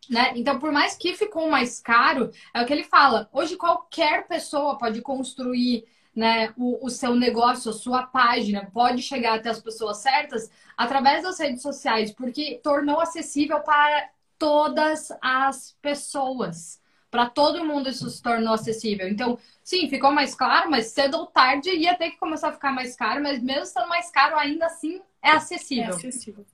Né? 0.09 0.33
Então, 0.37 0.59
por 0.59 0.73
mais 0.73 0.97
que 0.97 1.15
ficou 1.15 1.51
mais 1.51 1.81
caro, 1.81 2.31
é 2.55 2.63
o 2.63 2.67
que 2.67 2.73
ele 2.73 2.85
fala. 2.85 3.29
Hoje, 3.31 3.57
qualquer 3.57 4.27
pessoa 4.27 4.79
pode 4.79 5.03
construir 5.03 5.85
né, 6.17 6.53
o, 6.57 6.85
o, 6.87 6.89
seu 6.89 7.15
negócio, 7.15 7.71
a 7.71 7.75
sua 7.75 8.07
página, 8.07 8.71
pode 8.73 9.03
chegar 9.03 9.35
até 9.35 9.51
as 9.51 9.61
pessoas 9.61 9.99
certas 9.99 10.51
através 10.77 11.23
das 11.23 11.39
redes 11.39 11.63
sociais, 11.63 12.11
porque 12.11 12.59
tornou 12.63 13.01
acessível 13.01 13.61
para 13.61 14.11
todas 14.39 15.13
as 15.21 15.77
pessoas. 15.83 16.78
Para 17.11 17.29
todo 17.29 17.65
mundo 17.65 17.89
isso 17.89 18.09
se 18.11 18.23
tornou 18.23 18.55
acessível. 18.55 19.09
Então, 19.09 19.39
sim, 19.65 19.89
ficou 19.89 20.13
mais 20.13 20.35
claro, 20.35 20.71
mas 20.71 20.89
cedo 20.89 21.17
ou 21.17 21.27
tarde 21.27 21.71
ia 21.71 21.97
ter 21.97 22.11
que 22.11 22.19
começar 22.19 22.51
a 22.51 22.53
ficar 22.53 22.71
mais 22.73 22.95
caro, 22.95 23.23
mas 23.23 23.43
mesmo 23.43 23.67
sendo 23.67 23.89
mais 23.89 24.11
caro, 24.11 24.37
ainda 24.37 24.67
assim 24.67 25.01
é 25.23 25.31
acessível. 25.31 25.85
É 25.85 25.89
acessível. 25.89 26.47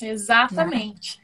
Exatamente. 0.00 1.20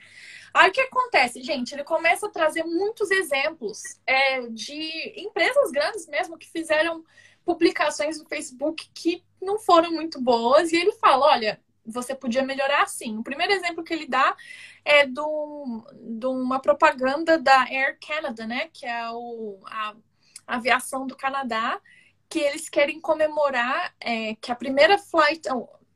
Aí 0.54 0.68
o 0.68 0.72
que 0.72 0.80
acontece, 0.80 1.42
gente? 1.42 1.72
Ele 1.72 1.84
começa 1.84 2.26
a 2.26 2.30
trazer 2.30 2.64
muitos 2.64 3.10
exemplos 3.10 3.80
é, 4.06 4.46
de 4.48 5.14
empresas 5.16 5.70
grandes 5.70 6.06
mesmo 6.06 6.36
que 6.36 6.50
fizeram 6.50 7.04
publicações 7.44 8.18
no 8.18 8.28
Facebook 8.28 8.88
que 8.94 9.22
não 9.40 9.58
foram 9.58 9.92
muito 9.92 10.20
boas 10.20 10.72
e 10.72 10.76
ele 10.76 10.92
fala: 10.92 11.26
olha, 11.26 11.60
você 11.84 12.14
podia 12.14 12.42
melhorar 12.42 12.82
assim. 12.82 13.18
O 13.18 13.22
primeiro 13.22 13.52
exemplo 13.52 13.82
que 13.82 13.92
ele 13.92 14.06
dá 14.06 14.36
é 14.84 15.06
de 15.06 16.26
uma 16.26 16.60
propaganda 16.60 17.38
da 17.38 17.62
Air 17.62 17.98
Canada, 18.04 18.46
né? 18.46 18.68
Que 18.72 18.86
é 18.86 19.10
o, 19.10 19.58
a, 19.66 19.94
a 20.46 20.56
aviação 20.56 21.06
do 21.06 21.16
Canadá, 21.16 21.80
que 22.28 22.38
eles 22.38 22.68
querem 22.68 23.00
comemorar 23.00 23.94
é, 24.00 24.34
que 24.36 24.50
a 24.50 24.56
primeira 24.56 24.98
flight, 24.98 25.42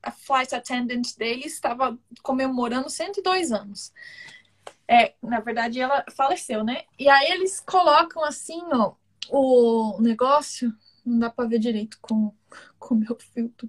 a 0.02 0.10
flight 0.10 0.54
attendant 0.54 1.16
deles 1.16 1.54
estava 1.54 1.98
comemorando 2.22 2.90
102 2.90 3.52
anos. 3.52 3.92
É, 4.88 5.14
na 5.22 5.40
verdade, 5.40 5.80
ela 5.80 6.04
faleceu, 6.14 6.62
né? 6.62 6.82
E 6.98 7.08
aí 7.08 7.30
eles 7.32 7.60
colocam 7.60 8.24
assim, 8.24 8.62
ó, 8.72 8.94
o 9.30 10.00
negócio 10.00 10.72
não 11.04 11.18
dá 11.20 11.30
para 11.30 11.48
ver 11.48 11.58
direito 11.58 11.98
com 12.00 12.32
o 12.94 12.98
meu 12.98 13.16
filtro. 13.18 13.68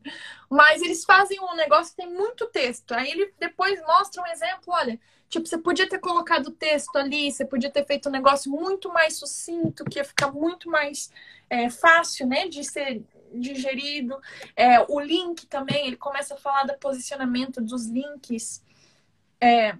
Mas 0.50 0.82
eles 0.82 1.04
fazem 1.04 1.40
um 1.40 1.56
negócio 1.56 1.96
que 1.96 2.02
tem 2.02 2.12
muito 2.12 2.48
texto. 2.48 2.92
Aí 2.92 3.12
ele 3.12 3.34
depois 3.40 3.82
mostra 3.82 4.22
um 4.22 4.28
exemplo, 4.28 4.74
olha, 4.74 5.00
tipo, 5.30 5.48
você 5.48 5.58
podia 5.58 5.88
ter 5.88 6.00
colocado 6.00 6.52
texto 6.52 6.96
ali, 6.96 7.32
você 7.32 7.46
podia 7.46 7.70
ter 7.70 7.86
feito 7.86 8.10
um 8.10 8.12
negócio 8.12 8.52
muito 8.52 8.92
mais 8.92 9.16
sucinto, 9.18 9.86
que 9.86 10.00
ia 10.00 10.06
ficar 10.06 10.32
muito 10.32 10.70
mais 10.70 11.12
é, 11.50 11.70
fácil, 11.70 12.28
né, 12.28 12.48
de 12.48 12.64
ser 12.64 13.04
digerido. 13.34 14.20
É, 14.56 14.80
o 14.88 15.00
link 15.00 15.46
também, 15.48 15.88
ele 15.88 15.98
começa 15.98 16.34
a 16.34 16.38
falar 16.38 16.64
do 16.64 16.78
posicionamento 16.78 17.62
dos 17.62 17.88
links. 17.88 18.64
É, 19.42 19.76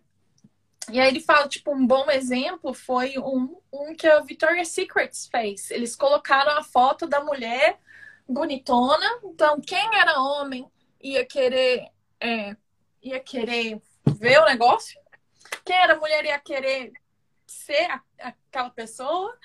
e 0.90 1.00
aí 1.00 1.10
ele 1.10 1.20
fala, 1.20 1.48
tipo, 1.48 1.74
um 1.74 1.86
bom 1.86 2.10
exemplo 2.10 2.74
foi 2.74 3.18
um, 3.18 3.58
um 3.72 3.94
que 3.94 4.08
a 4.08 4.22
Victoria's 4.22 4.70
Secret 4.70 5.12
fez. 5.30 5.70
Eles 5.70 5.96
colocaram 5.96 6.58
a 6.58 6.64
foto 6.64 7.06
da 7.06 7.22
mulher 7.24 7.80
bonitona. 8.28 9.20
Então, 9.24 9.60
quem 9.62 9.96
era 9.96 10.20
homem 10.20 10.70
ia 11.02 11.26
querer, 11.26 11.90
é, 12.20 12.56
ia 13.02 13.20
querer 13.20 13.82
ver 14.06 14.40
o 14.40 14.46
negócio. 14.46 15.00
Quem 15.66 15.76
era 15.76 16.00
mulher 16.00 16.26
ia 16.26 16.40
querer 16.40 16.92
ser 17.46 17.90
a, 17.90 18.02
aquela 18.20 18.70
pessoa. 18.70 19.38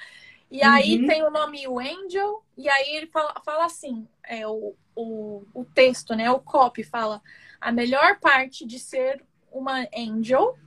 E 0.50 0.62
aí 0.62 1.00
uhum. 1.00 1.06
tem 1.06 1.22
o 1.22 1.30
nome 1.30 1.66
o 1.66 1.78
Angel. 1.78 2.44
E 2.56 2.68
aí 2.68 2.96
ele 2.96 3.06
fala, 3.06 3.40
fala 3.44 3.64
assim, 3.64 4.06
é 4.24 4.46
o, 4.46 4.74
o, 4.94 5.46
o 5.54 5.64
texto, 5.64 6.14
né? 6.14 6.30
O 6.30 6.40
copy 6.40 6.82
fala 6.82 7.22
a 7.60 7.70
melhor 7.70 8.18
parte 8.18 8.66
de 8.66 8.78
ser 8.78 9.24
uma 9.50 9.86
angel 9.96 10.58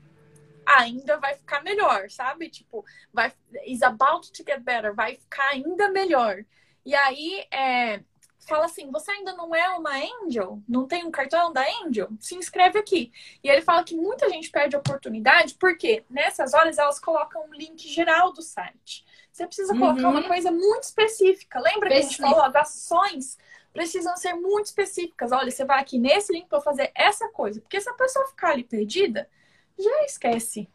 ainda 0.65 1.17
vai 1.17 1.35
ficar 1.35 1.61
melhor, 1.61 2.09
sabe? 2.09 2.49
Tipo, 2.49 2.83
vai 3.13 3.31
is 3.65 3.83
about 3.83 4.31
to 4.31 4.43
get 4.43 4.61
better, 4.61 4.93
vai 4.93 5.15
ficar 5.15 5.49
ainda 5.49 5.89
melhor. 5.89 6.43
E 6.85 6.93
aí 6.93 7.45
é, 7.51 8.01
fala 8.47 8.65
assim: 8.65 8.91
você 8.91 9.11
ainda 9.11 9.33
não 9.33 9.53
é 9.53 9.69
uma 9.69 9.91
Angel? 10.23 10.61
Não 10.67 10.87
tem 10.87 11.03
um 11.03 11.11
cartão 11.11 11.51
da 11.51 11.65
Angel? 11.83 12.09
Se 12.19 12.35
inscreve 12.35 12.79
aqui. 12.79 13.11
E 13.43 13.49
ele 13.49 13.61
fala 13.61 13.83
que 13.83 13.95
muita 13.95 14.29
gente 14.29 14.49
perde 14.49 14.75
a 14.75 14.79
oportunidade 14.79 15.55
porque 15.55 16.03
nessas 16.09 16.53
horas 16.53 16.77
elas 16.77 16.99
colocam 16.99 17.45
um 17.47 17.53
link 17.53 17.87
geral 17.87 18.31
do 18.31 18.41
site. 18.41 19.05
Você 19.31 19.45
precisa 19.45 19.73
uhum. 19.73 19.79
colocar 19.79 20.09
uma 20.09 20.23
coisa 20.23 20.51
muito 20.51 20.83
específica. 20.83 21.59
Lembra 21.59 21.89
que 21.89 21.95
a 21.95 22.01
gente 22.01 22.17
falou? 22.17 22.41
As 22.41 22.55
ações 22.55 23.37
precisam 23.73 24.15
ser 24.15 24.33
muito 24.33 24.67
específicas. 24.67 25.33
Olha, 25.33 25.51
você 25.51 25.65
vai 25.65 25.81
aqui 25.81 25.97
nesse 25.97 26.31
link 26.31 26.47
para 26.47 26.61
fazer 26.61 26.89
essa 26.95 27.27
coisa. 27.29 27.59
Porque 27.59 27.81
se 27.81 27.89
a 27.89 27.93
pessoa 27.93 28.27
ficar 28.27 28.51
ali 28.51 28.63
perdida, 28.63 29.29
já 29.77 30.05
esquece. 30.05 30.69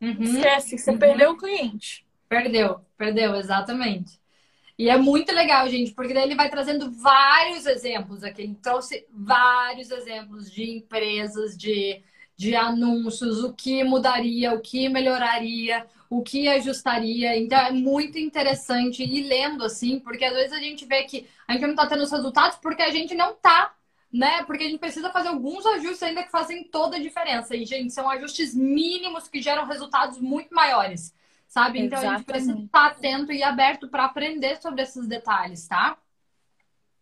Uhum. 0.00 0.22
Esquece, 0.22 0.78
você 0.78 0.90
uhum. 0.90 0.98
perdeu 0.98 1.32
o 1.32 1.36
cliente. 1.36 2.06
Perdeu, 2.28 2.80
perdeu, 2.96 3.34
exatamente. 3.34 4.21
E 4.82 4.88
é 4.88 4.96
muito 4.96 5.32
legal, 5.32 5.68
gente, 5.68 5.92
porque 5.92 6.12
daí 6.12 6.24
ele 6.24 6.34
vai 6.34 6.50
trazendo 6.50 6.90
vários 6.90 7.66
exemplos 7.66 8.24
aqui. 8.24 8.42
Ele 8.42 8.58
trouxe 8.60 9.06
vários 9.12 9.92
exemplos 9.92 10.50
de 10.50 10.68
empresas, 10.78 11.56
de, 11.56 12.02
de 12.36 12.56
anúncios, 12.56 13.44
o 13.44 13.52
que 13.52 13.84
mudaria, 13.84 14.52
o 14.52 14.60
que 14.60 14.88
melhoraria, 14.88 15.86
o 16.10 16.20
que 16.20 16.48
ajustaria. 16.48 17.38
Então 17.38 17.60
é 17.60 17.70
muito 17.70 18.18
interessante 18.18 19.04
ir 19.04 19.22
lendo 19.22 19.62
assim, 19.62 20.00
porque 20.00 20.24
às 20.24 20.34
vezes 20.34 20.52
a 20.52 20.58
gente 20.58 20.84
vê 20.84 21.04
que 21.04 21.28
a 21.46 21.52
gente 21.52 21.62
não 21.62 21.70
está 21.70 21.86
tendo 21.86 22.02
os 22.02 22.10
resultados 22.10 22.58
porque 22.60 22.82
a 22.82 22.90
gente 22.90 23.14
não 23.14 23.34
está 23.34 23.72
né? 24.12 24.42
Porque 24.44 24.64
a 24.64 24.68
gente 24.68 24.80
precisa 24.80 25.10
fazer 25.10 25.28
alguns 25.28 25.64
ajustes 25.64 26.02
ainda 26.02 26.22
que 26.22 26.30
fazem 26.30 26.64
toda 26.64 26.96
a 26.96 27.00
diferença. 27.00 27.56
E, 27.56 27.64
gente, 27.64 27.92
são 27.94 28.10
ajustes 28.10 28.54
mínimos 28.54 29.26
que 29.26 29.40
geram 29.40 29.64
resultados 29.64 30.18
muito 30.18 30.54
maiores, 30.54 31.14
sabe? 31.52 31.80
Então 31.80 31.98
Exatamente. 31.98 32.14
a 32.14 32.16
gente 32.16 32.26
precisa 32.26 32.64
estar 32.64 32.86
atento 32.86 33.30
e 33.30 33.42
aberto 33.42 33.86
para 33.86 34.06
aprender 34.06 34.56
sobre 34.56 34.80
esses 34.80 35.06
detalhes, 35.06 35.68
tá? 35.68 35.98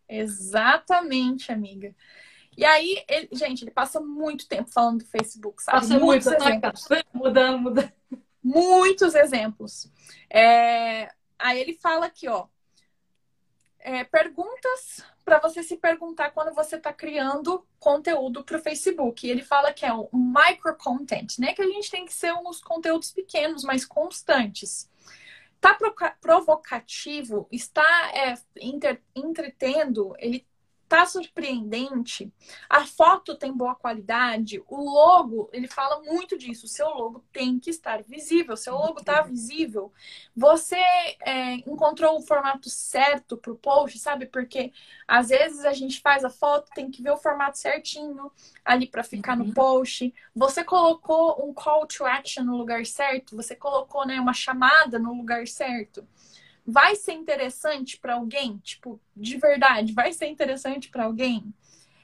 Exatamente, 0.09 1.53
amiga. 1.53 1.95
E 2.57 2.65
aí, 2.65 3.05
ele, 3.09 3.29
gente, 3.31 3.63
ele 3.63 3.71
passa 3.71 4.01
muito 4.01 4.49
tempo 4.49 4.69
falando 4.69 4.99
do 4.99 5.07
Facebook, 5.07 5.63
sabe? 5.63 5.79
Passa 5.79 5.99
Muitos 6.01 6.27
muito, 6.27 6.43
exemplos. 6.43 6.89
Mudando, 7.15 7.61
mudando. 7.61 7.93
Muitos 8.43 9.15
exemplos. 9.15 9.89
É... 10.29 11.13
Aí 11.39 11.61
ele 11.61 11.75
fala 11.75 12.07
aqui, 12.07 12.27
ó. 12.27 12.49
É, 13.79 14.03
perguntas 14.03 15.05
para 15.25 15.39
você 15.39 15.63
se 15.63 15.77
perguntar 15.77 16.31
quando 16.31 16.55
você 16.55 16.77
está 16.77 16.93
criando 16.93 17.67
conteúdo 17.79 18.45
para 18.45 18.59
o 18.59 18.61
Facebook. 18.61 19.29
Ele 19.29 19.43
fala 19.43 19.73
que 19.73 19.87
é 19.87 19.93
um 19.93 20.09
micro 20.13 20.77
content, 20.77 21.39
né? 21.39 21.53
Que 21.53 21.63
a 21.63 21.67
gente 21.67 21.91
tem 21.91 22.05
que 22.05 22.13
ser 22.13 22.33
uns 22.33 22.61
conteúdos 22.61 23.11
pequenos, 23.11 23.63
mas 23.63 23.85
constantes. 23.85 24.91
Tá 25.61 25.77
provocativo, 26.21 27.47
está 27.53 27.85
é, 28.15 28.35
entretendo, 29.15 30.15
ele 30.19 30.47
tá 30.91 31.07
surpreendente. 31.07 32.33
A 32.69 32.85
foto 32.85 33.37
tem 33.37 33.53
boa 33.53 33.77
qualidade. 33.77 34.61
O 34.67 34.91
logo, 34.91 35.49
ele 35.53 35.69
fala 35.69 36.03
muito 36.03 36.37
disso. 36.37 36.67
O 36.67 36.69
seu 36.69 36.89
logo 36.89 37.25
tem 37.33 37.61
que 37.61 37.71
estar 37.71 38.03
visível. 38.03 38.57
Seu 38.57 38.75
logo 38.75 39.01
tá 39.01 39.23
visível. 39.23 39.93
Você 40.35 40.83
é, 41.21 41.55
encontrou 41.65 42.19
o 42.19 42.23
formato 42.23 42.69
certo 42.69 43.37
pro 43.37 43.55
post, 43.55 44.01
sabe? 44.01 44.27
Porque 44.27 44.73
às 45.07 45.29
vezes 45.29 45.65
a 45.65 45.73
gente 45.73 46.01
faz 46.01 46.25
a 46.25 46.31
foto, 46.31 46.73
tem 46.75 46.91
que 46.91 47.05
ver 47.05 47.13
o 47.13 47.17
formato 47.17 47.57
certinho 47.57 48.33
ali 48.65 48.89
para 48.89 49.05
ficar 49.05 49.39
uhum. 49.39 49.47
no 49.47 49.55
post. 49.55 50.13
Você 50.35 50.65
colocou 50.65 51.49
um 51.49 51.55
call 51.55 51.87
to 51.87 52.05
action 52.05 52.43
no 52.43 52.57
lugar 52.57 52.85
certo. 52.85 53.37
Você 53.37 53.55
colocou 53.55 54.05
né, 54.05 54.19
uma 54.19 54.35
chamada 54.35 54.99
no 54.99 55.15
lugar 55.15 55.47
certo 55.47 56.05
vai 56.71 56.95
ser 56.97 57.13
interessante 57.13 57.99
para 57.99 58.15
alguém? 58.15 58.59
Tipo, 58.59 59.01
de 59.17 59.37
verdade, 59.37 59.93
vai 59.93 60.13
ser 60.13 60.27
interessante 60.27 60.89
para 60.89 61.05
alguém? 61.05 61.53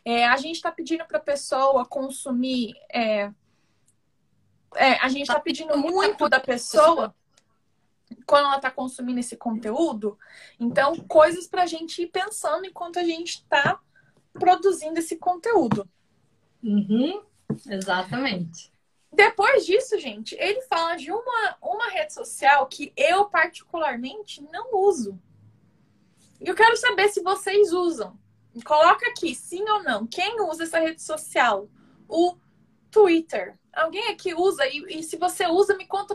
É, 0.05 0.27
a 0.27 0.37
gente 0.37 0.57
está 0.57 0.71
pedindo 0.71 1.05
para 1.05 1.19
a 1.19 1.23
pessoa 1.23 1.85
consumir. 1.85 2.75
É, 2.93 3.31
é, 4.77 4.93
a 5.01 5.09
gente 5.09 5.23
está 5.23 5.35
tá 5.35 5.41
pedindo 5.41 5.77
muito 5.77 6.29
da 6.29 6.39
pessoa 6.39 7.15
quando 8.25 8.47
ela 8.47 8.57
está 8.57 8.71
consumindo 8.71 9.21
esse 9.21 9.37
conteúdo. 9.37 10.19
Então, 10.61 10.97
coisas 11.09 11.47
para 11.47 11.63
a 11.63 11.67
gente 11.67 12.03
ir 12.03 12.09
pensando 12.09 12.67
enquanto 12.67 12.99
a 12.99 13.05
gente 13.05 13.41
está 13.41 13.81
produzindo 14.33 14.99
esse 14.99 15.17
conteúdo. 15.17 15.89
Uhum, 16.63 17.23
exatamente. 17.69 18.73
Depois 19.17 19.65
disso, 19.65 19.99
gente, 19.99 20.35
ele 20.35 20.61
fala 20.61 20.95
de 20.95 21.11
uma, 21.11 21.57
uma 21.63 21.89
rede 21.89 22.13
social 22.13 22.67
que 22.67 22.93
eu 22.95 23.25
particularmente 23.31 24.43
não 24.53 24.75
uso. 24.75 25.19
E 26.39 26.47
eu 26.47 26.55
quero 26.55 26.77
saber 26.77 27.09
se 27.09 27.23
vocês 27.23 27.73
usam. 27.73 28.19
Coloca 28.63 29.09
aqui, 29.09 29.35
sim 29.35 29.67
ou 29.71 29.83
não. 29.83 30.07
Quem 30.07 30.39
usa 30.43 30.65
essa 30.65 30.79
rede 30.79 31.01
social? 31.01 31.67
O 32.07 32.37
Twitter. 32.91 33.59
Alguém 33.73 34.07
aqui 34.09 34.35
usa? 34.35 34.67
E, 34.67 34.99
e 34.99 35.03
se 35.03 35.17
você 35.17 35.47
usa, 35.47 35.75
me 35.75 35.87
conta 35.87 36.15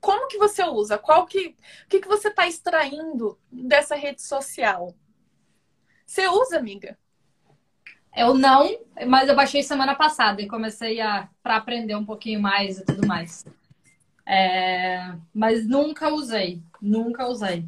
como 0.00 0.26
que 0.26 0.36
você 0.36 0.64
usa? 0.64 0.98
Qual 0.98 1.26
que, 1.26 1.54
o 1.84 1.88
que, 1.88 2.00
que 2.00 2.08
você 2.08 2.26
está 2.26 2.44
extraindo 2.48 3.38
dessa 3.52 3.94
rede 3.94 4.20
social? 4.20 4.92
Você 6.04 6.26
usa, 6.26 6.58
amiga? 6.58 6.98
Eu 8.16 8.32
não, 8.34 8.78
mas 9.06 9.28
eu 9.28 9.36
baixei 9.36 9.62
semana 9.62 9.94
passada 9.94 10.40
e 10.40 10.48
comecei 10.48 11.00
a 11.02 11.28
para 11.42 11.56
aprender 11.56 11.94
um 11.94 12.04
pouquinho 12.04 12.40
mais 12.40 12.78
e 12.78 12.84
tudo 12.84 13.06
mais. 13.06 13.44
É, 14.26 15.14
mas 15.34 15.68
nunca 15.68 16.08
usei, 16.12 16.62
nunca 16.80 17.26
usei. 17.28 17.66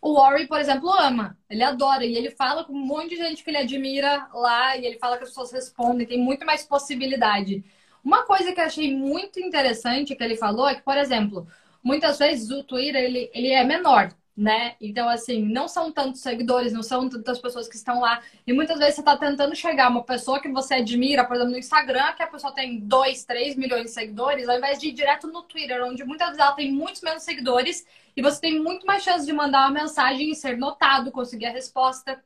O 0.00 0.14
Warren, 0.14 0.46
por 0.46 0.60
exemplo, 0.60 0.88
ama, 0.92 1.36
ele 1.50 1.64
adora 1.64 2.04
e 2.04 2.14
ele 2.14 2.30
fala 2.30 2.64
com 2.64 2.72
um 2.72 2.86
monte 2.86 3.10
de 3.10 3.16
gente 3.16 3.42
que 3.42 3.50
ele 3.50 3.58
admira 3.58 4.28
lá 4.32 4.76
e 4.76 4.86
ele 4.86 4.98
fala 4.98 5.16
que 5.18 5.24
as 5.24 5.30
pessoas 5.30 5.50
respondem, 5.52 6.06
tem 6.06 6.18
muito 6.18 6.46
mais 6.46 6.64
possibilidade. 6.64 7.64
Uma 8.04 8.24
coisa 8.24 8.52
que 8.52 8.60
eu 8.60 8.64
achei 8.64 8.94
muito 8.94 9.40
interessante 9.40 10.14
que 10.14 10.22
ele 10.22 10.36
falou 10.36 10.68
é 10.68 10.76
que, 10.76 10.82
por 10.82 10.96
exemplo, 10.96 11.48
muitas 11.82 12.18
vezes 12.18 12.50
o 12.50 12.62
Twitter 12.62 13.02
ele, 13.02 13.30
ele 13.34 13.48
é 13.50 13.64
menor, 13.64 14.14
né? 14.38 14.76
Então, 14.80 15.08
assim, 15.08 15.42
não 15.42 15.66
são 15.66 15.90
tantos 15.90 16.20
seguidores, 16.20 16.72
não 16.72 16.82
são 16.82 17.08
tantas 17.08 17.40
pessoas 17.40 17.66
que 17.66 17.74
estão 17.74 17.98
lá. 17.98 18.22
E 18.46 18.52
muitas 18.52 18.78
vezes 18.78 18.94
você 18.94 19.00
está 19.00 19.16
tentando 19.16 19.52
chegar 19.56 19.90
uma 19.90 20.04
pessoa 20.04 20.38
que 20.40 20.48
você 20.48 20.74
admira, 20.74 21.24
por 21.24 21.34
exemplo, 21.34 21.50
no 21.50 21.58
Instagram, 21.58 22.12
que 22.12 22.22
a 22.22 22.26
pessoa 22.28 22.54
tem 22.54 22.78
2, 22.78 23.24
3 23.24 23.56
milhões 23.56 23.86
de 23.86 23.90
seguidores, 23.90 24.48
ao 24.48 24.56
invés 24.56 24.78
de 24.78 24.90
ir 24.90 24.92
direto 24.92 25.26
no 25.26 25.42
Twitter, 25.42 25.82
onde 25.82 26.04
muitas 26.04 26.28
vezes 26.28 26.40
ela 26.40 26.52
tem 26.52 26.70
muitos 26.70 27.02
menos 27.02 27.24
seguidores 27.24 27.84
e 28.16 28.22
você 28.22 28.40
tem 28.40 28.60
muito 28.60 28.86
mais 28.86 29.02
chance 29.02 29.26
de 29.26 29.32
mandar 29.32 29.66
uma 29.66 29.80
mensagem 29.80 30.30
e 30.30 30.36
ser 30.36 30.56
notado, 30.56 31.10
conseguir 31.10 31.46
a 31.46 31.50
resposta. 31.50 32.22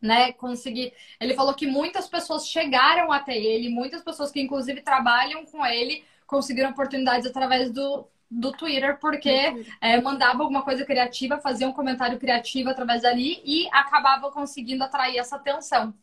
Né, 0.00 0.32
conseguir. 0.32 0.92
Ele 1.20 1.32
falou 1.32 1.54
que 1.54 1.64
muitas 1.64 2.08
pessoas 2.08 2.48
chegaram 2.48 3.12
até 3.12 3.38
ele, 3.38 3.68
muitas 3.68 4.02
pessoas 4.02 4.32
que 4.32 4.40
inclusive 4.40 4.80
trabalham 4.80 5.46
com 5.46 5.64
ele 5.64 6.04
conseguiram 6.26 6.70
oportunidades 6.70 7.24
através 7.24 7.70
do, 7.70 8.04
do 8.32 8.50
Twitter, 8.52 8.98
porque 8.98 9.66
é, 9.80 10.00
mandava 10.00 10.42
alguma 10.42 10.62
coisa 10.62 10.84
criativa, 10.86 11.38
fazia 11.38 11.68
um 11.68 11.72
comentário 11.72 12.18
criativo 12.18 12.70
através 12.70 13.02
dali 13.02 13.42
e 13.44 13.68
acabava 13.70 14.30
conseguindo 14.30 14.82
atrair 14.82 15.18
essa 15.18 15.36
atenção. 15.36 15.94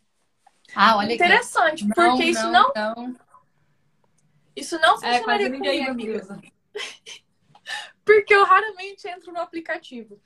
Ah, 0.76 0.98
olha 0.98 1.14
Interessante, 1.14 1.86
porque 1.88 2.02
não, 2.02 2.22
isso 2.22 2.52
não, 2.52 2.72
não, 2.76 3.16
Isso 4.56 4.80
não 4.80 4.96
é, 5.02 5.18
funcionaria 5.18 5.48
é, 5.48 5.52
comigo, 5.52 5.90
amiga. 5.90 6.42
porque 8.06 8.34
eu 8.34 8.46
raramente 8.46 9.08
entro 9.08 9.34
no 9.34 9.40
aplicativo. 9.40 10.22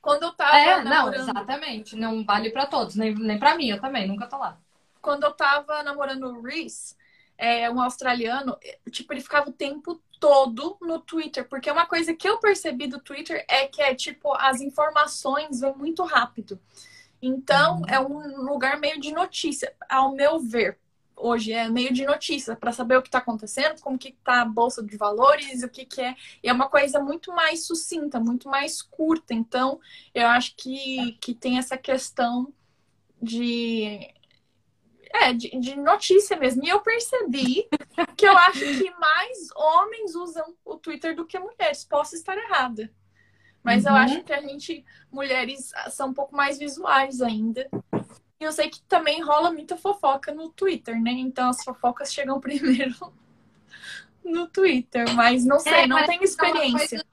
Quando 0.00 0.22
eu 0.22 0.32
tava 0.32 0.56
É, 0.56 0.82
namorando... 0.84 1.26
não, 1.26 1.32
exatamente. 1.32 1.96
Não 1.96 2.24
vale 2.24 2.50
para 2.50 2.66
todos, 2.66 2.94
nem, 2.94 3.12
nem 3.14 3.38
para 3.38 3.56
mim, 3.56 3.68
eu 3.68 3.80
também, 3.80 4.06
nunca 4.06 4.28
tô 4.28 4.38
lá. 4.38 4.56
Quando 5.02 5.24
eu 5.24 5.32
tava 5.32 5.82
namorando 5.82 6.24
o 6.24 6.42
Reese, 6.42 6.96
é, 7.38 7.70
um 7.70 7.80
australiano, 7.80 8.58
tipo, 8.90 9.12
ele 9.12 9.20
ficava 9.20 9.48
o 9.48 9.52
tempo 9.52 10.02
todo 10.18 10.76
no 10.82 10.98
Twitter, 10.98 11.48
porque 11.48 11.70
uma 11.70 11.86
coisa 11.86 12.12
que 12.12 12.28
eu 12.28 12.38
percebi 12.38 12.88
do 12.88 12.98
Twitter 12.98 13.44
é 13.48 13.68
que 13.68 13.80
é 13.80 13.94
tipo 13.94 14.34
as 14.34 14.60
informações 14.60 15.60
vão 15.60 15.76
muito 15.76 16.02
rápido. 16.02 16.60
Então, 17.22 17.78
uhum. 17.78 17.84
é 17.88 18.00
um 18.00 18.42
lugar 18.42 18.78
meio 18.78 19.00
de 19.00 19.12
notícia, 19.12 19.72
ao 19.88 20.12
meu 20.12 20.40
ver. 20.40 20.78
Hoje 21.16 21.52
é 21.52 21.68
meio 21.68 21.92
de 21.92 22.04
notícia 22.04 22.54
para 22.54 22.70
saber 22.70 22.96
o 22.96 23.02
que 23.02 23.08
está 23.08 23.18
acontecendo, 23.18 23.80
como 23.80 23.98
que 23.98 24.10
está 24.10 24.42
a 24.42 24.44
bolsa 24.44 24.84
de 24.84 24.96
valores, 24.96 25.64
o 25.64 25.68
que, 25.68 25.84
que 25.84 26.00
é. 26.00 26.14
E 26.42 26.48
é 26.48 26.52
uma 26.52 26.68
coisa 26.68 27.00
muito 27.00 27.32
mais 27.32 27.66
sucinta, 27.66 28.20
muito 28.20 28.48
mais 28.48 28.82
curta. 28.82 29.34
Então, 29.34 29.80
eu 30.14 30.28
acho 30.28 30.54
que, 30.56 31.18
que 31.20 31.34
tem 31.34 31.58
essa 31.58 31.76
questão 31.76 32.52
de 33.20 34.14
é, 35.12 35.32
de, 35.32 35.50
de, 35.58 35.76
notícia 35.76 36.36
mesmo. 36.36 36.64
E 36.64 36.68
eu 36.68 36.80
percebi 36.80 37.68
que 38.16 38.26
eu 38.26 38.36
acho 38.36 38.60
que 38.60 38.90
mais 38.98 39.48
homens 39.54 40.14
usam 40.14 40.54
o 40.64 40.76
Twitter 40.76 41.14
do 41.14 41.26
que 41.26 41.38
mulheres. 41.38 41.84
Posso 41.84 42.14
estar 42.14 42.36
errada. 42.36 42.90
Mas 43.62 43.84
uhum. 43.84 43.90
eu 43.90 43.96
acho 43.96 44.22
que 44.22 44.32
a 44.32 44.40
gente, 44.40 44.84
mulheres, 45.10 45.72
são 45.90 46.08
um 46.08 46.14
pouco 46.14 46.34
mais 46.34 46.58
visuais 46.58 47.20
ainda. 47.20 47.68
E 48.40 48.44
eu 48.44 48.52
sei 48.52 48.70
que 48.70 48.80
também 48.82 49.20
rola 49.22 49.50
muita 49.50 49.76
fofoca 49.76 50.32
no 50.32 50.48
Twitter, 50.50 51.00
né? 51.00 51.10
Então 51.10 51.50
as 51.50 51.62
fofocas 51.64 52.12
chegam 52.12 52.38
primeiro 52.40 52.94
no 54.24 54.46
Twitter. 54.46 55.12
Mas 55.14 55.44
não 55.44 55.58
sei, 55.58 55.72
é, 55.72 55.86
não 55.86 56.04
tenho 56.04 56.22
experiência. 56.22 57.04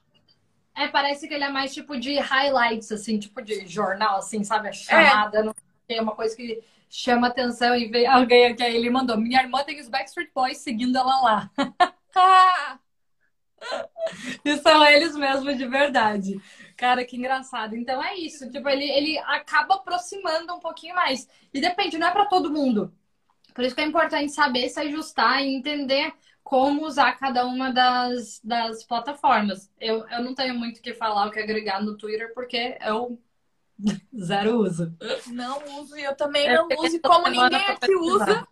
É, 0.75 0.87
parece 0.89 1.27
que 1.27 1.33
ele 1.33 1.45
é 1.45 1.49
mais 1.49 1.73
tipo 1.73 1.97
de 1.97 2.19
highlights, 2.19 2.91
assim, 2.91 3.17
tipo 3.17 3.41
de 3.41 3.65
jornal, 3.65 4.17
assim, 4.17 4.43
sabe? 4.43 4.67
A 4.67 4.73
chamada, 4.73 5.39
é. 5.39 5.43
não 5.43 5.55
é 5.87 6.01
uma 6.01 6.15
coisa 6.15 6.35
que 6.35 6.61
chama 6.95 7.27
atenção 7.27 7.75
e 7.75 7.87
vê 7.87 8.05
alguém 8.05 8.55
que 8.55 8.63
ele 8.63 8.89
mandou. 8.89 9.17
Minha 9.17 9.41
irmã 9.41 9.63
tem 9.63 9.79
os 9.79 9.89
Backstreet 9.89 10.31
Boys 10.33 10.59
seguindo 10.59 10.97
ela 10.97 11.21
lá. 11.21 11.51
e 14.45 14.57
são 14.57 14.83
eles 14.85 15.15
mesmos 15.15 15.57
de 15.57 15.67
verdade. 15.67 16.39
Cara, 16.77 17.05
que 17.05 17.17
engraçado. 17.17 17.75
Então 17.75 18.01
é 18.03 18.15
isso. 18.15 18.49
Tipo, 18.49 18.69
ele, 18.69 18.89
ele 18.89 19.17
acaba 19.19 19.75
aproximando 19.75 20.53
um 20.53 20.59
pouquinho 20.59 20.95
mais. 20.95 21.27
E 21.53 21.59
depende, 21.59 21.97
não 21.97 22.07
é 22.07 22.11
para 22.11 22.25
todo 22.25 22.51
mundo. 22.51 22.93
Por 23.53 23.63
isso 23.63 23.75
que 23.75 23.81
é 23.81 23.85
importante 23.85 24.31
saber 24.31 24.69
se 24.69 24.79
ajustar 24.79 25.41
e 25.41 25.53
entender 25.55 26.13
como 26.43 26.85
usar 26.85 27.13
cada 27.13 27.45
uma 27.45 27.71
das, 27.71 28.39
das 28.43 28.83
plataformas. 28.83 29.71
Eu, 29.79 30.07
eu 30.09 30.23
não 30.23 30.35
tenho 30.35 30.53
muito 30.55 30.77
o 30.77 30.81
que 30.81 30.93
falar, 30.93 31.27
o 31.27 31.31
que 31.31 31.39
agregar 31.39 31.81
no 31.81 31.97
Twitter, 31.97 32.33
porque 32.33 32.77
eu 32.81 33.19
Zero 34.17 34.59
uso. 34.59 34.95
Não 35.27 35.81
uso 35.81 35.97
e 35.97 36.03
eu 36.03 36.15
também 36.15 36.51
não 36.53 36.67
uso. 36.67 36.95
E 36.95 36.99
como 36.99 37.27
ninguém 37.27 37.65
aqui 37.67 37.95
usa, 37.95 38.47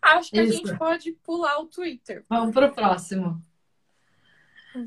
acho 0.00 0.30
que 0.30 0.40
Isso. 0.40 0.52
a 0.52 0.56
gente 0.56 0.78
pode 0.78 1.12
pular 1.12 1.58
o 1.58 1.66
Twitter. 1.66 2.24
Vamos 2.28 2.54
pro 2.54 2.72
próximo. 2.72 3.42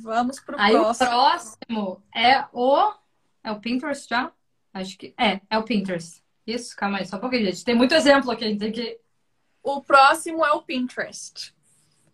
Vamos 0.02 0.40
pro 0.40 0.60
Aí 0.60 0.74
próximo. 0.74 1.08
o 1.08 1.12
próximo 1.12 2.04
é 2.16 2.46
o. 2.52 2.94
É 3.44 3.52
o 3.52 3.60
Pinterest 3.60 4.08
já? 4.10 4.32
Acho 4.74 4.98
que. 4.98 5.14
É, 5.20 5.42
é 5.50 5.58
o 5.58 5.64
Pinterest. 5.64 6.24
Isso, 6.46 6.76
calma 6.76 7.00
aí, 7.00 7.06
só 7.06 7.18
um 7.18 7.20
pouquinho, 7.20 7.46
gente. 7.46 7.64
Tem 7.64 7.76
muito 7.76 7.94
exemplo 7.94 8.32
aqui, 8.32 8.46
a 8.46 8.48
gente 8.48 8.60
tem 8.60 8.72
que. 8.72 9.00
O 9.62 9.82
próximo 9.82 10.46
é 10.46 10.52
o 10.52 10.62
Pinterest. 10.62 11.54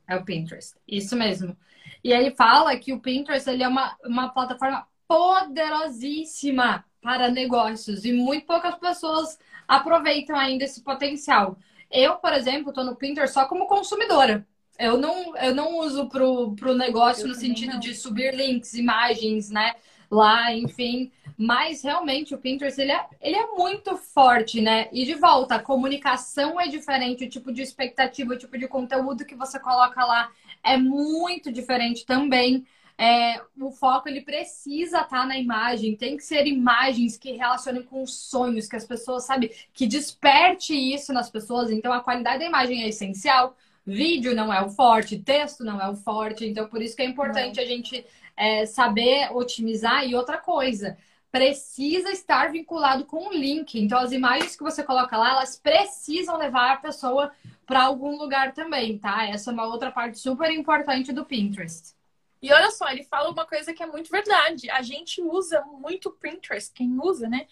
É 0.08 0.16
o 0.16 0.26
Pinterest. 0.26 0.76
Isso 0.88 1.16
mesmo. 1.16 1.56
E 2.04 2.14
aí 2.14 2.36
fala 2.36 2.76
que 2.78 2.94
o 2.94 3.00
Pinterest 3.00 3.50
ele 3.50 3.64
é 3.64 3.68
uma, 3.68 3.96
uma 4.04 4.30
plataforma 4.30 4.88
poderosíssima 5.08 6.86
para 7.02 7.30
negócios 7.30 8.06
e 8.06 8.12
muito 8.12 8.46
poucas 8.46 8.76
pessoas 8.76 9.38
aproveitam 9.68 10.36
ainda 10.36 10.64
esse 10.64 10.82
potencial. 10.82 11.58
Eu, 11.92 12.16
por 12.16 12.34
exemplo, 12.34 12.70
estou 12.70 12.84
no 12.84 12.96
Pinterest 12.96 13.34
só 13.34 13.46
como 13.46 13.68
consumidora. 13.68 14.46
Eu 14.78 14.98
não, 14.98 15.36
eu 15.38 15.54
não 15.54 15.78
uso 15.80 16.08
pro, 16.08 16.56
pro 16.56 16.74
negócio 16.74 17.26
Eu 17.26 17.30
no 17.30 17.36
sentido 17.36 17.74
não. 17.74 17.80
de 17.80 17.94
subir 17.94 18.34
links, 18.34 18.74
imagens, 18.74 19.50
né? 19.50 19.76
Lá, 20.10 20.54
enfim. 20.56 21.12
Mas 21.38 21.84
realmente 21.84 22.34
o 22.34 22.38
Pinterest 22.38 22.80
ele 22.80 22.92
é, 22.92 23.06
ele 23.22 23.36
é 23.36 23.48
muito 23.48 23.98
forte, 23.98 24.62
né? 24.62 24.88
E 24.92 25.06
de 25.06 25.16
volta, 25.16 25.56
a 25.56 25.60
comunicação 25.60 26.60
é 26.60 26.68
diferente, 26.68 27.26
o 27.26 27.30
tipo 27.30 27.52
de 27.52 27.62
expectativa, 27.62 28.34
o 28.34 28.38
tipo 28.38 28.58
de 28.58 28.68
conteúdo 28.68 29.26
que 29.26 29.36
você 29.36 29.60
coloca 29.60 30.04
lá 30.06 30.32
é 30.64 30.78
muito 30.78 31.52
diferente 31.52 32.06
também. 32.06 32.66
É, 33.00 33.42
o 33.58 33.72
foco 33.72 34.10
ele 34.10 34.20
precisa 34.20 35.00
estar 35.00 35.26
na 35.26 35.38
imagem, 35.38 35.96
tem 35.96 36.18
que 36.18 36.24
ser 36.24 36.46
imagens 36.46 37.18
que 37.18 37.32
relacionem 37.32 37.82
com 37.82 38.04
os 38.04 38.14
sonhos, 38.14 38.68
que 38.68 38.76
as 38.76 38.84
pessoas, 38.86 39.24
sabe, 39.24 39.56
que 39.74 39.88
desperte 39.88 40.74
isso 40.74 41.14
nas 41.14 41.30
pessoas. 41.30 41.72
Então 41.72 41.94
a 41.94 42.04
qualidade 42.04 42.40
da 42.40 42.46
imagem 42.46 42.84
é 42.84 42.90
essencial. 42.90 43.56
Vídeo 43.86 44.36
não 44.36 44.54
é 44.54 44.62
o 44.62 44.70
forte, 44.70 45.18
texto 45.18 45.64
não 45.64 45.82
é 45.82 45.90
o 45.90 45.96
forte, 45.96 46.46
então 46.46 46.68
por 46.68 46.82
isso 46.82 46.94
que 46.94 47.02
é 47.02 47.06
importante 47.06 47.62
a 47.62 47.66
gente 47.66 48.06
é, 48.36 48.66
saber 48.66 49.32
otimizar. 49.32 50.06
E 50.06 50.14
outra 50.14 50.38
coisa, 50.38 50.98
precisa 51.32 52.12
estar 52.12 52.52
vinculado 52.52 53.06
com 53.06 53.30
o 53.30 53.34
link. 53.34 53.80
Então 53.80 53.98
as 53.98 54.12
imagens 54.12 54.58
que 54.58 54.64
você 54.64 54.84
coloca 54.84 55.16
lá, 55.18 55.32
elas 55.32 55.58
precisam 55.58 56.38
levar 56.38 56.74
a 56.74 56.78
pessoa 56.78 57.32
para 57.66 57.84
algum 57.84 58.18
lugar 58.18 58.54
também, 58.54 58.98
tá? 58.98 59.26
Essa 59.26 59.52
é 59.52 59.54
uma 59.54 59.68
outra 59.68 59.90
parte 59.90 60.20
super 60.20 60.52
importante 60.52 61.14
do 61.14 61.24
Pinterest. 61.24 61.98
E 62.42 62.52
olha 62.54 62.72
só, 62.72 62.90
ele 62.90 63.04
fala 63.04 63.30
uma 63.30 63.46
coisa 63.46 63.74
que 63.74 63.84
é 63.84 63.86
muito 63.86 64.10
verdade. 64.10 64.70
A 64.70 64.82
gente 64.82 65.22
usa 65.22 65.62
muito 65.66 66.12
Pinterest, 66.12 66.72
quem 66.74 66.98
usa, 67.02 67.28
né? 67.28 67.48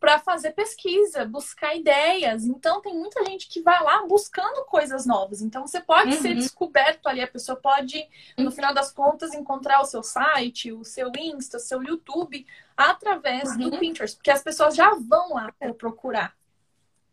Para 0.00 0.18
fazer 0.18 0.50
pesquisa, 0.50 1.24
buscar 1.24 1.76
ideias. 1.76 2.44
Então, 2.44 2.80
tem 2.82 2.92
muita 2.92 3.24
gente 3.24 3.46
que 3.48 3.62
vai 3.62 3.80
lá 3.84 4.04
buscando 4.04 4.64
coisas 4.64 5.06
novas. 5.06 5.40
Então, 5.40 5.64
você 5.64 5.80
pode 5.80 6.16
ser 6.16 6.30
Uhum. 6.30 6.38
descoberto 6.38 7.06
ali. 7.06 7.20
A 7.20 7.28
pessoa 7.28 7.54
pode, 7.56 8.04
no 8.36 8.50
final 8.50 8.74
das 8.74 8.90
contas, 8.92 9.32
encontrar 9.32 9.80
o 9.80 9.84
seu 9.84 10.02
site, 10.02 10.72
o 10.72 10.84
seu 10.84 11.12
Insta, 11.16 11.56
o 11.58 11.60
seu 11.60 11.80
YouTube, 11.82 12.44
através 12.76 13.56
do 13.56 13.70
Uhum. 13.70 13.78
Pinterest. 13.78 14.16
Porque 14.16 14.30
as 14.32 14.42
pessoas 14.42 14.74
já 14.74 14.90
vão 14.94 15.34
lá 15.34 15.52
para 15.56 15.72
procurar. 15.72 16.36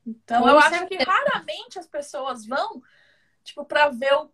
Então, 0.06 0.42
Com 0.42 0.50
eu 0.50 0.58
acho 0.58 0.70
certeza. 0.70 1.06
que 1.06 1.10
raramente 1.12 1.78
as 1.78 1.86
pessoas 1.86 2.46
vão, 2.48 2.82
tipo, 3.44 3.64
para 3.66 3.90
ver 3.90 4.14
o- 4.16 4.32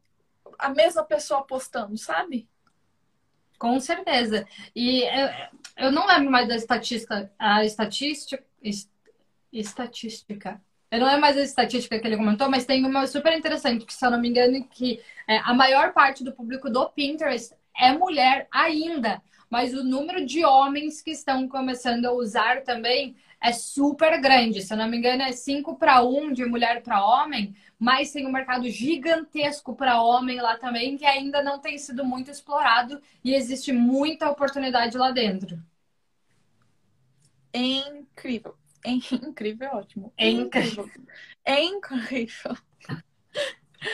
a 0.58 0.70
mesma 0.70 1.04
pessoa 1.04 1.44
postando, 1.46 1.98
sabe? 1.98 2.48
Com 3.58 3.80
certeza. 3.80 4.46
E 4.76 5.04
eu, 5.04 5.86
eu 5.88 5.92
não 5.92 6.06
lembro 6.08 6.30
mais 6.32 6.48
da 6.48 6.56
estatística, 6.56 7.32
a 7.40 7.64
estatística, 7.64 8.44
es- 8.62 8.90
estatística. 9.52 10.62
Eu 10.92 11.00
não 11.00 11.08
lembro 11.08 11.22
mais 11.22 11.36
da 11.36 11.44
estatística 11.44 12.00
que 12.00 12.08
ele 12.08 12.18
comentou, 12.18 12.50
mas 12.50 12.66
tem 12.66 12.86
uma 12.86 13.08
super 13.08 13.34
interessante, 13.38 13.86
que 13.86 13.94
se 13.94 14.06
eu 14.06 14.12
não 14.12 14.20
me 14.22 14.30
engano, 14.30 14.64
que 14.70 15.02
é, 15.28 15.38
a 15.40 15.54
maior 15.54 15.94
parte 15.94 16.24
do 16.24 16.34
público 16.34 16.70
do 16.70 16.90
Pinterest 16.90 17.54
é 17.78 17.92
mulher 17.94 18.48
ainda, 18.52 19.22
mas 19.56 19.74
o 19.74 19.86
número 19.86 20.26
de 20.26 20.44
homens 20.44 21.02
que 21.02 21.12
estão 21.12 21.48
começando 21.48 22.06
a 22.08 22.12
usar 22.12 22.62
também 22.64 23.16
é 23.40 23.54
super 23.54 24.20
grande. 24.20 24.62
Se 24.62 24.74
eu 24.74 24.78
não 24.78 24.86
me 24.86 24.98
engano, 24.98 25.22
é 25.22 25.32
5 25.32 25.78
para 25.78 26.04
1 26.04 26.34
de 26.34 26.44
mulher 26.44 26.84
para 26.84 27.06
homem, 27.06 27.56
mas 27.80 28.12
tem 28.12 28.28
um 28.28 28.34
mercado 28.34 28.70
gigantesco 28.70 29.74
para 29.74 30.02
homem 30.02 30.42
lá 30.42 30.58
também, 30.58 30.98
que 30.98 31.06
ainda 31.06 31.42
não 31.42 31.58
tem 31.58 31.78
sido 31.78 32.04
muito 32.04 32.30
explorado 32.30 33.02
e 33.24 33.34
existe 33.34 33.72
muita 33.72 34.30
oportunidade 34.30 34.98
lá 34.98 35.12
dentro. 35.12 35.58
É 37.54 37.62
incrível. 37.62 38.58
É 38.84 38.92
incrível, 38.92 39.70
é 39.70 39.72
ótimo. 39.74 40.14
É 40.18 40.30
incrível. 40.30 40.92
É 41.46 41.64
incrível. 41.64 42.58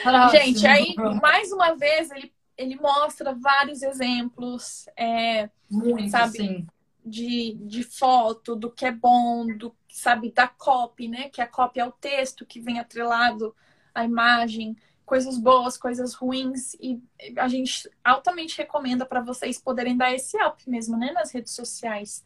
Próximo. 0.02 0.42
Gente, 0.42 0.66
aí, 0.66 0.96
mais 1.22 1.52
uma 1.52 1.76
vez, 1.76 2.10
ele, 2.10 2.34
ele 2.62 2.76
mostra 2.76 3.34
vários 3.34 3.82
exemplos 3.82 4.86
é, 4.98 5.50
Muito, 5.70 6.10
sabe? 6.12 6.38
sim. 6.38 6.68
de, 7.04 7.58
de 7.62 7.84
foto, 7.84 8.56
do 8.56 8.72
que 8.72 8.86
é 8.86 8.92
bom, 8.92 9.48
do 9.58 9.76
sabe, 9.90 10.32
da 10.32 10.48
copy, 10.48 11.08
né? 11.08 11.30
Que 11.30 11.42
a 11.42 11.48
copy 11.48 11.80
é 11.80 11.86
o 11.86 11.92
texto 11.92 12.46
que 12.46 12.60
vem 12.62 12.80
atrelado 12.80 13.56
à 13.94 14.06
imagem, 14.06 14.76
coisas 15.06 15.38
boas, 15.38 15.78
coisas 15.78 16.14
ruins. 16.14 16.74
E 16.76 17.02
a 17.38 17.48
gente 17.48 17.90
altamente 18.04 18.58
recomenda 18.58 19.06
para 19.06 19.22
vocês 19.22 19.60
poderem 19.60 19.98
dar 19.98 20.14
esse 20.14 20.38
help 20.38 20.60
mesmo, 20.68 20.98
né? 20.98 21.12
Nas 21.12 21.32
redes 21.32 21.54
sociais 21.54 22.24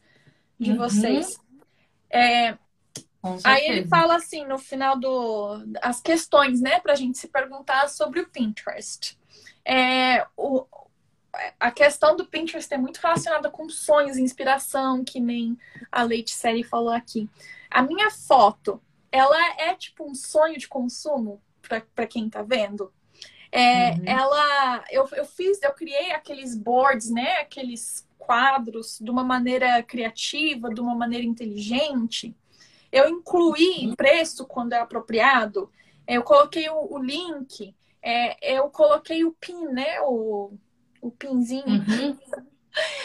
de 0.58 0.72
Uhum. 0.72 0.78
vocês. 0.78 1.38
É, 2.10 2.56
Aí 3.44 3.66
ele 3.66 3.86
fala 3.88 4.16
assim 4.16 4.46
no 4.46 4.58
final 4.58 4.98
do 4.98 5.64
as 5.82 6.00
questões, 6.00 6.60
né, 6.60 6.78
pra 6.78 6.94
gente 6.94 7.18
se 7.18 7.28
perguntar 7.28 7.88
sobre 7.88 8.20
o 8.20 8.28
Pinterest. 8.28 9.18
É, 9.66 10.24
o, 10.36 10.64
a 11.58 11.70
questão 11.72 12.16
do 12.16 12.24
Pinterest 12.24 12.72
é 12.72 12.78
muito 12.78 12.98
relacionada 12.98 13.50
com 13.50 13.68
sonhos 13.68 14.16
e 14.16 14.22
inspiração, 14.22 15.04
que 15.04 15.18
nem 15.18 15.58
a 15.90 16.02
Leite 16.02 16.30
Série 16.30 16.62
falou 16.62 16.92
aqui. 16.92 17.28
A 17.68 17.82
minha 17.82 18.10
foto, 18.10 18.80
ela 19.10 19.36
é 19.58 19.74
tipo 19.74 20.08
um 20.08 20.14
sonho 20.14 20.56
de 20.56 20.68
consumo 20.68 21.42
para 21.94 22.06
quem 22.06 22.30
tá 22.30 22.42
vendo. 22.42 22.92
É, 23.50 23.92
Uhum. 23.92 24.02
Ela, 24.06 24.84
eu, 24.90 25.08
eu 25.12 25.24
fiz, 25.24 25.60
eu 25.62 25.72
criei 25.72 26.12
aqueles 26.12 26.54
boards, 26.54 27.10
né, 27.10 27.38
aqueles 27.38 28.06
quadros 28.18 28.98
de 29.00 29.10
uma 29.10 29.24
maneira 29.24 29.82
criativa, 29.82 30.72
de 30.72 30.80
uma 30.80 30.94
maneira 30.94 31.24
inteligente. 31.24 32.34
Eu 32.92 33.08
incluí 33.08 33.94
preço 33.96 34.46
quando 34.46 34.72
é 34.72 34.78
apropriado. 34.78 35.70
Eu 36.06 36.22
coloquei 36.22 36.68
o, 36.68 36.94
o 36.94 36.98
link. 36.98 37.74
É, 38.08 38.56
eu 38.56 38.70
coloquei 38.70 39.24
o 39.24 39.32
pin, 39.32 39.66
né? 39.66 40.00
O, 40.02 40.56
o 41.00 41.10
pinzinho. 41.10 41.66
Uhum. 41.66 42.18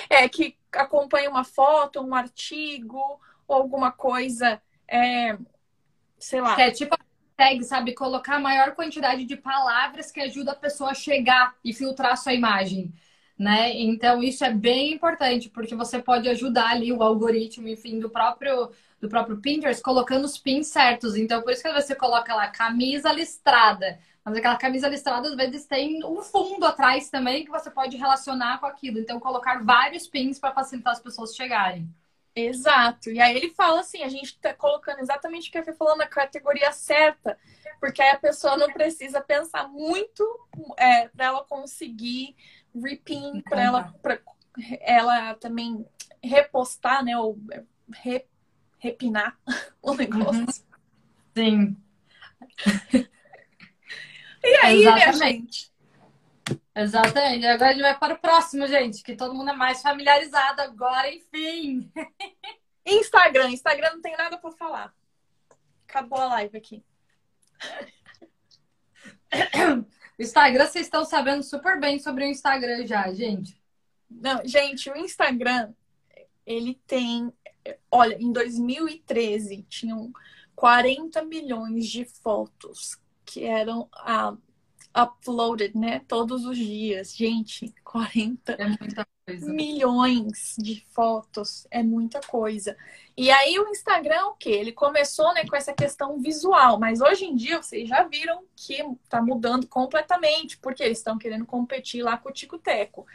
É, 0.10 0.28
que 0.28 0.58
acompanha 0.74 1.30
uma 1.30 1.46
foto, 1.46 2.02
um 2.02 2.14
artigo 2.14 3.00
ou 3.48 3.56
alguma 3.56 3.90
coisa. 3.90 4.62
é, 4.86 5.38
sei 6.20 6.42
lá. 6.42 6.60
É 6.62 6.70
tipo 6.72 6.96
tag, 7.36 7.64
sabe? 7.64 7.94
Colocar 7.94 8.36
a 8.36 8.40
maior 8.40 8.76
quantidade 8.76 9.26
de 9.26 9.36
palavras 9.36 10.12
que 10.12 10.20
ajuda 10.20 10.52
a 10.52 10.56
pessoa 10.56 10.92
a 10.92 10.94
chegar 10.94 11.56
e 11.64 11.74
filtrar 11.74 12.12
a 12.14 12.16
sua 12.16 12.34
imagem. 12.34 12.94
Né? 13.40 13.74
Então, 13.82 14.22
isso 14.22 14.46
é 14.46 14.54
bem 14.54 14.94
importante, 14.94 15.50
porque 15.50 15.74
você 15.74 16.00
pode 16.00 16.30
ajudar 16.30 16.68
ali 16.70 16.94
o 16.94 17.02
algoritmo, 17.02 17.68
enfim, 17.68 18.00
do 18.00 18.08
próprio, 18.08 18.70
do 19.00 19.10
próprio 19.10 19.38
Pinterest, 19.42 19.82
colocando 19.82 20.26
os 20.26 20.38
pins 20.38 20.68
certos. 20.68 21.16
Então, 21.16 21.42
por 21.42 21.52
isso 21.52 21.64
que 21.64 21.74
você 21.74 21.96
coloca 21.96 22.36
lá 22.36 22.50
camisa 22.50 23.12
listrada. 23.12 23.98
Mas 24.24 24.38
aquela 24.38 24.58
camisa 24.58 24.88
listrada, 24.88 25.28
às 25.28 25.36
vezes, 25.36 25.66
tem 25.66 26.04
um 26.06 26.22
fundo 26.22 26.66
atrás 26.66 27.10
também 27.10 27.44
que 27.44 27.50
você 27.50 27.72
pode 27.72 27.98
relacionar 27.98 28.60
com 28.60 28.68
aquilo. 28.68 29.00
Então, 29.00 29.20
colocar 29.20 29.64
vários 29.64 30.08
pins 30.08 30.38
para 30.40 30.54
facilitar 30.54 30.94
as 30.94 31.00
pessoas 31.00 31.36
chegarem. 31.36 31.90
Exato. 32.36 33.10
E 33.10 33.20
aí 33.20 33.36
ele 33.36 33.50
fala 33.50 33.82
assim, 33.82 34.04
a 34.04 34.10
gente 34.10 34.40
tá 34.40 34.54
colocando 34.54 35.00
exatamente 35.00 35.50
o 35.50 35.52
que 35.52 35.58
a 35.58 35.64
Fê 35.64 35.74
falou 35.74 35.98
na 35.98 36.08
categoria 36.08 36.72
certa, 36.72 37.38
porque 37.80 38.02
aí 38.02 38.12
a 38.12 38.20
pessoa 38.20 38.56
não 38.56 38.72
precisa 38.72 39.20
pensar 39.20 39.68
muito 39.68 40.24
é, 40.78 41.10
para 41.10 41.26
ela 41.26 41.44
conseguir 41.44 42.36
repin, 42.74 43.42
para 43.42 43.62
ela, 43.62 43.94
pra 44.02 44.20
ela 44.82 45.36
também 45.36 45.86
repostar, 46.24 47.04
né? 47.04 47.18
Ou 47.18 47.38
re, 47.94 48.26
repinar 48.80 49.38
o 49.82 49.94
negócio. 49.94 50.42
Uhum. 50.42 50.48
Sim. 51.36 51.78
E 54.44 54.56
aí, 54.58 54.80
minha 54.80 55.10
Exatamente. 55.10 55.18
gente? 55.18 55.72
Exatamente. 56.76 57.46
Agora 57.46 57.70
a 57.70 57.74
gente 57.74 57.82
vai 57.82 58.00
para 58.00 58.14
o 58.14 58.20
próximo, 58.20 58.68
gente, 58.68 59.04
que 59.04 59.16
todo 59.16 59.34
mundo 59.34 59.52
é 59.52 59.56
mais 59.56 59.82
familiarizado 59.82 60.62
agora, 60.62 61.14
enfim. 61.14 61.92
Instagram. 62.86 63.50
Instagram 63.50 63.94
não 63.94 64.02
tem 64.02 64.16
nada 64.18 64.38
para 64.38 64.52
falar. 64.52 64.94
Acabou 65.88 66.20
a 66.20 66.28
live 66.28 66.58
aqui. 66.58 66.84
Instagram, 70.18 70.66
vocês 70.66 70.86
estão 70.86 71.06
sabendo 71.06 71.44
super 71.44 71.80
bem 71.80 72.00
sobre 72.00 72.26
o 72.26 72.28
Instagram 72.28 72.86
já, 72.88 73.12
gente. 73.14 73.62
Não, 74.10 74.46
gente, 74.46 74.90
o 74.90 74.96
Instagram, 74.96 75.74
ele 76.46 76.80
tem. 76.88 77.32
Olha, 77.92 78.16
em 78.16 78.32
2013 78.32 79.64
tinham 79.64 80.12
40 80.56 81.24
milhões 81.24 81.88
de 81.88 82.06
fotos 82.06 83.00
que 83.32 83.46
eram 83.46 83.88
a, 83.94 84.36
uploaded, 84.96 85.78
né? 85.78 86.02
Todos 86.08 86.46
os 86.46 86.58
dias. 86.58 87.16
Gente, 87.16 87.74
40 87.84 88.54
É 88.54 89.36
milhões 89.46 90.56
de 90.58 90.86
fotos. 90.92 91.66
É 91.72 91.82
muita 91.82 92.20
coisa. 92.22 92.76
E 93.16 93.30
aí 93.30 93.58
o 93.60 93.68
Instagram, 93.70 94.28
o 94.28 94.34
quê? 94.34 94.50
Ele 94.50 94.72
começou, 94.72 95.34
né, 95.34 95.46
com 95.46 95.56
essa 95.56 95.74
questão 95.74 96.20
visual, 96.20 96.80
mas 96.80 97.02
hoje 97.02 97.26
em 97.26 97.36
dia 97.36 97.62
vocês 97.62 97.88
já 97.88 98.04
viram 98.04 98.44
que 98.56 98.84
tá 99.10 99.22
mudando 99.22 99.68
completamente, 99.68 100.58
porque 100.58 100.84
eles 100.84 100.98
estão 100.98 101.18
querendo 101.18 101.46
competir 101.46 102.04
lá 102.04 102.18
com 102.18 102.30
o 102.30 102.34
Tico 102.34 102.58
Teco. 102.58 103.06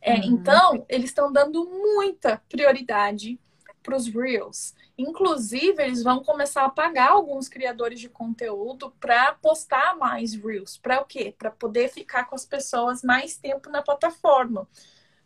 É, 0.00 0.14
Uhum. 0.14 0.22
Então, 0.24 0.84
eles 0.88 1.10
estão 1.10 1.32
dando 1.32 1.64
muita 1.64 2.42
prioridade 2.48 3.38
para 3.82 3.96
os 3.96 4.06
Reels. 4.08 4.74
Inclusive, 4.96 5.82
eles 5.82 6.02
vão 6.02 6.22
começar 6.22 6.64
a 6.64 6.70
pagar 6.70 7.10
alguns 7.10 7.48
criadores 7.48 7.98
de 8.00 8.08
conteúdo 8.08 8.90
para 9.00 9.34
postar 9.34 9.96
mais 9.96 10.34
Reels. 10.34 10.76
Para 10.78 11.00
o 11.00 11.04
quê? 11.04 11.34
Para 11.36 11.50
poder 11.50 11.88
ficar 11.88 12.24
com 12.24 12.34
as 12.34 12.44
pessoas 12.46 13.02
mais 13.02 13.36
tempo 13.36 13.70
na 13.70 13.82
plataforma. 13.82 14.68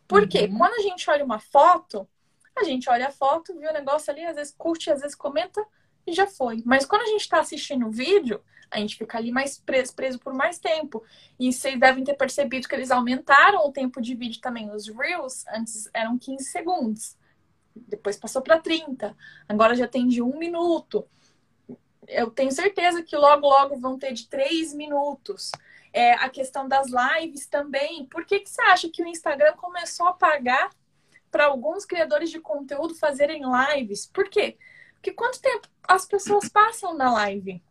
Porque 0.07 0.45
Uhum. 0.45 0.57
quando 0.57 0.73
a 0.75 0.81
gente 0.81 1.09
olha 1.09 1.25
uma 1.25 1.39
foto, 1.39 2.07
a 2.57 2.63
gente 2.63 2.89
olha 2.89 3.07
a 3.07 3.11
foto, 3.11 3.57
viu 3.59 3.69
o 3.69 3.73
negócio 3.73 4.11
ali, 4.11 4.25
às 4.25 4.35
vezes 4.35 4.55
curte, 4.57 4.89
às 4.89 5.01
vezes 5.01 5.15
comenta 5.15 5.63
e 6.05 6.13
já 6.13 6.25
foi. 6.25 6.63
Mas 6.65 6.85
quando 6.85 7.01
a 7.03 7.07
gente 7.07 7.21
está 7.21 7.39
assistindo 7.39 7.87
o 7.87 7.91
vídeo, 7.91 8.41
a 8.71 8.79
gente 8.79 8.95
fica 8.97 9.17
ali 9.17 9.31
mais 9.31 9.59
preso, 9.59 9.93
preso 9.95 10.19
por 10.19 10.33
mais 10.33 10.59
tempo. 10.59 11.03
E 11.39 11.51
vocês 11.51 11.79
devem 11.79 12.03
ter 12.03 12.15
percebido 12.15 12.67
que 12.67 12.75
eles 12.75 12.91
aumentaram 12.91 13.65
o 13.67 13.71
tempo 13.71 14.01
de 14.01 14.15
vídeo 14.15 14.41
também. 14.41 14.71
Os 14.71 14.87
Reels 14.87 15.45
antes 15.47 15.89
eram 15.93 16.17
15 16.17 16.45
segundos. 16.45 17.16
Depois 17.87 18.17
passou 18.17 18.41
para 18.41 18.59
30. 18.59 19.15
Agora 19.47 19.75
já 19.75 19.87
tem 19.87 20.07
de 20.07 20.21
um 20.21 20.37
minuto. 20.37 21.07
Eu 22.07 22.31
tenho 22.31 22.51
certeza 22.51 23.03
que 23.03 23.15
logo, 23.17 23.47
logo 23.47 23.77
vão 23.79 23.97
ter 23.99 24.13
de 24.13 24.27
três 24.27 24.73
minutos. 24.73 25.51
É, 25.93 26.13
a 26.13 26.29
questão 26.29 26.67
das 26.67 26.87
lives 26.87 27.47
também. 27.47 28.05
Por 28.05 28.25
que, 28.25 28.39
que 28.39 28.49
você 28.49 28.61
acha 28.63 28.89
que 28.89 29.03
o 29.03 29.07
Instagram 29.07 29.53
começou 29.57 30.07
a 30.07 30.13
pagar 30.13 30.69
para 31.31 31.45
alguns 31.45 31.85
criadores 31.85 32.29
de 32.29 32.39
conteúdo 32.39 32.95
fazerem 32.95 33.41
lives? 33.75 34.05
Por 34.05 34.29
quê? 34.29 34.57
Porque 34.93 35.11
quanto 35.11 35.41
tempo 35.41 35.67
as 35.87 36.05
pessoas 36.05 36.47
passam 36.49 36.93
na 36.95 37.11
live? 37.13 37.61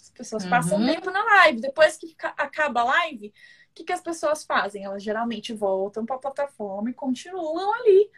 As 0.00 0.10
pessoas 0.10 0.46
passam 0.46 0.78
Uhum. 0.78 0.86
tempo 0.86 1.10
na 1.10 1.22
live. 1.24 1.60
Depois 1.60 1.96
que 1.96 2.14
acaba 2.36 2.80
a 2.80 2.84
live, 2.84 3.28
o 3.28 3.74
que, 3.74 3.84
que 3.84 3.92
as 3.92 4.00
pessoas 4.00 4.44
fazem? 4.44 4.84
Elas 4.84 5.02
geralmente 5.02 5.52
voltam 5.52 6.04
para 6.04 6.16
a 6.16 6.20
plataforma 6.20 6.90
e 6.90 6.94
continuam 6.94 7.72
ali, 7.74 8.10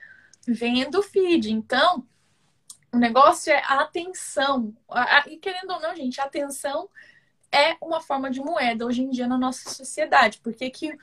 vendo 0.46 0.98
o 0.98 1.02
feed. 1.02 1.52
Então, 1.52 2.06
o 2.92 2.98
negócio 2.98 3.52
é 3.52 3.62
a 3.64 3.80
atenção. 3.80 4.74
E 5.26 5.36
querendo 5.38 5.70
ou 5.72 5.80
não, 5.80 5.94
gente, 5.94 6.20
a 6.20 6.24
atenção 6.24 6.88
é 7.50 7.76
uma 7.80 8.00
forma 8.00 8.30
de 8.30 8.40
moeda 8.40 8.86
hoje 8.86 9.02
em 9.02 9.10
dia 9.10 9.26
na 9.26 9.38
nossa 9.38 9.70
sociedade. 9.70 10.38
Por 10.38 10.54
que, 10.54 10.70
que, 10.70 10.98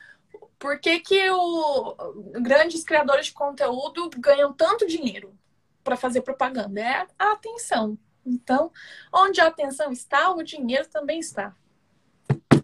por 0.57 0.79
que, 0.79 0.99
que 0.99 1.29
o, 1.29 1.95
grandes 2.41 2.83
criadores 2.83 3.27
de 3.27 3.33
conteúdo 3.33 4.09
ganham 4.17 4.53
tanto 4.53 4.87
dinheiro 4.87 5.37
para 5.83 5.95
fazer 5.95 6.21
propaganda? 6.21 6.81
É 6.81 7.07
a 7.17 7.31
atenção. 7.33 7.97
Então, 8.25 8.71
onde 9.13 9.41
a 9.41 9.47
atenção 9.47 9.91
está, 9.91 10.31
o 10.31 10.43
dinheiro 10.43 10.87
também 10.87 11.19
está. 11.19 11.55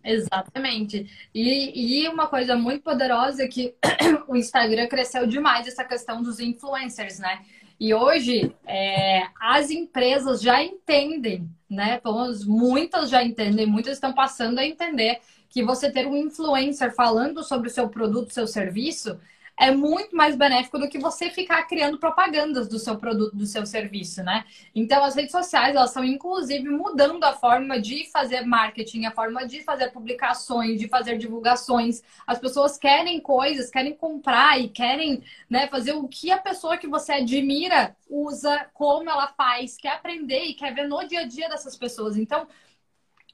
Exatamente. 0.05 1.07
E, 1.33 2.03
e 2.03 2.07
uma 2.07 2.27
coisa 2.27 2.55
muito 2.55 2.83
poderosa 2.83 3.43
é 3.43 3.47
que 3.47 3.73
o 4.27 4.35
Instagram 4.35 4.87
cresceu 4.87 5.25
demais 5.25 5.67
essa 5.67 5.83
questão 5.83 6.21
dos 6.21 6.39
influencers, 6.39 7.17
né? 7.17 7.43
E 7.79 7.93
hoje 7.93 8.55
é, 8.65 9.23
as 9.41 9.69
empresas 9.71 10.41
já 10.41 10.63
entendem, 10.63 11.49
né? 11.69 11.99
Menos 12.05 12.45
muitas 12.45 13.09
já 13.09 13.23
entendem, 13.23 13.65
muitas 13.65 13.93
estão 13.93 14.13
passando 14.13 14.59
a 14.59 14.65
entender 14.65 15.19
que 15.49 15.63
você 15.63 15.91
ter 15.91 16.05
um 16.05 16.15
influencer 16.15 16.93
falando 16.93 17.43
sobre 17.43 17.67
o 17.67 17.71
seu 17.71 17.89
produto, 17.89 18.33
seu 18.33 18.45
serviço, 18.45 19.19
é 19.57 19.71
muito 19.71 20.15
mais 20.15 20.35
benéfico 20.35 20.77
do 20.77 20.89
que 20.89 20.99
você 20.99 21.29
ficar 21.29 21.63
criando 21.63 21.97
propagandas 21.97 22.67
do 22.67 22.77
seu 22.77 22.97
produto, 22.97 23.35
do 23.35 23.45
seu 23.45 23.65
serviço, 23.65 24.21
né? 24.23 24.45
Então, 24.73 25.03
as 25.03 25.15
redes 25.15 25.31
sociais, 25.31 25.75
elas 25.75 25.89
estão 25.89 26.03
inclusive 26.03 26.67
mudando 26.69 27.23
a 27.23 27.33
forma 27.33 27.79
de 27.79 28.09
fazer 28.11 28.41
marketing, 28.41 29.05
a 29.05 29.11
forma 29.11 29.47
de 29.47 29.63
fazer 29.63 29.91
publicações, 29.91 30.79
de 30.79 30.87
fazer 30.87 31.17
divulgações. 31.17 32.03
As 32.27 32.37
pessoas 32.39 32.77
querem 32.77 33.19
coisas, 33.21 33.69
querem 33.69 33.93
comprar 33.93 34.59
e 34.59 34.67
querem 34.67 35.23
né, 35.49 35.67
fazer 35.67 35.93
o 35.93 36.07
que 36.07 36.31
a 36.31 36.37
pessoa 36.37 36.77
que 36.77 36.87
você 36.87 37.13
admira 37.13 37.95
usa, 38.09 38.67
como 38.73 39.09
ela 39.09 39.27
faz, 39.27 39.77
quer 39.77 39.93
aprender 39.93 40.43
e 40.43 40.53
quer 40.53 40.73
ver 40.73 40.87
no 40.87 41.05
dia 41.07 41.21
a 41.21 41.27
dia 41.27 41.49
dessas 41.49 41.77
pessoas. 41.77 42.17
Então, 42.17 42.47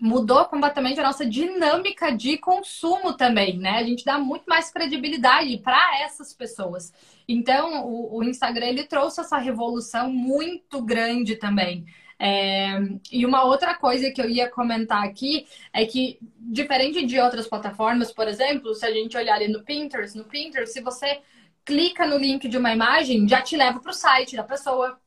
mudou 0.01 0.43
completamente 0.45 0.99
a 0.99 1.03
nossa 1.03 1.23
dinâmica 1.23 2.11
de 2.11 2.35
consumo 2.39 3.13
também, 3.13 3.59
né? 3.59 3.77
A 3.77 3.83
gente 3.83 4.03
dá 4.03 4.17
muito 4.17 4.45
mais 4.47 4.71
credibilidade 4.71 5.55
para 5.59 6.01
essas 6.01 6.33
pessoas. 6.33 6.91
Então, 7.27 7.85
o, 7.85 8.17
o, 8.17 8.23
Instagram 8.23 8.65
ele 8.65 8.83
trouxe 8.83 9.21
essa 9.21 9.37
revolução 9.37 10.11
muito 10.11 10.81
grande 10.81 11.35
também. 11.35 11.85
É, 12.17 12.79
e 13.11 13.23
uma 13.27 13.43
outra 13.43 13.75
coisa 13.75 14.09
que 14.09 14.19
eu 14.19 14.27
ia 14.27 14.49
comentar 14.49 15.03
aqui 15.03 15.45
é 15.71 15.85
que, 15.85 16.17
diferente 16.39 17.05
de 17.05 17.19
outras 17.19 17.47
plataformas, 17.47 18.11
por 18.11 18.27
exemplo, 18.27 18.73
se 18.73 18.83
a 18.83 18.91
gente 18.91 19.15
olhar 19.15 19.35
ali 19.35 19.47
no 19.49 19.63
Pinterest, 19.63 20.17
no 20.17 20.25
Pinterest, 20.25 20.73
se 20.73 20.81
você 20.81 21.21
clica 21.63 22.07
no 22.07 22.17
link 22.17 22.47
de 22.49 22.57
uma 22.57 22.73
imagem, 22.73 23.27
já 23.27 23.39
te 23.39 23.55
leva 23.55 23.79
para 23.79 23.91
o 23.91 23.93
site 23.93 24.35
da 24.35 24.43
pessoa. 24.43 24.99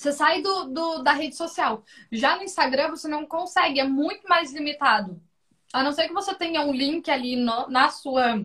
Você 0.00 0.12
sai 0.12 0.40
do, 0.40 0.64
do, 0.64 1.02
da 1.02 1.12
rede 1.12 1.36
social. 1.36 1.84
Já 2.10 2.34
no 2.34 2.42
Instagram 2.42 2.88
você 2.88 3.06
não 3.06 3.26
consegue, 3.26 3.80
é 3.80 3.84
muito 3.84 4.26
mais 4.26 4.50
limitado. 4.50 5.20
A 5.74 5.82
não 5.82 5.92
ser 5.92 6.08
que 6.08 6.14
você 6.14 6.34
tenha 6.34 6.62
um 6.62 6.72
link 6.72 7.10
ali 7.10 7.36
no, 7.36 7.68
na 7.68 7.90
sua, 7.90 8.42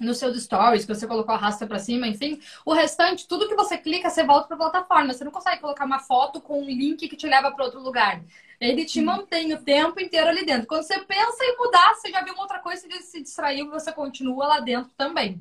no 0.00 0.12
seu 0.12 0.34
stories, 0.34 0.84
que 0.84 0.92
você 0.92 1.06
colocou 1.06 1.32
a 1.32 1.38
rasta 1.38 1.68
para 1.68 1.78
cima, 1.78 2.08
enfim. 2.08 2.40
O 2.66 2.72
restante, 2.72 3.28
tudo 3.28 3.46
que 3.46 3.54
você 3.54 3.78
clica, 3.78 4.10
você 4.10 4.24
volta 4.24 4.48
para 4.48 4.56
a 4.56 4.70
plataforma. 4.70 5.14
Você 5.14 5.22
não 5.22 5.30
consegue 5.30 5.60
colocar 5.60 5.84
uma 5.84 6.00
foto 6.00 6.40
com 6.40 6.62
um 6.62 6.66
link 6.66 7.08
que 7.08 7.16
te 7.16 7.28
leva 7.28 7.52
para 7.52 7.66
outro 7.66 7.80
lugar. 7.80 8.20
Ele 8.60 8.84
te 8.84 9.00
mantém 9.00 9.54
o 9.54 9.62
tempo 9.62 10.00
inteiro 10.00 10.28
ali 10.28 10.44
dentro. 10.44 10.66
Quando 10.66 10.82
você 10.82 10.98
pensa 10.98 11.44
em 11.44 11.56
mudar, 11.58 11.94
você 11.94 12.10
já 12.10 12.24
viu 12.24 12.34
uma 12.34 12.42
outra 12.42 12.58
coisa, 12.58 12.88
você 12.88 13.02
se 13.02 13.22
distraiu 13.22 13.66
e 13.66 13.70
você 13.70 13.92
continua 13.92 14.48
lá 14.48 14.58
dentro 14.58 14.90
também. 14.96 15.40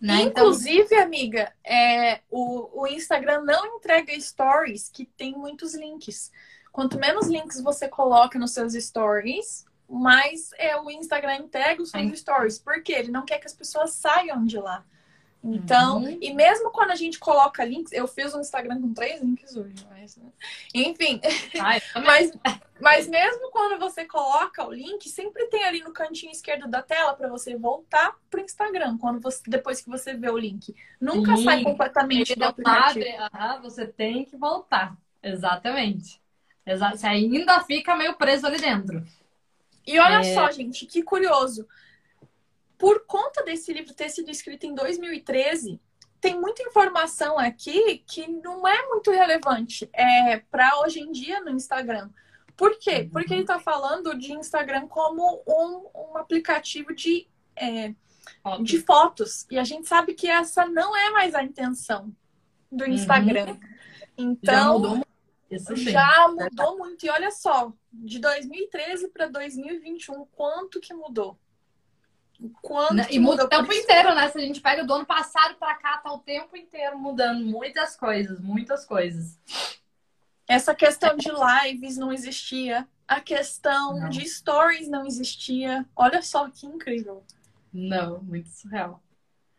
Né? 0.00 0.22
Inclusive, 0.22 0.86
então... 0.94 1.02
amiga, 1.02 1.52
é, 1.64 2.20
o, 2.30 2.82
o 2.82 2.86
Instagram 2.86 3.42
não 3.42 3.76
entrega 3.76 4.18
stories 4.20 4.88
que 4.88 5.04
tem 5.04 5.32
muitos 5.32 5.74
links. 5.74 6.30
Quanto 6.70 6.98
menos 6.98 7.26
links 7.26 7.60
você 7.60 7.88
coloca 7.88 8.38
nos 8.38 8.52
seus 8.52 8.74
stories, 8.74 9.66
mais 9.88 10.50
é, 10.56 10.76
o 10.76 10.88
Instagram 10.90 11.36
entrega 11.36 11.82
os 11.82 11.90
seus 11.90 12.18
stories. 12.20 12.58
Porque 12.58 12.92
ele 12.92 13.10
não 13.10 13.24
quer 13.24 13.38
que 13.38 13.46
as 13.46 13.54
pessoas 13.54 13.92
saiam 13.92 14.44
de 14.44 14.58
lá. 14.58 14.84
Então, 15.42 16.02
uhum. 16.02 16.18
e 16.20 16.34
mesmo 16.34 16.70
quando 16.70 16.90
a 16.90 16.96
gente 16.96 17.18
coloca 17.18 17.64
links, 17.64 17.92
eu 17.92 18.08
fiz 18.08 18.34
um 18.34 18.40
Instagram 18.40 18.80
com 18.80 18.92
três 18.92 19.22
links 19.22 19.56
hoje, 19.56 19.74
mas, 19.88 20.16
né? 20.16 20.30
enfim. 20.74 21.20
Ai, 21.60 21.80
mas, 22.04 22.32
mas 22.80 23.06
mesmo 23.06 23.50
quando 23.52 23.78
você 23.78 24.04
coloca 24.04 24.66
o 24.66 24.72
link, 24.72 25.08
sempre 25.08 25.46
tem 25.46 25.64
ali 25.64 25.80
no 25.80 25.92
cantinho 25.92 26.32
esquerdo 26.32 26.68
da 26.68 26.82
tela 26.82 27.14
para 27.14 27.28
você 27.28 27.56
voltar 27.56 28.16
pro 28.28 28.40
Instagram, 28.40 28.98
quando 28.98 29.20
você, 29.20 29.40
depois 29.46 29.80
que 29.80 29.88
você 29.88 30.12
vê 30.12 30.28
o 30.28 30.36
link. 30.36 30.74
Nunca 31.00 31.36
Sim. 31.36 31.44
sai 31.44 31.62
completamente 31.62 32.34
do 32.34 32.44
aplicativo. 32.44 33.06
Abre, 33.30 33.62
você 33.62 33.86
tem 33.86 34.24
que 34.24 34.36
voltar. 34.36 34.96
Exatamente. 35.22 36.20
Exa 36.66 36.90
você 36.90 37.06
ainda 37.06 37.60
fica 37.60 37.96
meio 37.96 38.14
preso 38.14 38.46
ali 38.46 38.58
dentro. 38.58 39.06
E 39.86 39.98
olha 39.98 40.18
é... 40.20 40.34
só, 40.34 40.50
gente, 40.50 40.84
que 40.84 41.02
curioso 41.02 41.66
por 42.78 43.04
conta 43.06 43.42
desse 43.42 43.72
livro 43.72 43.92
ter 43.92 44.08
sido 44.08 44.30
escrito 44.30 44.64
em 44.64 44.74
2013, 44.74 45.80
tem 46.20 46.40
muita 46.40 46.62
informação 46.62 47.38
aqui 47.38 48.04
que 48.06 48.26
não 48.28 48.66
é 48.66 48.86
muito 48.86 49.10
relevante 49.10 49.88
é, 49.92 50.38
para 50.50 50.80
hoje 50.80 51.00
em 51.00 51.10
dia 51.10 51.40
no 51.40 51.50
Instagram. 51.50 52.08
Por 52.56 52.78
quê? 52.78 53.08
Porque 53.12 53.32
ele 53.32 53.42
está 53.42 53.58
falando 53.58 54.16
de 54.16 54.32
Instagram 54.32 54.88
como 54.88 55.42
um, 55.46 56.12
um 56.12 56.18
aplicativo 56.18 56.94
de, 56.94 57.28
é, 57.54 57.94
de 58.62 58.80
fotos. 58.80 59.46
E 59.50 59.58
a 59.58 59.64
gente 59.64 59.86
sabe 59.86 60.14
que 60.14 60.28
essa 60.28 60.66
não 60.66 60.96
é 60.96 61.10
mais 61.10 61.34
a 61.34 61.42
intenção 61.42 62.12
do 62.70 62.84
Instagram. 62.84 63.52
Uhum. 63.52 63.60
Então, 64.16 64.54
já 64.54 64.72
mudou, 64.72 65.06
Isso 65.50 65.76
já 65.76 66.28
mudou 66.28 66.78
muito. 66.78 67.06
E 67.06 67.10
olha 67.10 67.30
só, 67.30 67.72
de 67.92 68.18
2013 68.18 69.08
para 69.08 69.28
2021, 69.28 70.26
quanto 70.26 70.80
que 70.80 70.92
mudou? 70.92 71.38
Quanto 72.62 73.12
e 73.12 73.18
muda 73.18 73.44
o 73.44 73.48
tempo 73.48 73.72
inteiro, 73.72 74.14
né? 74.14 74.28
Se 74.28 74.38
a 74.38 74.40
gente 74.40 74.60
pega 74.60 74.84
do 74.84 74.94
ano 74.94 75.04
passado 75.04 75.56
para 75.56 75.74
cá, 75.74 75.98
tá 75.98 76.12
o 76.12 76.20
tempo 76.20 76.56
inteiro 76.56 76.98
mudando 76.98 77.44
muitas 77.44 77.96
coisas, 77.96 78.40
muitas 78.40 78.84
coisas. 78.84 79.38
Essa 80.46 80.74
questão 80.74 81.16
de 81.16 81.28
lives 81.28 81.96
não 81.96 82.12
existia, 82.12 82.88
a 83.08 83.20
questão 83.20 83.98
não. 83.98 84.08
de 84.08 84.26
stories 84.28 84.88
não 84.88 85.04
existia. 85.04 85.84
Olha 85.96 86.22
só 86.22 86.48
que 86.48 86.66
incrível. 86.66 87.24
Não, 87.72 88.22
muito 88.22 88.48
surreal. 88.50 89.02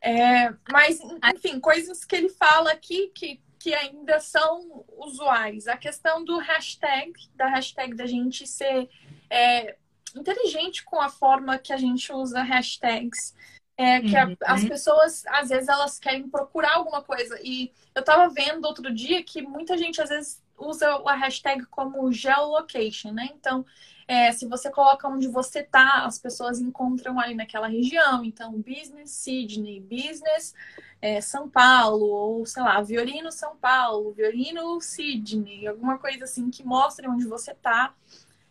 É, 0.02 0.54
mas, 0.72 1.00
enfim, 1.36 1.60
coisas 1.60 2.06
que 2.06 2.16
ele 2.16 2.30
fala 2.30 2.72
aqui 2.72 3.12
que, 3.14 3.42
que 3.60 3.74
ainda 3.74 4.20
são 4.20 4.86
usuais. 4.98 5.68
A 5.68 5.76
questão 5.76 6.24
do 6.24 6.38
hashtag, 6.38 7.14
da 7.36 7.48
hashtag 7.48 7.96
da 7.96 8.06
gente 8.06 8.48
ser. 8.48 8.90
É, 9.30 9.78
inteligente 10.18 10.84
com 10.84 11.00
a 11.00 11.10
forma 11.10 11.58
que 11.58 11.74
a 11.74 11.78
gente 11.78 12.12
usa 12.12 12.42
hashtags. 12.42 13.34
É, 13.78 14.02
que 14.02 14.16
a, 14.18 14.36
as 14.46 14.66
pessoas, 14.66 15.26
às 15.28 15.48
vezes, 15.48 15.70
elas 15.70 15.98
querem 15.98 16.28
procurar 16.28 16.76
alguma 16.76 17.02
coisa. 17.02 17.40
E 17.42 17.72
eu 17.96 18.04
tava 18.04 18.28
vendo 18.28 18.66
outro 18.66 18.94
dia 18.94 19.24
que 19.24 19.42
muita 19.42 19.78
gente, 19.78 20.02
às 20.02 20.10
vezes, 20.10 20.44
usa 20.58 21.02
a 21.06 21.16
hashtag 21.16 21.66
como 21.68 22.12
geolocation, 22.12 23.14
né? 23.14 23.30
Então, 23.34 23.66
é, 24.10 24.32
se 24.32 24.48
você 24.48 24.72
coloca 24.72 25.08
onde 25.08 25.28
você 25.28 25.62
tá, 25.62 26.04
as 26.04 26.18
pessoas 26.18 26.60
encontram 26.60 27.20
ali 27.20 27.36
naquela 27.36 27.68
região. 27.68 28.26
Então, 28.26 28.52
business 28.54 29.12
Sydney, 29.12 29.80
business 29.80 30.54
é, 31.00 31.22
São 31.22 31.48
Paulo, 31.48 32.06
ou 32.08 32.46
sei 32.46 32.64
lá, 32.64 32.82
violino 32.82 33.32
São 33.32 33.56
Paulo, 33.56 34.12
violino 34.12 34.82
Sydney, 34.82 35.68
alguma 35.68 36.00
coisa 36.00 36.24
assim 36.24 36.50
que 36.50 36.64
mostre 36.64 37.08
onde 37.08 37.26
você 37.28 37.54
tá. 37.54 37.94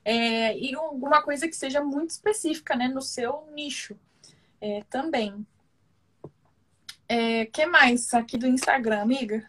É, 0.05 0.57
e 0.59 0.75
alguma 0.75 1.23
coisa 1.23 1.47
que 1.47 1.57
seja 1.57 1.83
muito 1.83 2.11
específica, 2.11 2.75
né, 2.75 2.89
no 2.89 3.03
seu 3.03 3.47
nicho 3.55 3.99
é, 4.61 4.83
também. 4.89 5.47
É, 7.09 7.47
que 7.47 7.67
mais 7.67 8.13
aqui 8.13 8.37
do 8.37 8.47
Instagram, 8.47 9.01
amiga? 9.01 9.49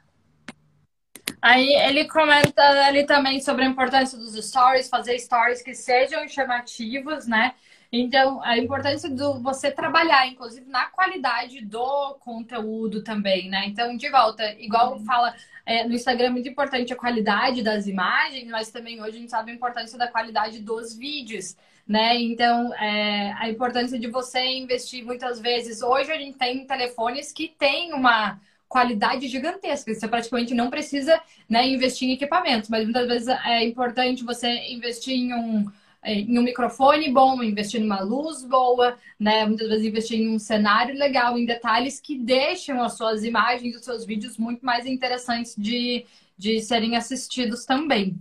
Aí 1.42 1.74
ele 1.88 2.06
comenta 2.08 2.62
ali 2.86 3.06
também 3.06 3.40
sobre 3.40 3.64
a 3.64 3.68
importância 3.68 4.18
dos 4.18 4.34
stories, 4.46 4.90
fazer 4.90 5.18
stories 5.20 5.62
que 5.62 5.74
sejam 5.74 6.28
chamativos, 6.28 7.28
né? 7.28 7.54
Então, 7.92 8.42
a 8.44 8.58
importância 8.58 9.10
do 9.10 9.40
você 9.42 9.72
trabalhar, 9.72 10.28
inclusive, 10.28 10.70
na 10.70 10.86
qualidade 10.86 11.66
do 11.66 12.16
conteúdo 12.20 13.04
também, 13.04 13.50
né? 13.50 13.66
Então, 13.68 13.98
de 13.98 14.10
volta, 14.10 14.44
igual 14.60 14.94
uhum. 14.94 15.06
fala 15.06 15.34
é, 15.66 15.88
no 15.88 15.96
Instagram, 15.96 16.28
é 16.28 16.30
muito 16.30 16.50
importante 16.50 16.94
a 16.94 16.96
qualidade 16.96 17.64
das 17.64 17.88
imagens, 17.88 18.48
mas 18.48 18.72
também 18.72 19.02
hoje 19.02 19.18
a 19.18 19.20
gente 19.22 19.32
sabe 19.32 19.52
a 19.52 19.56
importância 19.56 19.98
da 19.98 20.08
qualidade 20.08 20.60
dos 20.60 20.96
vídeos 20.96 21.56
né? 21.90 22.16
Então, 22.22 22.72
é, 22.76 23.34
a 23.34 23.50
importância 23.50 23.98
de 23.98 24.08
você 24.08 24.40
investir 24.46 25.04
muitas 25.04 25.40
vezes. 25.40 25.82
Hoje 25.82 26.12
a 26.12 26.18
gente 26.18 26.38
tem 26.38 26.64
telefones 26.68 27.32
que 27.32 27.48
têm 27.48 27.94
uma 27.94 28.40
qualidade 28.68 29.28
gigantesca. 29.28 29.92
Você 29.92 30.08
praticamente 30.08 30.54
não 30.54 30.70
precisa 30.70 31.20
né, 31.50 31.68
investir 31.68 32.08
em 32.08 32.14
equipamentos, 32.14 32.70
mas 32.70 32.84
muitas 32.84 33.08
vezes 33.08 33.28
é 33.28 33.66
importante 33.66 34.24
você 34.24 34.48
investir 34.72 35.16
em 35.16 35.34
um, 35.34 35.66
em 36.04 36.40
um 36.40 36.42
microfone 36.42 37.12
bom, 37.12 37.44
investir 37.44 37.82
numa 37.82 38.02
luz 38.02 38.44
boa, 38.44 38.98
né? 39.20 39.46
Muitas 39.46 39.68
vezes 39.68 39.86
investir 39.86 40.20
em 40.20 40.30
um 40.30 40.40
cenário 40.40 40.96
legal, 40.96 41.38
em 41.38 41.46
detalhes 41.46 42.00
que 42.00 42.18
deixam 42.18 42.82
as 42.82 42.94
suas 42.94 43.24
imagens, 43.24 43.76
os 43.76 43.84
seus 43.84 44.06
vídeos 44.06 44.38
muito 44.38 44.66
mais 44.66 44.86
interessantes 44.86 45.56
de, 45.58 46.06
de 46.38 46.62
serem 46.62 46.96
assistidos 46.96 47.66
também. 47.66 48.18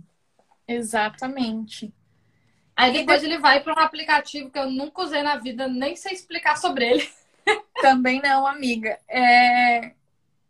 Exatamente. 0.67 1.93
Aí 2.75 2.93
depois 2.93 3.23
ele 3.23 3.37
vai 3.37 3.61
para 3.61 3.73
um 3.73 3.83
aplicativo 3.83 4.49
que 4.49 4.59
eu 4.59 4.69
nunca 4.69 5.01
usei 5.01 5.21
na 5.21 5.35
vida, 5.35 5.67
nem 5.67 5.95
sei 5.95 6.13
explicar 6.13 6.57
sobre 6.57 6.85
ele. 6.85 7.09
Também 7.81 8.21
não, 8.21 8.47
amiga. 8.47 8.97
É... 9.07 9.91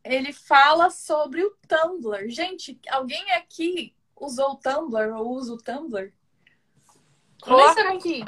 Ele 0.04 0.32
fala 0.32 0.90
sobre 0.90 1.44
o 1.44 1.56
Tumblr. 1.68 2.30
Gente, 2.30 2.80
alguém 2.90 3.32
aqui 3.32 3.96
usou 4.16 4.52
o 4.52 4.56
Tumblr 4.56 5.12
ou 5.16 5.32
usa 5.34 5.54
o 5.54 5.58
Tumblr? 5.58 6.12
Coloca 7.42 7.94
aqui. 7.94 8.24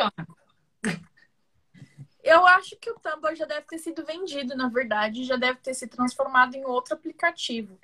Eu 2.24 2.45
acho 2.45 2.76
que 2.78 2.89
o 2.89 2.99
Tumblr 2.99 3.36
já 3.36 3.45
deve 3.45 3.66
ter 3.66 3.80
sido 3.80 4.05
vendido, 4.05 4.55
na 4.55 4.70
verdade, 4.70 5.24
já 5.24 5.36
deve 5.36 5.59
ter 5.59 5.74
se 5.74 5.88
transformado 5.88 6.55
em 6.55 6.64
outro 6.66 6.93
aplicativo. 6.93 7.80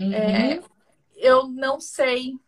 Uhum. 0.00 0.12
É, 0.12 0.62
eu 1.16 1.48
não 1.48 1.80
sei 1.80 2.38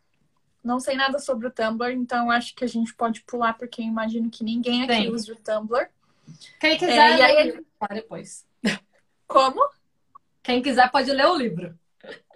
não 0.66 0.80
sei 0.80 0.96
nada 0.96 1.20
sobre 1.20 1.46
o 1.46 1.50
Tumblr, 1.50 1.92
então 1.92 2.28
acho 2.28 2.52
que 2.52 2.64
a 2.64 2.66
gente 2.66 2.92
pode 2.92 3.22
pular, 3.22 3.56
porque 3.56 3.80
eu 3.80 3.86
imagino 3.86 4.28
que 4.28 4.42
ninguém 4.42 4.82
aqui 4.82 4.94
Sim. 4.94 5.10
usa 5.10 5.32
o 5.32 5.36
Tumblr. 5.36 5.88
Quem 6.58 6.76
quiser, 6.76 7.12
é, 7.12 7.16
e 7.16 7.22
aí 7.22 7.64
depois. 7.94 8.44
Como? 9.28 9.60
Quem 10.42 10.60
quiser 10.60 10.90
pode 10.90 11.12
ler 11.12 11.26
o 11.26 11.36
livro. 11.36 11.78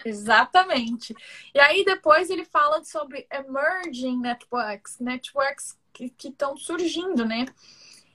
Exatamente. 0.05 1.15
E 1.55 1.61
aí 1.61 1.85
depois 1.85 2.31
ele 2.31 2.45
fala 2.45 2.83
sobre 2.85 3.27
emerging 3.31 4.19
networks, 4.19 4.99
networks 4.99 5.79
que 5.93 6.13
estão 6.23 6.57
surgindo, 6.57 7.25
né? 7.25 7.47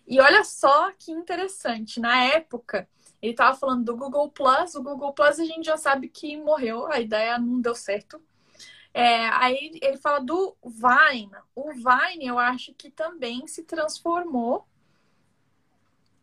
E 0.08 0.20
olha 0.20 0.44
só 0.44 0.92
que 0.94 1.12
interessante, 1.12 2.00
na 2.00 2.26
época 2.26 2.88
ele 3.22 3.32
estava 3.32 3.58
falando 3.58 3.86
do 3.86 3.98
Google 3.98 4.30
Plus, 4.30 4.76
o 4.76 4.84
Google 4.84 5.14
Plus 5.14 5.40
a 5.40 5.46
gente 5.46 5.66
já 5.66 5.78
sabe 5.78 6.08
que 6.08 6.38
morreu, 6.38 6.86
a 6.92 7.00
ideia 7.00 7.40
não 7.40 7.60
deu 7.60 7.74
certo. 7.74 8.22
É, 8.94 9.28
aí 9.30 9.78
ele 9.82 9.98
fala 9.98 10.20
do 10.20 10.56
Vine. 10.64 11.36
O 11.54 11.74
Vine, 11.74 12.28
eu 12.28 12.40
acho 12.40 12.74
que 12.76 12.90
também 12.90 13.46
se 13.46 13.64
transformou. 13.64 14.66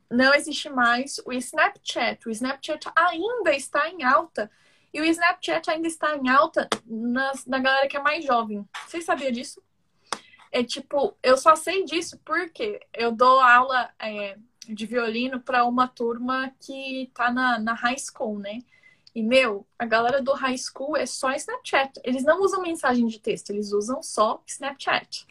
Não 0.09 0.33
existe 0.33 0.71
mais 0.71 1.21
o 1.27 1.33
Snapchat. 1.33 2.27
O 2.27 2.31
Snapchat 2.31 2.89
ainda 2.95 3.55
está 3.55 3.91
em 3.91 4.03
alta. 4.05 4.51
E 4.93 5.01
o 5.01 5.05
Snapchat 5.05 5.71
ainda 5.71 5.89
está 5.89 6.17
em 6.17 6.29
alta 6.29 6.69
na, 6.87 7.33
na 7.47 7.59
galera 7.59 7.89
que 7.89 7.97
é 7.97 8.03
mais 8.03 8.25
jovem. 8.25 8.67
Vocês 8.87 9.05
sabiam 9.05 9.33
disso? 9.33 9.63
É 10.51 10.63
tipo, 10.63 11.17
eu 11.23 11.39
só 11.39 11.57
sei 11.57 11.85
disso 11.85 12.21
porque 12.25 12.81
eu 12.93 13.11
dou 13.11 13.41
aula 13.41 13.91
é, 13.99 14.37
de 14.69 14.85
violino 14.85 15.41
para 15.41 15.65
uma 15.65 15.89
turma 15.89 16.53
que 16.61 17.11
tá 17.15 17.33
na, 17.33 17.59
na 17.59 17.73
high 17.73 17.97
school, 17.99 18.39
né? 18.39 18.59
E, 19.15 19.23
meu, 19.23 19.67
a 19.79 19.85
galera 19.85 20.23
do 20.23 20.33
high 20.33 20.57
school 20.57 20.97
é 20.97 21.05
só 21.05 21.33
Snapchat. 21.33 22.01
Eles 22.03 22.25
não 22.25 22.41
usam 22.41 22.63
mensagem 22.63 23.07
de 23.07 23.19
texto, 23.19 23.51
eles 23.51 23.73
usam 23.73 24.03
só 24.03 24.43
Snapchat. 24.47 25.27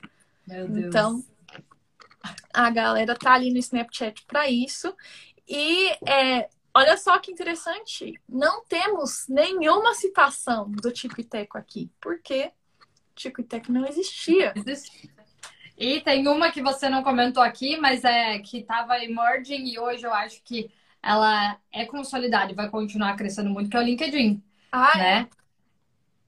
Meu 0.47 0.68
Deus. 0.68 0.86
Então, 0.86 1.24
a 2.53 2.70
galera 2.70 3.16
tá 3.16 3.34
ali 3.34 3.51
no 3.51 3.57
Snapchat 3.57 4.24
para 4.26 4.49
isso. 4.49 4.95
E 5.47 5.89
é, 6.07 6.49
olha 6.74 6.97
só 6.97 7.17
que 7.19 7.32
interessante, 7.32 8.13
não 8.28 8.63
temos 8.65 9.26
nenhuma 9.28 9.93
citação 9.93 10.69
do 10.69 10.91
Tico 10.91 11.19
e 11.19 11.24
Teco 11.24 11.57
aqui, 11.57 11.89
porque 11.99 12.51
Tico 13.15 13.41
e 13.41 13.43
Teco 13.43 13.72
não 13.72 13.86
existia. 13.86 14.53
E 15.78 16.01
tem 16.01 16.28
uma 16.28 16.51
que 16.51 16.61
você 16.61 16.89
não 16.89 17.03
comentou 17.03 17.41
aqui, 17.41 17.78
mas 17.78 18.03
é 18.03 18.38
que 18.39 18.59
estava 18.59 19.03
emerging 19.03 19.65
e 19.65 19.80
hoje 19.80 20.05
eu 20.05 20.13
acho 20.13 20.41
que 20.43 20.69
ela 21.01 21.57
é 21.72 21.86
consolidada 21.86 22.51
e 22.51 22.55
vai 22.55 22.69
continuar 22.69 23.15
crescendo 23.15 23.49
muito, 23.49 23.69
que 23.69 23.76
é 23.76 23.80
o 23.80 23.84
LinkedIn. 23.84 24.43
Ah, 24.72 24.91
é? 24.93 24.97
né? 24.97 25.30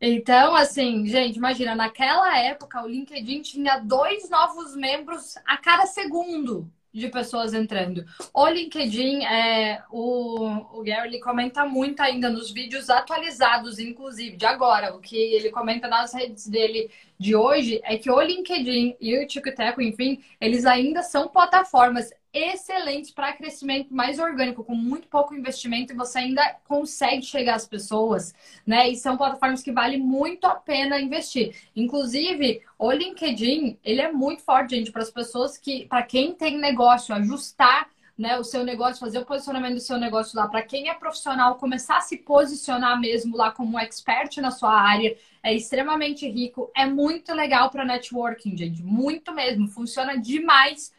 É? 0.01 0.09
Então, 0.09 0.55
assim, 0.55 1.05
gente, 1.05 1.37
imagina, 1.37 1.75
naquela 1.75 2.37
época 2.37 2.83
o 2.83 2.87
LinkedIn 2.87 3.41
tinha 3.41 3.77
dois 3.77 4.29
novos 4.29 4.75
membros 4.75 5.35
a 5.45 5.57
cada 5.57 5.85
segundo 5.85 6.69
de 6.93 7.09
pessoas 7.09 7.53
entrando. 7.53 8.05
O 8.33 8.47
LinkedIn, 8.47 9.23
é, 9.23 9.83
o, 9.89 10.79
o 10.79 10.83
Gary 10.83 11.19
comenta 11.19 11.65
muito 11.65 12.01
ainda 12.01 12.29
nos 12.29 12.51
vídeos 12.51 12.89
atualizados, 12.89 13.79
inclusive, 13.79 14.37
de 14.37 14.45
agora. 14.45 14.95
O 14.95 14.99
que 14.99 15.17
ele 15.17 15.49
comenta 15.49 15.87
nas 15.87 16.13
redes 16.13 16.47
dele 16.47 16.91
de 17.17 17.35
hoje 17.35 17.81
é 17.83 17.97
que 17.97 18.11
o 18.11 18.21
LinkedIn 18.21 18.95
e 19.01 19.17
o 19.17 19.27
TikTok, 19.27 19.83
enfim, 19.83 20.23
eles 20.39 20.65
ainda 20.65 21.01
são 21.01 21.27
plataformas 21.27 22.11
excelentes 22.33 23.11
para 23.11 23.33
crescimento 23.33 23.93
mais 23.93 24.17
orgânico, 24.17 24.63
com 24.63 24.73
muito 24.73 25.07
pouco 25.07 25.35
investimento 25.35 25.93
e 25.93 25.95
você 25.95 26.19
ainda 26.19 26.57
consegue 26.67 27.21
chegar 27.21 27.55
às 27.55 27.67
pessoas, 27.67 28.33
né? 28.65 28.89
E 28.89 28.95
são 28.95 29.15
plataformas 29.15 29.61
que 29.61 29.71
vale 29.71 29.97
muito 29.97 30.45
a 30.45 30.55
pena 30.55 30.99
investir. 30.99 31.55
Inclusive, 31.75 32.61
o 32.79 32.91
LinkedIn, 32.91 33.77
ele 33.83 34.01
é 34.01 34.11
muito 34.11 34.41
forte, 34.41 34.75
gente, 34.75 34.91
para 34.91 35.03
as 35.03 35.11
pessoas 35.11 35.57
que, 35.57 35.85
para 35.85 36.01
quem 36.01 36.33
tem 36.33 36.57
negócio, 36.57 37.13
ajustar 37.13 37.87
né, 38.17 38.37
o 38.37 38.43
seu 38.43 38.63
negócio, 38.63 38.99
fazer 38.99 39.19
o 39.19 39.25
posicionamento 39.25 39.75
do 39.75 39.79
seu 39.79 39.97
negócio 39.97 40.37
lá. 40.37 40.47
Para 40.47 40.61
quem 40.61 40.89
é 40.89 40.93
profissional, 40.93 41.55
começar 41.55 41.97
a 41.97 42.01
se 42.01 42.17
posicionar 42.17 42.99
mesmo 42.99 43.35
lá 43.35 43.51
como 43.51 43.75
um 43.75 43.79
expert 43.79 44.37
na 44.37 44.51
sua 44.51 44.73
área, 44.73 45.15
é 45.41 45.53
extremamente 45.53 46.27
rico, 46.29 46.71
é 46.75 46.85
muito 46.85 47.33
legal 47.33 47.69
para 47.69 47.85
networking, 47.85 48.55
gente, 48.55 48.81
muito 48.83 49.33
mesmo, 49.33 49.67
funciona 49.67 50.15
demais 50.17 50.93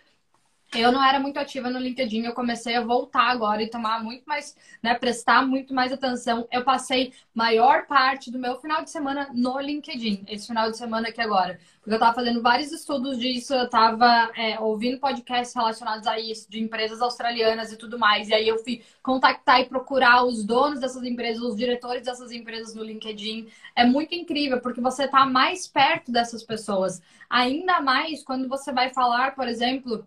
eu 0.74 0.90
não 0.90 1.02
era 1.02 1.20
muito 1.20 1.38
ativa 1.38 1.70
no 1.70 1.78
LinkedIn, 1.78 2.24
eu 2.24 2.32
comecei 2.34 2.74
a 2.74 2.80
voltar 2.80 3.30
agora 3.30 3.62
e 3.62 3.70
tomar 3.70 4.02
muito 4.02 4.24
mais, 4.24 4.56
né, 4.82 4.94
prestar 4.94 5.46
muito 5.46 5.72
mais 5.72 5.92
atenção. 5.92 6.46
Eu 6.50 6.64
passei 6.64 7.12
maior 7.34 7.86
parte 7.86 8.30
do 8.30 8.38
meu 8.38 8.56
final 8.56 8.82
de 8.82 8.90
semana 8.90 9.28
no 9.32 9.58
LinkedIn, 9.60 10.24
esse 10.28 10.46
final 10.46 10.70
de 10.70 10.76
semana 10.76 11.08
aqui 11.08 11.20
agora. 11.20 11.58
Porque 11.80 11.90
eu 11.90 11.96
estava 11.96 12.14
fazendo 12.14 12.40
vários 12.40 12.72
estudos 12.72 13.18
disso, 13.18 13.54
eu 13.54 13.64
estava 13.64 14.32
é, 14.34 14.58
ouvindo 14.58 14.98
podcasts 14.98 15.54
relacionados 15.54 16.06
a 16.06 16.18
isso, 16.18 16.50
de 16.50 16.58
empresas 16.58 17.02
australianas 17.02 17.72
e 17.72 17.76
tudo 17.76 17.98
mais. 17.98 18.28
E 18.28 18.34
aí 18.34 18.48
eu 18.48 18.58
fui 18.58 18.82
contactar 19.02 19.60
e 19.60 19.66
procurar 19.66 20.24
os 20.24 20.44
donos 20.44 20.80
dessas 20.80 21.04
empresas, 21.04 21.42
os 21.42 21.56
diretores 21.56 22.04
dessas 22.04 22.32
empresas 22.32 22.74
no 22.74 22.82
LinkedIn. 22.82 23.48
É 23.76 23.84
muito 23.84 24.14
incrível, 24.14 24.60
porque 24.60 24.80
você 24.80 25.04
está 25.04 25.26
mais 25.26 25.68
perto 25.68 26.10
dessas 26.10 26.42
pessoas. 26.42 27.02
Ainda 27.28 27.80
mais 27.80 28.22
quando 28.22 28.48
você 28.48 28.72
vai 28.72 28.88
falar, 28.90 29.34
por 29.34 29.46
exemplo 29.46 30.06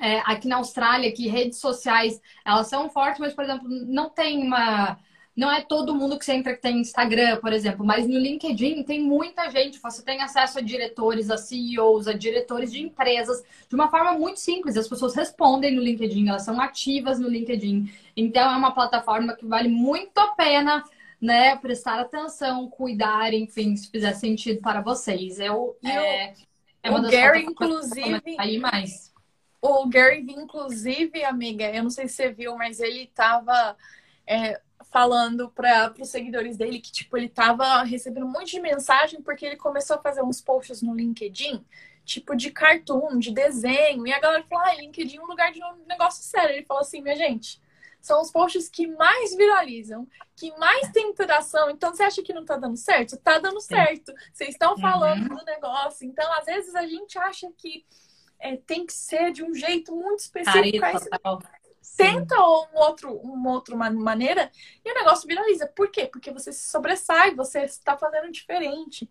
é, 0.00 0.20
aqui 0.20 0.48
na 0.48 0.56
Austrália 0.56 1.12
que 1.12 1.28
redes 1.28 1.58
sociais 1.58 2.20
elas 2.44 2.68
são 2.68 2.88
fortes, 2.90 3.20
mas, 3.20 3.34
por 3.34 3.44
exemplo, 3.44 3.68
não 3.68 4.10
tem 4.10 4.42
uma 4.42 4.98
não 5.38 5.52
é 5.52 5.60
todo 5.60 5.94
mundo 5.94 6.18
que 6.18 6.24
você 6.24 6.32
entra 6.32 6.52
que 6.52 6.60
tem 6.60 6.80
Instagram, 6.80 7.36
por 7.36 7.52
exemplo, 7.52 7.86
mas 7.86 8.08
no 8.08 8.18
LinkedIn 8.18 8.82
tem 8.82 9.00
muita 9.00 9.48
gente. 9.48 9.78
Você 9.78 10.02
tem 10.02 10.20
acesso 10.20 10.58
a 10.58 10.60
diretores, 10.60 11.30
a 11.30 11.36
CEOs, 11.36 12.08
a 12.08 12.12
diretores 12.12 12.72
de 12.72 12.82
empresas, 12.82 13.44
de 13.68 13.72
uma 13.76 13.88
forma 13.88 14.14
muito 14.14 14.40
simples. 14.40 14.76
As 14.76 14.88
pessoas 14.88 15.14
respondem 15.14 15.76
no 15.76 15.80
LinkedIn, 15.80 16.28
elas 16.28 16.42
são 16.42 16.60
ativas 16.60 17.20
no 17.20 17.28
LinkedIn. 17.28 17.88
Então, 18.16 18.50
é 18.50 18.56
uma 18.56 18.72
plataforma 18.72 19.36
que 19.36 19.46
vale 19.46 19.68
muito 19.68 20.18
a 20.18 20.34
pena 20.34 20.82
né, 21.20 21.54
prestar 21.54 22.00
atenção, 22.00 22.68
cuidar, 22.68 23.32
enfim, 23.32 23.76
se 23.76 23.88
fizer 23.88 24.14
sentido 24.14 24.60
para 24.60 24.80
vocês. 24.80 25.38
Eu, 25.38 25.76
é, 25.84 26.34
é 26.82 26.90
uma 26.90 26.98
o 26.98 27.02
das 27.02 27.12
Gary, 27.12 27.44
inclusive, 27.44 28.20
aí 28.38 28.58
mais. 28.58 29.07
O 29.60 29.88
Gary, 29.88 30.20
inclusive, 30.20 31.24
amiga, 31.24 31.64
eu 31.64 31.82
não 31.82 31.90
sei 31.90 32.06
se 32.06 32.14
você 32.14 32.32
viu, 32.32 32.56
mas 32.56 32.78
ele 32.78 33.04
estava 33.04 33.76
é, 34.26 34.60
falando 34.90 35.50
para 35.50 35.92
os 35.98 36.08
seguidores 36.08 36.56
dele 36.56 36.80
que, 36.80 36.92
tipo, 36.92 37.16
ele 37.16 37.26
estava 37.26 37.82
recebendo 37.82 38.26
um 38.26 38.30
monte 38.30 38.52
de 38.52 38.60
mensagem 38.60 39.20
porque 39.20 39.44
ele 39.44 39.56
começou 39.56 39.96
a 39.96 40.02
fazer 40.02 40.22
uns 40.22 40.40
posts 40.40 40.80
no 40.80 40.94
LinkedIn, 40.94 41.64
tipo, 42.04 42.36
de 42.36 42.50
cartoon, 42.50 43.18
de 43.18 43.32
desenho, 43.32 44.06
e 44.06 44.12
a 44.12 44.20
galera 44.20 44.44
falou, 44.44 44.64
ah, 44.64 44.74
LinkedIn 44.74 45.18
é 45.18 45.22
um 45.22 45.26
lugar 45.26 45.52
de 45.52 45.62
um 45.62 45.86
negócio 45.86 46.22
sério. 46.22 46.54
Ele 46.54 46.64
falou 46.64 46.82
assim, 46.82 47.02
minha 47.02 47.16
gente, 47.16 47.60
são 48.00 48.22
os 48.22 48.30
posts 48.30 48.68
que 48.68 48.86
mais 48.86 49.36
viralizam, 49.36 50.06
que 50.36 50.56
mais 50.56 50.90
tem 50.92 51.10
interação. 51.10 51.68
Então, 51.68 51.92
você 51.92 52.04
acha 52.04 52.22
que 52.22 52.32
não 52.32 52.44
tá 52.44 52.56
dando 52.56 52.76
certo? 52.76 53.16
Tá 53.16 53.38
dando 53.38 53.60
certo. 53.60 54.12
Vocês 54.32 54.50
estão 54.50 54.78
falando 54.78 55.30
uhum. 55.30 55.36
do 55.36 55.44
negócio. 55.44 56.06
Então, 56.06 56.32
às 56.34 56.46
vezes, 56.46 56.74
a 56.74 56.86
gente 56.86 57.18
acha 57.18 57.50
que 57.58 57.84
é, 58.40 58.56
tem 58.56 58.86
que 58.86 58.92
ser 58.92 59.32
de 59.32 59.42
um 59.42 59.54
jeito 59.54 59.94
muito 59.94 60.20
específico. 60.20 60.84
Aí, 60.84 60.94
tenta 61.96 62.36
um 62.36 62.76
outro, 62.76 63.12
uma 63.16 63.52
outra 63.52 63.74
maneira 63.76 64.50
e 64.84 64.90
o 64.90 64.94
negócio 64.94 65.26
viraliza. 65.26 65.66
Por 65.66 65.90
quê? 65.90 66.06
Porque 66.06 66.30
você 66.30 66.52
se 66.52 66.68
sobressai, 66.68 67.34
você 67.34 67.64
está 67.64 67.96
fazendo 67.96 68.30
diferente. 68.30 69.08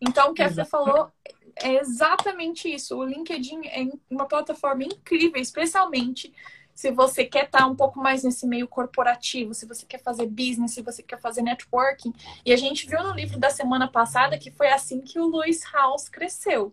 Então, 0.00 0.30
o 0.30 0.34
que 0.34 0.48
você 0.48 0.64
falou 0.64 1.10
é 1.56 1.74
exatamente 1.80 2.72
isso. 2.72 2.96
O 2.96 3.04
LinkedIn 3.04 3.66
é 3.66 3.88
uma 4.08 4.26
plataforma 4.26 4.84
incrível, 4.84 5.40
especialmente 5.40 6.32
se 6.78 6.92
você 6.92 7.24
quer 7.24 7.46
estar 7.46 7.66
um 7.66 7.74
pouco 7.74 7.98
mais 7.98 8.22
nesse 8.22 8.46
meio 8.46 8.68
corporativo, 8.68 9.52
se 9.52 9.66
você 9.66 9.84
quer 9.84 10.00
fazer 10.00 10.26
business, 10.26 10.74
se 10.74 10.80
você 10.80 11.02
quer 11.02 11.20
fazer 11.20 11.42
networking. 11.42 12.12
E 12.46 12.52
a 12.52 12.56
gente 12.56 12.86
viu 12.86 13.02
no 13.02 13.12
livro 13.14 13.36
da 13.36 13.50
semana 13.50 13.88
passada 13.88 14.38
que 14.38 14.52
foi 14.52 14.68
assim 14.68 15.00
que 15.00 15.18
o 15.18 15.26
Lewis 15.26 15.64
House 15.72 16.08
cresceu. 16.08 16.72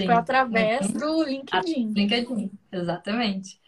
Sim. 0.00 0.06
Foi 0.06 0.14
através 0.14 0.88
uhum. 0.88 0.98
do 0.98 1.22
LinkedIn. 1.24 1.92
LinkedIn, 1.92 2.50
exatamente. 2.72 3.60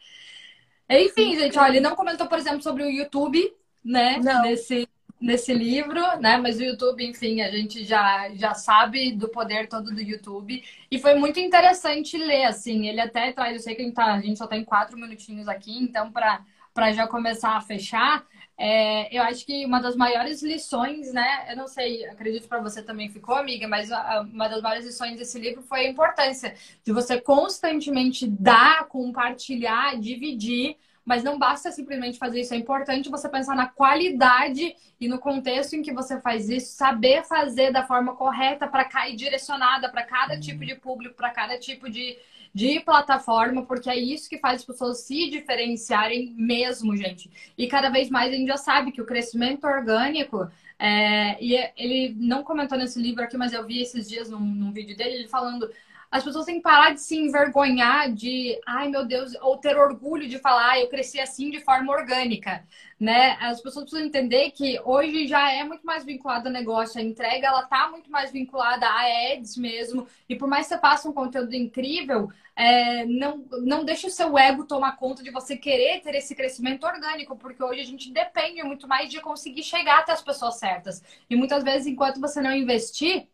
Enfim, 0.89 1.39
gente, 1.39 1.59
olha, 1.59 1.71
ele 1.71 1.81
não 1.81 1.95
comentou, 1.95 2.27
por 2.27 2.39
exemplo, 2.39 2.63
sobre 2.63 2.83
o 2.83 2.91
YouTube, 2.91 3.53
né? 3.85 4.19
Não. 4.19 4.43
Nesse, 4.43 4.89
nesse 5.21 5.55
livro, 5.55 6.01
né? 6.19 6.37
Mas 6.37 6.59
o 6.59 6.65
YouTube, 6.65 7.05
enfim, 7.05 7.41
a 7.41 7.51
gente 7.51 7.85
já, 7.85 8.29
já 8.35 8.55
sabe 8.55 9.13
do 9.13 9.29
poder 9.29 9.69
todo 9.69 9.95
do 9.95 10.01
YouTube. 10.01 10.63
E 10.91 10.99
foi 10.99 11.15
muito 11.15 11.39
interessante 11.39 12.17
ler, 12.17 12.45
assim. 12.45 12.89
Ele 12.89 13.01
até 13.01 13.31
traz, 13.33 13.55
eu 13.55 13.61
sei 13.61 13.75
que 13.75 13.83
a 13.83 13.85
gente, 13.85 13.95
tá, 13.95 14.15
a 14.15 14.21
gente 14.21 14.39
só 14.39 14.47
tem 14.47 14.65
quatro 14.65 14.97
minutinhos 14.97 15.47
aqui, 15.47 15.79
então, 15.79 16.11
para 16.11 16.45
já 16.93 17.07
começar 17.07 17.57
a 17.57 17.61
fechar, 17.61 18.25
é, 18.57 19.15
eu 19.17 19.23
acho 19.23 19.47
que 19.47 19.65
uma 19.65 19.81
das 19.81 19.97
maiores 19.97 20.43
lições, 20.43 21.13
né? 21.13 21.47
Eu 21.51 21.57
não 21.57 21.67
sei, 21.67 22.05
acredito 22.07 22.47
para 22.47 22.61
você 22.61 22.83
também 22.83 23.09
ficou, 23.09 23.35
amiga, 23.35 23.67
mas 23.67 23.89
uma 24.33 24.49
das 24.49 24.61
maiores 24.61 24.85
lições 24.85 25.19
desse 25.19 25.39
livro 25.39 25.63
foi 25.63 25.81
a 25.81 25.89
importância 25.89 26.55
de 26.85 26.93
você 26.93 27.21
constantemente 27.21 28.27
dar, 28.29 28.87
compartilhar, 28.87 29.99
dividir 29.99 30.77
mas 31.05 31.25
não 31.25 31.39
basta 31.39 31.73
simplesmente 31.73 32.19
fazer 32.19 32.41
isso. 32.41 32.55
É 32.55 32.57
importante 32.57 33.09
você 33.09 33.29
pensar 33.29 33.57
na 33.57 33.67
qualidade 33.67 34.77
e 35.01 35.09
no 35.09 35.19
contexto 35.19 35.75
em 35.75 35.83
que 35.83 35.93
você 35.93 36.21
faz 36.21 36.49
isso, 36.49 36.77
saber 36.77 37.25
fazer 37.25 37.73
da 37.73 37.85
forma 37.85 38.15
correta 38.15 38.69
para 38.69 38.85
cair 38.85 39.17
direcionada 39.17 39.91
para 39.91 40.05
cada 40.05 40.35
uhum. 40.35 40.41
tipo 40.41 40.65
de 40.65 40.75
público, 40.77 41.17
para 41.17 41.31
cada 41.31 41.59
tipo 41.59 41.91
de, 41.91 42.17
de 42.55 42.81
plataforma, 42.81 43.65
porque 43.65 43.89
é 43.89 43.99
isso 43.99 44.29
que 44.29 44.39
faz 44.39 44.61
as 44.61 44.67
pessoas 44.67 45.01
se 45.03 45.31
diferenciarem 45.31 46.35
mesmo, 46.37 46.97
gente. 46.97 47.31
E 47.57 47.67
cada 47.69 47.91
vez 47.91 48.11
mais 48.11 48.33
a 48.33 48.37
gente 48.37 48.49
já 48.49 48.57
sabe 48.57 48.93
que 48.93 49.01
o 49.01 49.07
crescimento 49.07 49.67
orgânico. 49.67 50.51
É, 50.79 51.43
e 51.45 51.55
ele 51.77 52.15
não 52.19 52.43
comentou 52.43 52.77
nesse 52.79 53.01
livro 53.01 53.23
aqui, 53.23 53.37
mas 53.37 53.53
eu 53.53 53.67
vi 53.67 53.83
esses 53.83 54.09
dias 54.09 54.31
num, 54.31 54.41
num 54.41 54.73
vídeo 54.73 54.97
dele, 54.97 55.17
ele 55.17 55.29
falando 55.29 55.71
as 56.11 56.25
pessoas 56.25 56.45
têm 56.45 56.57
que 56.57 56.63
parar 56.63 56.93
de 56.93 57.01
se 57.01 57.17
envergonhar 57.17 58.13
de, 58.13 58.61
ai 58.67 58.89
meu 58.89 59.05
Deus, 59.07 59.33
ou 59.41 59.57
ter 59.59 59.77
orgulho 59.77 60.29
de 60.29 60.39
falar, 60.39 60.73
ah, 60.73 60.81
eu 60.81 60.89
cresci 60.89 61.21
assim 61.21 61.51
de 61.51 61.61
forma 61.61 61.93
orgânica, 61.93 62.65
né? 62.99 63.37
As 63.41 63.61
pessoas 63.61 63.85
precisam 63.85 64.07
entender 64.07 64.51
que 64.51 64.81
hoje 64.85 65.27
já 65.29 65.53
é 65.53 65.63
muito 65.65 65.87
mais 65.87 66.05
vinculado 66.05 66.49
ao 66.49 66.53
negócio, 66.53 67.01
a 67.01 67.05
entrega 67.05 67.47
ela 67.47 67.63
tá 67.63 67.89
muito 67.91 68.11
mais 68.11 68.33
vinculada 68.33 68.87
a 68.87 69.33
ads 69.33 69.57
mesmo, 69.57 70.07
e 70.29 70.35
por 70.37 70.49
mais 70.49 70.67
que 70.67 70.75
você 70.75 70.81
faça 70.81 71.09
um 71.09 71.13
conteúdo 71.13 71.55
incrível, 71.55 72.29
é, 72.57 73.07
não, 73.07 73.45
não 73.63 73.85
deixe 73.85 74.07
o 74.07 74.11
seu 74.11 74.37
ego 74.37 74.65
tomar 74.65 74.97
conta 74.97 75.23
de 75.23 75.31
você 75.31 75.57
querer 75.57 76.01
ter 76.01 76.15
esse 76.15 76.35
crescimento 76.35 76.85
orgânico, 76.85 77.37
porque 77.37 77.63
hoje 77.63 77.81
a 77.81 77.85
gente 77.85 78.13
depende 78.13 78.63
muito 78.63 78.87
mais 78.89 79.11
de 79.11 79.21
conseguir 79.21 79.63
chegar 79.63 80.01
até 80.01 80.13
as 80.13 80.23
pessoas 80.23 80.57
certas. 80.59 81.03
E 81.29 81.37
muitas 81.37 81.63
vezes, 81.65 81.87
enquanto 81.87 82.21
você 82.21 82.41
não 82.41 82.53
investir, 82.53 83.27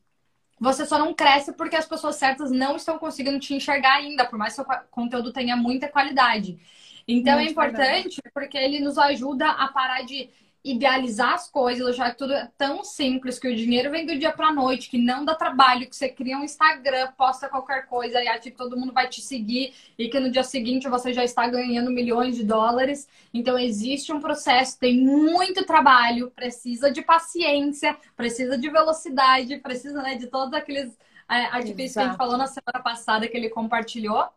você 0.59 0.87
só 0.87 0.99
não 0.99 1.13
cresce 1.15 1.53
porque 1.53 1.77
as 1.77 1.87
pessoas 1.87 2.17
certas 2.17 2.51
não 2.51 2.77
estão 2.77 2.99
conseguindo 2.99 3.39
te 3.39 3.55
enxergar 3.55 3.95
ainda, 3.97 4.25
por 4.27 4.39
mais 4.39 4.55
que 4.55 4.63
o 4.63 4.67
conteúdo 4.91 5.33
tenha 5.33 5.57
muita 5.57 5.89
qualidade. 5.89 6.59
Então 7.07 7.35
Muito 7.35 7.49
é 7.49 7.51
importante 7.51 8.21
verdade. 8.23 8.23
porque 8.33 8.57
ele 8.59 8.81
nos 8.81 8.99
ajuda 8.99 9.49
a 9.51 9.69
parar 9.69 10.03
de 10.03 10.29
idealizar 10.71 11.35
as 11.35 11.49
coisas, 11.49 11.95
já 11.95 12.11
que 12.11 12.19
tudo 12.19 12.33
é 12.33 12.51
tão 12.59 12.83
simples, 12.83 13.39
que 13.39 13.47
o 13.47 13.55
dinheiro 13.55 13.89
vem 13.89 14.05
do 14.05 14.19
dia 14.19 14.33
para 14.33 14.53
noite, 14.53 14.91
que 14.91 14.99
não 14.99 15.25
dá 15.25 15.33
trabalho, 15.33 15.89
que 15.89 15.95
você 15.95 16.09
cria 16.09 16.37
um 16.37 16.43
Instagram, 16.43 17.12
posta 17.17 17.49
qualquer 17.49 17.87
coisa 17.87 18.21
e 18.21 18.27
acha 18.27 18.43
que 18.43 18.51
todo 18.51 18.77
mundo 18.77 18.93
vai 18.93 19.09
te 19.09 19.21
seguir 19.21 19.73
e 19.97 20.09
que 20.09 20.19
no 20.19 20.29
dia 20.29 20.43
seguinte 20.43 20.89
você 20.89 21.12
já 21.12 21.23
está 21.23 21.47
ganhando 21.47 21.91
milhões 21.93 22.35
de 22.35 22.43
dólares. 22.43 23.09
Então 23.33 23.57
existe 23.57 24.12
um 24.12 24.21
processo, 24.21 24.77
tem 24.77 24.99
muito 24.99 25.64
trabalho, 25.64 26.33
precisa 26.33 26.91
de 26.91 27.01
paciência, 27.01 27.97
precisa 28.17 28.59
de 28.59 28.69
velocidade, 28.69 29.59
precisa 29.59 30.03
né, 30.03 30.17
de 30.17 30.27
todos 30.27 30.53
aqueles 30.53 30.99
é, 31.29 31.45
artifícios 31.45 31.93
que 31.93 32.01
a 32.01 32.09
gente 32.09 32.17
falou 32.17 32.37
na 32.37 32.49
semana 32.49 32.83
passada 32.83 33.29
que 33.29 33.37
ele 33.37 33.51
compartilhou. 33.51 34.29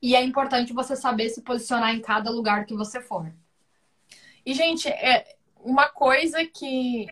E 0.00 0.16
é 0.16 0.22
importante 0.24 0.72
você 0.72 0.96
saber 0.96 1.28
se 1.28 1.42
posicionar 1.42 1.94
em 1.94 2.00
cada 2.00 2.30
lugar 2.30 2.64
que 2.64 2.74
você 2.74 3.02
for. 3.02 3.30
E, 4.46 4.54
gente, 4.54 4.88
é, 4.88 5.36
uma 5.60 5.88
coisa 5.88 6.44
que, 6.44 7.06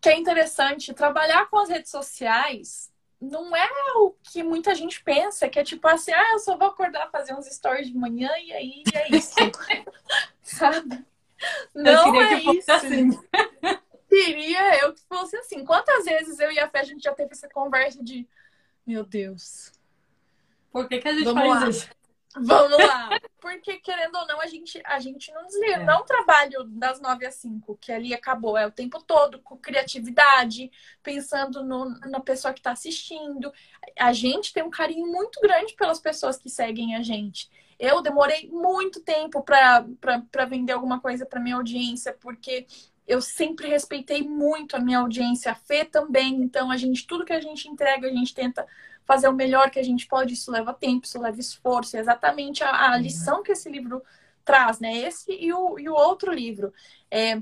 que 0.00 0.08
é 0.08 0.16
interessante, 0.16 0.94
trabalhar 0.94 1.48
com 1.48 1.58
as 1.58 1.68
redes 1.68 1.90
sociais 1.90 2.92
não 3.20 3.56
é 3.56 3.68
o 3.96 4.10
que 4.22 4.42
muita 4.42 4.74
gente 4.74 5.02
pensa, 5.02 5.48
que 5.48 5.58
é 5.58 5.64
tipo 5.64 5.86
assim, 5.88 6.12
ah, 6.12 6.32
eu 6.32 6.38
só 6.38 6.56
vou 6.56 6.68
acordar 6.68 7.10
fazer 7.10 7.34
uns 7.34 7.46
stories 7.46 7.88
de 7.88 7.96
manhã 7.96 8.30
e 8.38 8.52
aí 8.52 8.82
é 8.92 9.16
isso. 9.16 9.34
Sabe? 10.42 11.04
Não 11.74 12.20
é 12.20 12.34
isso. 12.34 12.70
Assim. 12.70 13.10
Queria 14.08 14.78
eu 14.80 14.92
que 14.92 15.00
fosse 15.08 15.36
assim. 15.36 15.64
Quantas 15.64 16.04
vezes 16.04 16.38
eu 16.38 16.52
e 16.52 16.58
a 16.58 16.68
Fé 16.68 16.80
a 16.80 16.84
gente 16.84 17.02
já 17.02 17.12
teve 17.12 17.32
essa 17.32 17.48
conversa 17.48 18.02
de 18.02 18.28
meu 18.86 19.04
Deus. 19.04 19.72
Por 20.70 20.88
que, 20.88 20.98
que 20.98 21.08
a 21.08 21.12
gente 21.14 21.24
Vamos 21.24 21.42
faz 21.42 21.62
lá. 21.62 21.68
isso? 21.70 21.88
Vamos 22.36 22.78
lá. 22.78 23.10
Porque, 23.40 23.78
querendo 23.78 24.16
ou 24.16 24.26
não, 24.26 24.40
a 24.40 24.46
gente, 24.46 24.80
a 24.84 24.98
gente 24.98 25.32
não 25.32 25.46
desliga. 25.46 25.74
É. 25.74 25.84
Não 25.84 26.04
trabalho 26.04 26.64
das 26.64 27.00
nove 27.00 27.26
às 27.26 27.36
cinco, 27.36 27.76
que 27.80 27.92
ali 27.92 28.12
acabou. 28.12 28.56
É 28.56 28.66
o 28.66 28.72
tempo 28.72 29.02
todo 29.02 29.38
com 29.40 29.56
criatividade, 29.56 30.70
pensando 31.02 31.62
no, 31.62 31.90
na 32.08 32.20
pessoa 32.20 32.52
que 32.52 32.60
está 32.60 32.72
assistindo. 32.72 33.52
A 33.98 34.12
gente 34.12 34.52
tem 34.52 34.62
um 34.62 34.70
carinho 34.70 35.06
muito 35.06 35.40
grande 35.40 35.74
pelas 35.74 36.00
pessoas 36.00 36.36
que 36.36 36.48
seguem 36.48 36.96
a 36.96 37.02
gente. 37.02 37.50
Eu 37.78 38.00
demorei 38.00 38.48
muito 38.48 39.00
tempo 39.00 39.42
para 39.42 40.44
vender 40.48 40.72
alguma 40.72 41.00
coisa 41.00 41.26
para 41.26 41.40
minha 41.40 41.56
audiência, 41.56 42.16
porque 42.20 42.66
eu 43.06 43.20
sempre 43.20 43.68
respeitei 43.68 44.22
muito 44.22 44.76
a 44.76 44.80
minha 44.80 44.98
audiência, 44.98 45.52
a 45.52 45.54
Fê 45.54 45.84
também. 45.84 46.34
Então, 46.36 46.70
a 46.70 46.76
gente, 46.76 47.06
tudo 47.06 47.24
que 47.24 47.32
a 47.32 47.40
gente 47.40 47.68
entrega, 47.68 48.08
a 48.08 48.10
gente 48.10 48.34
tenta 48.34 48.66
fazer 49.04 49.28
o 49.28 49.32
melhor 49.32 49.70
que 49.70 49.78
a 49.78 49.82
gente 49.82 50.06
pode. 50.06 50.34
Isso 50.34 50.50
leva 50.50 50.72
tempo, 50.72 51.06
isso 51.06 51.20
leva 51.20 51.38
esforço. 51.38 51.96
É 51.96 52.00
exatamente 52.00 52.62
a, 52.64 52.92
a 52.92 52.96
lição 52.96 53.42
que 53.42 53.52
esse 53.52 53.68
livro 53.70 54.02
traz, 54.44 54.80
né? 54.80 54.92
Esse 54.96 55.32
e 55.32 55.52
o, 55.52 55.78
e 55.78 55.88
o 55.88 55.94
outro 55.94 56.32
livro. 56.32 56.72
É, 57.10 57.40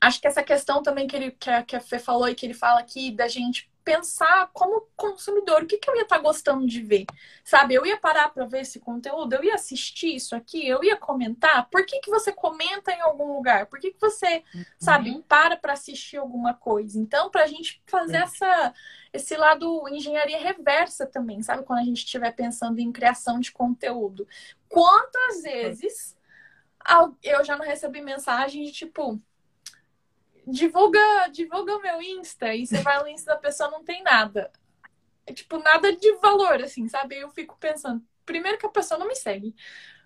acho 0.00 0.20
que 0.20 0.26
essa 0.26 0.42
questão 0.42 0.82
também 0.82 1.06
que, 1.06 1.16
ele, 1.16 1.30
que, 1.32 1.50
a, 1.50 1.62
que 1.62 1.76
a 1.76 1.80
Fê 1.80 1.98
falou 1.98 2.28
e 2.28 2.34
que 2.34 2.46
ele 2.46 2.54
fala 2.54 2.80
aqui 2.80 3.10
da 3.10 3.28
gente 3.28 3.70
pensar 3.88 4.50
como 4.52 4.86
consumidor, 4.94 5.62
o 5.62 5.66
que, 5.66 5.78
que 5.78 5.88
eu 5.88 5.96
ia 5.96 6.02
estar 6.02 6.16
tá 6.16 6.22
gostando 6.22 6.66
de 6.66 6.82
ver? 6.82 7.06
Sabe, 7.42 7.72
eu 7.74 7.86
ia 7.86 7.96
parar 7.96 8.28
para 8.28 8.44
ver 8.44 8.60
esse 8.60 8.78
conteúdo, 8.78 9.32
eu 9.32 9.42
ia 9.42 9.54
assistir 9.54 10.14
isso 10.14 10.36
aqui, 10.36 10.68
eu 10.68 10.84
ia 10.84 10.94
comentar. 10.94 11.70
Por 11.70 11.86
que, 11.86 11.98
que 12.00 12.10
você 12.10 12.30
comenta 12.30 12.92
em 12.92 13.00
algum 13.00 13.32
lugar? 13.32 13.64
Por 13.64 13.80
que, 13.80 13.92
que 13.92 14.00
você, 14.00 14.44
uhum. 14.54 14.64
sabe, 14.78 15.24
para 15.26 15.56
para 15.56 15.72
assistir 15.72 16.18
alguma 16.18 16.52
coisa? 16.52 17.00
Então, 17.00 17.30
para 17.30 17.44
a 17.44 17.46
gente 17.46 17.82
fazer 17.86 18.18
essa, 18.18 18.74
esse 19.10 19.34
lado 19.36 19.88
engenharia 19.88 20.38
reversa 20.38 21.06
também, 21.06 21.42
sabe? 21.42 21.64
Quando 21.64 21.78
a 21.78 21.84
gente 21.84 22.04
estiver 22.04 22.32
pensando 22.32 22.78
em 22.78 22.92
criação 22.92 23.40
de 23.40 23.50
conteúdo. 23.50 24.28
Quantas 24.68 25.42
vezes 25.42 26.14
eu 27.22 27.42
já 27.42 27.56
não 27.56 27.64
recebi 27.64 28.02
mensagem 28.02 28.64
de 28.64 28.72
tipo 28.72 29.18
divulga, 30.50 31.28
divulga 31.30 31.76
o 31.76 31.82
meu 31.82 32.00
Insta 32.00 32.54
e 32.54 32.66
você 32.66 32.78
vai 32.80 32.98
no 33.00 33.08
Insta 33.08 33.34
da 33.34 33.38
pessoa 33.38 33.70
não 33.70 33.84
tem 33.84 34.02
nada. 34.02 34.50
É, 35.26 35.32
tipo, 35.32 35.58
nada 35.58 35.94
de 35.94 36.14
valor, 36.16 36.62
assim, 36.62 36.88
sabe? 36.88 37.18
Eu 37.18 37.28
fico 37.30 37.56
pensando, 37.58 38.02
primeiro 38.24 38.58
que 38.58 38.66
a 38.66 38.70
pessoa 38.70 38.98
não 38.98 39.06
me 39.06 39.14
segue. 39.14 39.54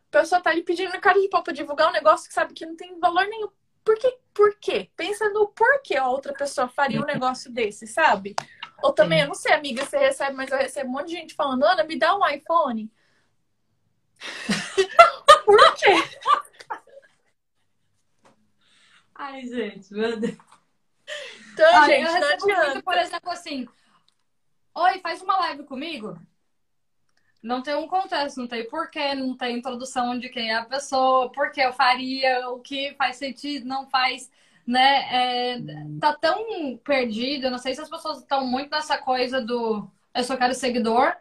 A 0.08 0.18
pessoa 0.18 0.40
tá 0.40 0.50
ali 0.50 0.62
pedindo 0.62 1.00
cara 1.00 1.20
de 1.20 1.28
pau 1.28 1.42
pra 1.42 1.52
divulgar 1.52 1.88
um 1.88 1.92
negócio 1.92 2.28
que 2.28 2.34
sabe 2.34 2.54
que 2.54 2.66
não 2.66 2.76
tem 2.76 2.98
valor 2.98 3.24
nenhum. 3.26 3.48
Por 3.84 3.96
quê? 3.96 4.18
Por 4.34 4.56
quê? 4.58 4.90
Pensa 4.96 5.28
no 5.30 5.48
porquê 5.48 5.96
a 5.96 6.08
outra 6.08 6.32
pessoa 6.32 6.68
faria 6.68 7.00
um 7.00 7.06
negócio 7.06 7.50
desse, 7.50 7.86
sabe? 7.86 8.34
Ou 8.82 8.92
também, 8.92 9.20
eu 9.20 9.28
não 9.28 9.34
sei, 9.34 9.52
amiga, 9.52 9.84
você 9.84 9.96
recebe, 9.96 10.34
mas 10.34 10.50
eu 10.50 10.58
recebo 10.58 10.88
um 10.88 10.92
monte 10.92 11.08
de 11.08 11.14
gente 11.14 11.34
falando, 11.34 11.64
Ana, 11.64 11.84
me 11.84 11.96
dá 11.96 12.16
um 12.16 12.28
iPhone. 12.28 12.90
Por 15.44 15.74
quê? 15.74 15.94
Ai, 19.22 19.46
gente, 19.46 19.94
meu 19.94 20.18
Deus. 20.18 20.36
Então, 21.52 21.74
Ai, 21.74 21.86
gente, 21.86 22.10
não 22.10 22.28
adianta. 22.28 22.66
Muito, 22.66 22.82
por 22.82 22.98
exemplo, 22.98 23.30
assim, 23.30 23.68
oi, 24.74 24.98
faz 24.98 25.22
uma 25.22 25.36
live 25.38 25.62
comigo. 25.62 26.18
Não 27.40 27.62
tem 27.62 27.76
um 27.76 27.86
contexto, 27.86 28.38
não 28.38 28.48
tem 28.48 28.68
porquê, 28.68 29.14
não 29.14 29.36
tem 29.36 29.58
introdução 29.58 30.18
de 30.18 30.28
quem 30.28 30.50
é 30.50 30.56
a 30.56 30.64
pessoa, 30.64 31.30
por 31.30 31.52
que 31.52 31.60
eu 31.60 31.72
faria, 31.72 32.48
o 32.50 32.58
que 32.58 32.94
faz 32.94 33.16
sentido, 33.16 33.64
não 33.64 33.88
faz, 33.88 34.28
né? 34.66 35.54
É, 35.54 35.58
tá 36.00 36.14
tão 36.14 36.76
perdido, 36.78 37.46
eu 37.46 37.50
não 37.50 37.58
sei 37.58 37.74
se 37.74 37.80
as 37.80 37.90
pessoas 37.90 38.18
estão 38.18 38.44
muito 38.44 38.70
nessa 38.70 38.98
coisa 38.98 39.40
do 39.40 39.88
eu 40.14 40.24
só 40.24 40.36
quero 40.36 40.54
seguidor, 40.54 41.16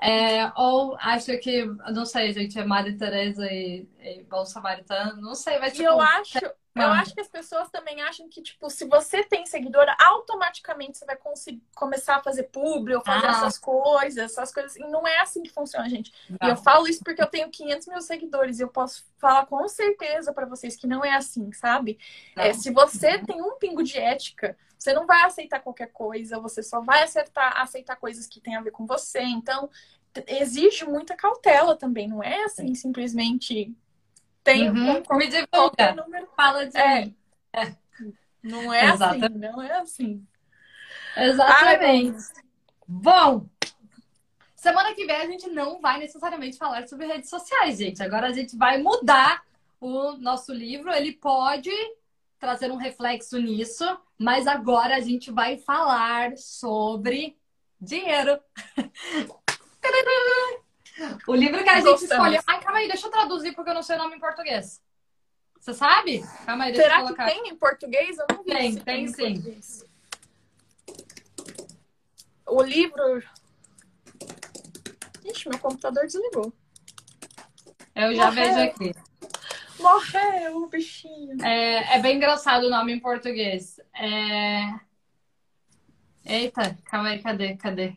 é, 0.00 0.52
ou 0.56 0.96
acho 1.00 1.36
que, 1.38 1.64
não 1.92 2.04
sei, 2.04 2.32
gente, 2.32 2.58
é 2.58 2.64
Maria 2.64 2.96
Tereza 2.96 3.46
e, 3.50 3.86
e 4.00 4.22
Bom 4.24 4.44
Samaritano, 4.44 5.20
não 5.20 5.34
sei, 5.34 5.58
mas 5.58 5.72
tipo, 5.72 5.84
eu 5.84 6.00
acho, 6.00 6.38
eu 6.74 6.82
ah. 6.84 7.00
acho 7.00 7.14
que 7.14 7.20
as 7.20 7.28
pessoas 7.28 7.68
também 7.68 8.00
acham 8.00 8.28
que, 8.28 8.40
tipo, 8.40 8.70
se 8.70 8.86
você 8.86 9.22
tem 9.22 9.44
seguidora, 9.44 9.94
automaticamente 10.00 10.96
você 10.96 11.04
vai 11.04 11.16
conseguir 11.16 11.62
começar 11.74 12.16
a 12.16 12.22
fazer 12.22 12.44
publi 12.44 12.94
ou 12.94 13.04
fazer 13.04 13.26
ah. 13.26 13.30
essas 13.30 13.58
coisas, 13.58 14.16
essas 14.16 14.52
coisas. 14.52 14.76
E 14.76 14.80
não 14.80 15.06
é 15.06 15.18
assim 15.18 15.42
que 15.42 15.50
funciona, 15.50 15.86
gente. 15.88 16.12
Não. 16.30 16.48
E 16.48 16.50
eu 16.50 16.56
falo 16.56 16.88
isso 16.88 17.04
porque 17.04 17.22
eu 17.22 17.26
tenho 17.26 17.50
500 17.50 17.88
mil 17.88 18.00
seguidores 18.00 18.58
e 18.58 18.62
eu 18.62 18.68
posso 18.68 19.04
falar 19.18 19.44
com 19.46 19.68
certeza 19.68 20.32
para 20.32 20.46
vocês 20.46 20.74
que 20.74 20.86
não 20.86 21.04
é 21.04 21.14
assim, 21.14 21.52
sabe? 21.52 21.98
É, 22.36 22.54
se 22.54 22.70
você 22.70 23.18
tem 23.18 23.42
um 23.42 23.58
pingo 23.58 23.82
de 23.82 23.98
ética, 23.98 24.56
você 24.78 24.94
não 24.94 25.06
vai 25.06 25.22
aceitar 25.24 25.60
qualquer 25.60 25.92
coisa, 25.92 26.40
você 26.40 26.62
só 26.62 26.80
vai 26.80 27.02
acertar, 27.02 27.60
aceitar 27.60 27.96
coisas 27.96 28.26
que 28.26 28.40
têm 28.40 28.56
a 28.56 28.62
ver 28.62 28.70
com 28.70 28.86
você. 28.86 29.20
Então, 29.20 29.68
exige 30.26 30.86
muita 30.86 31.14
cautela 31.14 31.76
também, 31.76 32.08
não 32.08 32.22
é 32.22 32.44
assim 32.44 32.74
simplesmente 32.74 33.74
tem 34.42 34.70
uhum. 34.70 35.02
um 35.10 35.16
Me 35.16 35.28
divulga. 35.28 35.94
Número... 35.94 36.28
Fala 36.36 36.66
de 36.66 36.76
é. 36.76 37.04
mim. 37.04 37.16
É. 37.52 37.74
Não 38.42 38.72
é 38.72 38.80
assim, 38.80 38.94
Exatamente. 38.94 39.24
assim, 39.24 39.38
não 39.38 39.62
é 39.62 39.72
assim. 39.78 40.26
Exatamente. 41.16 42.16
Ai, 42.36 42.42
bom, 42.88 43.46
semana 44.56 44.94
que 44.94 45.06
vem 45.06 45.16
a 45.16 45.26
gente 45.26 45.48
não 45.48 45.80
vai 45.80 45.98
necessariamente 45.98 46.58
falar 46.58 46.88
sobre 46.88 47.06
redes 47.06 47.30
sociais, 47.30 47.78
gente. 47.78 48.02
Agora 48.02 48.26
a 48.26 48.32
gente 48.32 48.56
vai 48.56 48.78
mudar 48.78 49.42
o 49.80 50.12
nosso 50.12 50.52
livro. 50.52 50.92
Ele 50.92 51.12
pode 51.12 51.70
trazer 52.38 52.72
um 52.72 52.76
reflexo 52.76 53.38
nisso, 53.38 53.84
mas 54.18 54.48
agora 54.48 54.96
a 54.96 55.00
gente 55.00 55.30
vai 55.30 55.58
falar 55.58 56.36
sobre 56.36 57.36
dinheiro. 57.80 58.40
O 61.26 61.34
livro 61.34 61.62
que 61.62 61.70
a 61.70 61.80
gente 61.80 62.04
escolheu. 62.04 62.42
Ai, 62.46 62.60
calma 62.60 62.78
aí, 62.78 62.88
deixa 62.88 63.06
eu 63.06 63.10
traduzir 63.10 63.54
porque 63.54 63.70
eu 63.70 63.74
não 63.74 63.82
sei 63.82 63.96
o 63.96 63.98
nome 63.98 64.16
em 64.16 64.20
português. 64.20 64.82
Você 65.60 65.72
sabe? 65.74 66.22
Calma 66.44 66.64
aí, 66.64 66.72
deixa 66.72 66.88
Será 66.88 67.00
eu 67.00 67.04
colocar. 67.04 67.26
que 67.26 67.32
tem 67.32 67.48
em 67.48 67.56
português? 67.56 68.18
Eu 68.18 68.26
não 68.30 68.42
vi. 68.42 68.50
Tem, 68.50 68.74
tem, 68.76 69.12
tem 69.12 69.42
sim. 69.52 69.80
O 72.46 72.62
livro. 72.62 73.22
Ixi, 75.24 75.48
meu 75.48 75.58
computador 75.58 76.04
desligou. 76.04 76.52
Eu 77.94 78.14
já 78.14 78.26
Morreu. 78.26 78.54
vejo 78.54 78.60
aqui. 78.70 78.94
Morreu 79.78 80.56
o 80.62 80.68
bichinho. 80.68 81.42
É, 81.44 81.96
é 81.96 81.98
bem 82.00 82.16
engraçado 82.16 82.64
o 82.64 82.70
nome 82.70 82.92
em 82.92 83.00
português. 83.00 83.80
É... 83.94 84.64
Eita, 86.24 86.76
calma 86.84 87.10
aí, 87.10 87.22
cadê? 87.22 87.56
Cadê? 87.56 87.96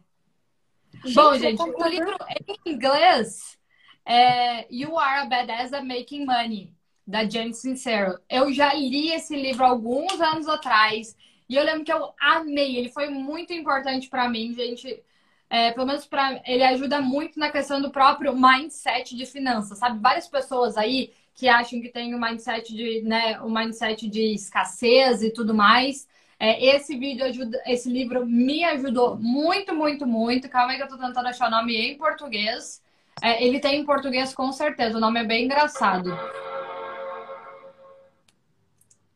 Gente, 1.03 1.15
Bom, 1.15 1.35
gente, 1.35 1.61
o 1.61 1.87
livro 1.87 2.15
em 2.47 2.71
inglês 2.71 3.57
é 4.05 4.67
You 4.73 4.97
Are 4.97 5.21
a 5.21 5.25
Badass 5.25 5.73
at 5.73 5.83
Making 5.83 6.25
Money, 6.25 6.71
da 7.05 7.27
Jane 7.27 7.53
Sincero. 7.53 8.19
Eu 8.29 8.53
já 8.53 8.73
li 8.73 9.11
esse 9.11 9.35
livro 9.35 9.65
alguns 9.65 10.19
anos 10.21 10.47
atrás 10.47 11.15
e 11.49 11.55
eu 11.55 11.63
lembro 11.63 11.83
que 11.83 11.93
eu 11.93 12.13
amei. 12.19 12.77
Ele 12.77 12.89
foi 12.89 13.09
muito 13.09 13.53
importante 13.53 14.09
para 14.09 14.29
mim, 14.29 14.53
gente. 14.53 15.03
É, 15.49 15.71
pelo 15.71 15.85
menos 15.85 16.05
para 16.05 16.41
ele 16.45 16.63
ajuda 16.63 17.01
muito 17.01 17.39
na 17.39 17.51
questão 17.51 17.79
do 17.79 17.91
próprio 17.91 18.35
mindset 18.35 19.15
de 19.15 19.25
finanças, 19.25 19.77
sabe? 19.77 19.99
Várias 19.99 20.27
pessoas 20.27 20.75
aí 20.75 21.13
que 21.35 21.47
acham 21.47 21.81
que 21.81 21.89
tem 21.89 22.15
o 22.15 22.19
mindset 22.19 22.73
de, 22.73 23.01
né, 23.01 23.39
o 23.41 23.49
mindset 23.49 24.09
de 24.09 24.33
escassez 24.33 25.21
e 25.21 25.31
tudo 25.31 25.53
mais. 25.53 26.07
É, 26.39 26.75
esse 26.75 26.97
vídeo 26.97 27.25
ajuda, 27.25 27.61
esse 27.65 27.89
livro 27.89 28.25
me 28.25 28.63
ajudou 28.65 29.17
muito, 29.17 29.73
muito, 29.73 30.05
muito. 30.05 30.49
Calma 30.49 30.73
aí 30.73 30.77
que 30.77 30.83
eu 30.83 30.87
tô 30.87 30.97
tentando 30.97 31.27
achar 31.27 31.47
o 31.47 31.51
nome 31.51 31.75
em 31.75 31.97
português. 31.97 32.81
É, 33.21 33.43
ele 33.43 33.59
tem 33.59 33.79
em 33.79 33.85
português 33.85 34.33
com 34.33 34.51
certeza, 34.51 34.97
o 34.97 35.01
nome 35.01 35.21
é 35.21 35.23
bem 35.23 35.45
engraçado. 35.45 36.11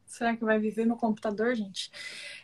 Será 0.05 0.35
que 0.35 0.43
vai 0.43 0.59
viver 0.59 0.85
no 0.85 0.97
computador, 0.97 1.55
gente? 1.55 1.91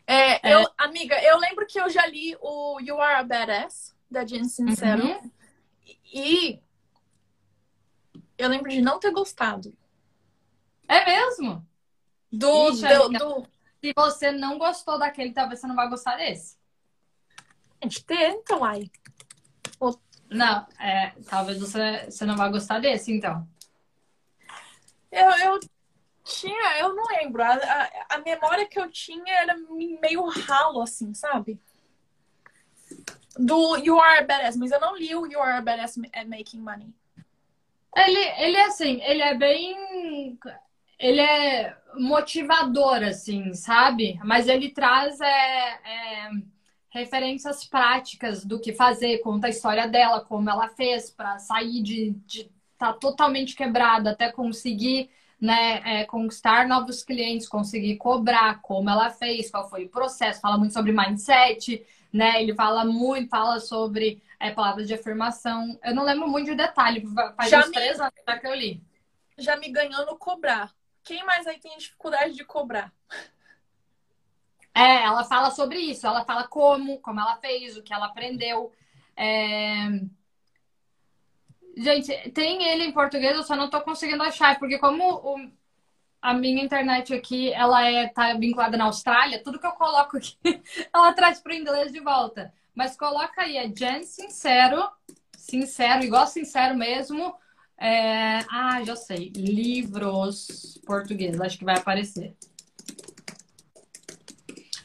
É, 0.05 0.49
é. 0.49 0.53
Eu, 0.53 0.69
amiga, 0.78 1.21
eu 1.23 1.38
lembro 1.38 1.65
que 1.65 1.80
eu 1.80 1.89
já 1.89 2.05
li 2.05 2.36
o 2.39 2.80
You 2.80 3.01
Are 3.01 3.19
a 3.19 3.23
Badass, 3.23 3.95
da 4.09 4.26
Jen 4.26 4.45
Sincero. 4.45 5.03
Uhum. 5.05 5.32
E 6.13 6.59
eu 8.38 8.49
lembro 8.49 8.69
de 8.69 8.82
não 8.82 8.99
ter 8.99 9.11
gostado. 9.11 9.76
É 10.88 11.05
mesmo? 11.05 11.65
Do, 12.32 12.69
Ixi, 12.69 12.88
do, 12.88 13.09
do, 13.09 13.47
se 13.86 13.93
você 13.95 14.31
não 14.31 14.57
gostou 14.57 14.97
daquele, 14.97 15.31
talvez 15.31 15.59
você 15.59 15.67
não 15.67 15.75
vai 15.75 15.88
gostar 15.88 16.15
desse. 16.15 16.57
A 17.79 17.86
gente 17.86 18.03
tenta, 18.03 18.57
uai. 18.57 18.89
Não, 20.27 20.65
é, 20.79 21.13
talvez 21.29 21.59
você, 21.59 22.05
você 22.09 22.25
não 22.25 22.36
vá 22.36 22.49
gostar 22.49 22.79
desse, 22.79 23.11
então. 23.11 23.47
Eu, 25.11 25.29
eu 25.29 25.59
tinha, 26.23 26.79
eu 26.79 26.95
não 26.95 27.03
lembro. 27.09 27.43
A, 27.43 27.53
a, 27.53 28.15
a, 28.15 28.17
memória 28.17 28.67
que 28.67 28.79
eu 28.79 28.89
tinha 28.89 29.41
era 29.41 29.55
meio 30.01 30.27
ralo, 30.29 30.81
assim, 30.81 31.13
sabe? 31.13 31.61
Do 33.38 33.77
You 33.77 33.99
Are 33.99 34.25
Badass, 34.25 34.57
mas 34.57 34.71
eu 34.71 34.79
não 34.79 34.97
li 34.97 35.15
o 35.15 35.27
You 35.27 35.39
Are 35.39 35.63
Badass 35.63 35.99
at 36.11 36.27
Making 36.27 36.61
Money. 36.61 36.91
Ele, 37.95 38.19
ele 38.43 38.57
é 38.57 38.65
assim, 38.65 38.99
ele 39.03 39.21
é 39.21 39.36
bem 39.36 40.39
ele 41.00 41.22
é 41.22 41.76
motivador, 41.98 43.04
assim, 43.04 43.54
sabe? 43.54 44.20
Mas 44.24 44.48
ele 44.48 44.70
traz 44.70 45.20
é, 45.20 45.28
é, 45.28 46.30
referências 46.89 47.66
práticas 47.66 48.46
do 48.46 48.60
que 48.60 48.74
fazer, 48.74 49.20
conta 49.20 49.48
a 49.48 49.50
história 49.50 49.88
dela, 49.88 50.22
como 50.22 50.50
ela 50.50 50.70
fez 50.70 51.10
para 51.10 51.38
sair 51.39 51.82
de 51.82 52.16
estar 52.74 52.93
tá 52.93 52.93
totalmente 52.93 53.56
quebrada 53.56 54.12
até 54.12 54.32
conseguir 54.32 55.10
né, 55.39 55.82
é, 55.86 56.06
conquistar 56.06 56.68
novos 56.68 57.04
clientes, 57.04 57.48
conseguir 57.48 57.98
cobrar, 57.98 58.62
como 58.62 58.89
ela 58.89 59.10
fez, 59.10 59.52
qual 59.52 59.70
foi 59.70 59.86
o 59.86 59.89
processo, 59.89 60.41
fala 60.41 60.58
muito 60.58 60.74
sobre 60.74 60.91
mindset, 60.91 61.86
né? 62.12 62.41
Ele 62.41 62.56
fala 62.56 62.86
muito, 62.86 63.30
fala 63.30 63.60
sobre 63.60 64.22
é, 64.39 64.52
palavras 64.52 64.88
de 64.88 64.93
afirmação. 64.93 65.78
Eu 65.84 65.93
não 65.93 66.04
lembro 66.04 66.28
muito 66.28 66.48
de 66.48 66.56
detalhe, 66.56 67.06
faz 67.36 67.50
já 67.50 67.60
uns 67.60 67.68
me... 67.68 67.74
três 67.74 68.00
anos 68.00 68.14
que 68.39 68.48
eu 68.48 68.56
li. 68.56 68.82
Já 69.38 69.58
me 69.58 69.70
ganhou 69.70 70.06
no 70.06 70.18
cobrar. 70.18 70.74
Quem 71.06 71.24
mais 71.24 71.45
aí 71.45 71.60
tem 71.60 71.78
dificuldade 71.78 72.34
de 72.34 72.43
cobrar? 72.43 72.91
É, 74.74 75.03
ela 75.03 75.24
fala 75.24 75.51
sobre 75.51 75.80
isso, 75.80 76.06
ela 76.06 76.26
fala 76.26 76.47
como, 76.47 76.99
como 76.99 77.20
ela 77.20 77.38
fez, 77.38 77.78
o 77.78 77.84
que 77.84 77.93
ela 77.93 78.08
aprendeu. 78.08 78.74
É... 79.16 79.88
Gente, 81.78 82.32
tem 82.32 82.64
ele 82.64 82.86
em 82.86 82.91
português, 82.91 83.36
eu 83.36 83.43
só 83.43 83.56
não 83.56 83.70
tô 83.70 83.80
conseguindo 83.82 84.24
achar, 84.24 84.58
porque 84.58 84.80
como 84.80 85.03
o... 85.14 85.51
a 86.22 86.34
minha 86.34 86.64
internet 86.64 87.14
aqui, 87.14 87.53
ela 87.53 87.88
é 87.88 88.08
tá 88.10 88.34
vinculada 88.34 88.76
na 88.76 88.86
Austrália, 88.86 89.43
tudo 89.43 89.60
que 89.60 89.68
eu 89.68 89.74
coloco 89.74 90.18
aqui, 90.18 90.38
ela 90.93 91.14
traz 91.14 91.39
para 91.39 91.53
o 91.53 91.56
inglês 91.56 91.91
de 91.91 91.99
volta. 91.99 92.53
Mas 92.74 92.97
coloca 92.97 93.43
aí, 93.43 93.58
é 93.58 93.72
Jen 93.74 94.03
Sincero, 94.03 94.89
sincero, 95.38 96.03
igual 96.03 96.28
sincero 96.28 96.76
mesmo, 96.76 97.38
é... 97.78 98.39
Ah, 98.49 98.84
já 98.84 98.95
sei. 98.95 99.30
Livros 99.36 100.80
portugueses, 100.86 101.39
acho 101.41 101.57
que 101.57 101.65
vai 101.65 101.78
aparecer. 101.78 102.36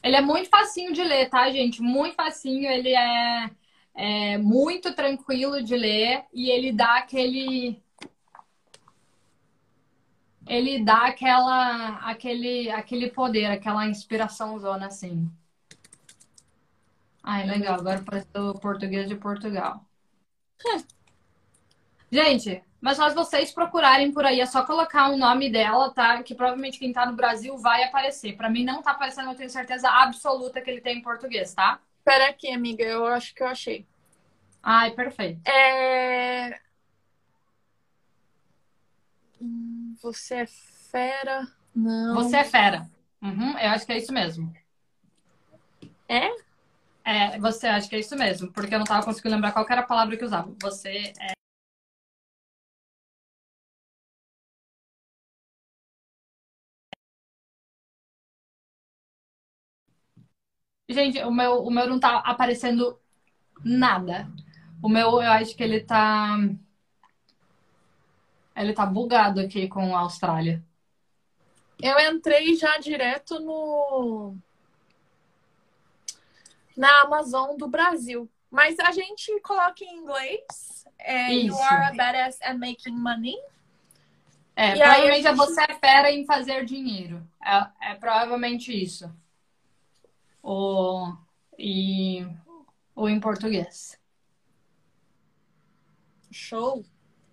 Ele 0.02 0.16
é 0.16 0.20
muito 0.20 0.48
facinho 0.48 0.92
de 0.92 1.02
ler, 1.02 1.28
tá, 1.28 1.50
gente? 1.50 1.82
Muito 1.82 2.14
facinho. 2.14 2.70
Ele 2.70 2.94
é, 2.94 3.50
é 3.94 4.38
muito 4.38 4.94
tranquilo 4.94 5.62
de 5.62 5.76
ler 5.76 6.24
e 6.32 6.50
ele 6.50 6.72
dá 6.72 6.98
aquele. 6.98 7.82
ele 10.46 10.84
dá 10.84 11.06
aquela, 11.06 11.96
aquele, 12.10 12.70
aquele 12.70 13.10
poder, 13.10 13.46
aquela 13.46 13.86
inspiração 13.86 14.58
zona 14.58 14.86
assim. 14.86 15.30
Ai, 17.22 17.46
legal. 17.46 17.78
Agora 17.78 18.00
apareceu 18.00 18.48
o 18.50 18.60
português 18.60 19.08
de 19.08 19.16
Portugal. 19.16 19.86
Gente, 22.12 22.62
mas 22.80 22.96
se 22.96 23.14
vocês 23.14 23.52
procurarem 23.52 24.10
por 24.10 24.24
aí, 24.24 24.40
é 24.40 24.46
só 24.46 24.64
colocar 24.64 25.10
o 25.10 25.16
nome 25.16 25.50
dela, 25.50 25.90
tá? 25.90 26.22
Que 26.22 26.34
provavelmente 26.34 26.78
quem 26.78 26.92
tá 26.92 27.04
no 27.04 27.14
Brasil 27.14 27.56
vai 27.58 27.84
aparecer. 27.84 28.36
Para 28.36 28.48
mim 28.48 28.64
não 28.64 28.82
tá 28.82 28.92
aparecendo, 28.92 29.30
eu 29.30 29.36
tenho 29.36 29.50
certeza 29.50 29.88
absoluta 29.88 30.60
que 30.60 30.70
ele 30.70 30.80
tem 30.80 30.98
em 30.98 31.02
português, 31.02 31.52
tá? 31.52 31.78
Espera 31.98 32.30
aqui, 32.30 32.50
amiga, 32.50 32.82
eu 32.82 33.04
acho 33.06 33.34
que 33.34 33.42
eu 33.42 33.46
achei. 33.46 33.86
Ai, 34.62 34.92
perfeito. 34.92 35.40
É... 35.46 36.58
Você 40.02 40.34
é 40.36 40.46
fera? 40.46 41.46
Não. 41.74 42.14
Você 42.14 42.36
é 42.38 42.44
fera. 42.44 42.90
Uhum, 43.22 43.58
eu 43.58 43.70
acho 43.70 43.84
que 43.84 43.92
é 43.92 43.98
isso 43.98 44.12
mesmo. 44.12 44.52
É? 46.08 46.30
É, 47.04 47.38
você 47.38 47.66
acha 47.66 47.88
que 47.88 47.96
é 47.96 48.00
isso 48.00 48.16
mesmo, 48.16 48.50
porque 48.52 48.74
eu 48.74 48.78
não 48.78 48.86
tava 48.86 49.04
conseguindo 49.04 49.34
lembrar 49.34 49.52
qual 49.52 49.66
era 49.68 49.80
a 49.82 49.86
palavra 49.86 50.16
que 50.16 50.24
usava. 50.24 50.50
Você 50.60 51.12
é. 51.20 51.39
Gente, 60.92 61.22
o 61.22 61.30
meu, 61.30 61.62
o 61.62 61.70
meu 61.70 61.86
não 61.88 62.00
tá 62.00 62.18
aparecendo 62.18 62.98
nada. 63.64 64.28
O 64.82 64.88
meu, 64.88 65.22
eu 65.22 65.30
acho 65.30 65.54
que 65.54 65.62
ele 65.62 65.80
tá. 65.80 66.36
Ele 68.56 68.72
tá 68.72 68.84
bugado 68.84 69.40
aqui 69.40 69.68
com 69.68 69.94
a 69.96 70.00
Austrália. 70.00 70.62
Eu 71.80 71.98
entrei 72.12 72.56
já 72.56 72.76
direto 72.78 73.38
no. 73.38 74.34
Na 76.76 77.02
Amazon 77.02 77.56
do 77.56 77.68
Brasil. 77.68 78.28
Mas 78.50 78.78
a 78.80 78.90
gente 78.90 79.38
coloca 79.42 79.84
em 79.84 79.98
inglês. 79.98 80.84
É, 80.98 81.32
you 81.32 81.56
are 81.56 81.84
a 81.86 81.92
badass 81.92 82.38
at 82.42 82.56
making 82.58 82.96
money. 82.96 83.36
É, 84.56 84.74
E 84.74 84.78
provavelmente 84.78 85.22
gente- 85.22 85.36
você 85.36 85.62
é 85.62 85.74
fera 85.78 86.10
em 86.10 86.26
fazer 86.26 86.64
dinheiro. 86.64 87.24
É, 87.42 87.92
é 87.92 87.94
provavelmente 87.94 88.72
isso. 88.72 89.10
O, 90.42 91.12
e 91.58 92.26
o 92.94 93.08
em 93.08 93.20
português. 93.20 93.98
Show. 96.30 96.84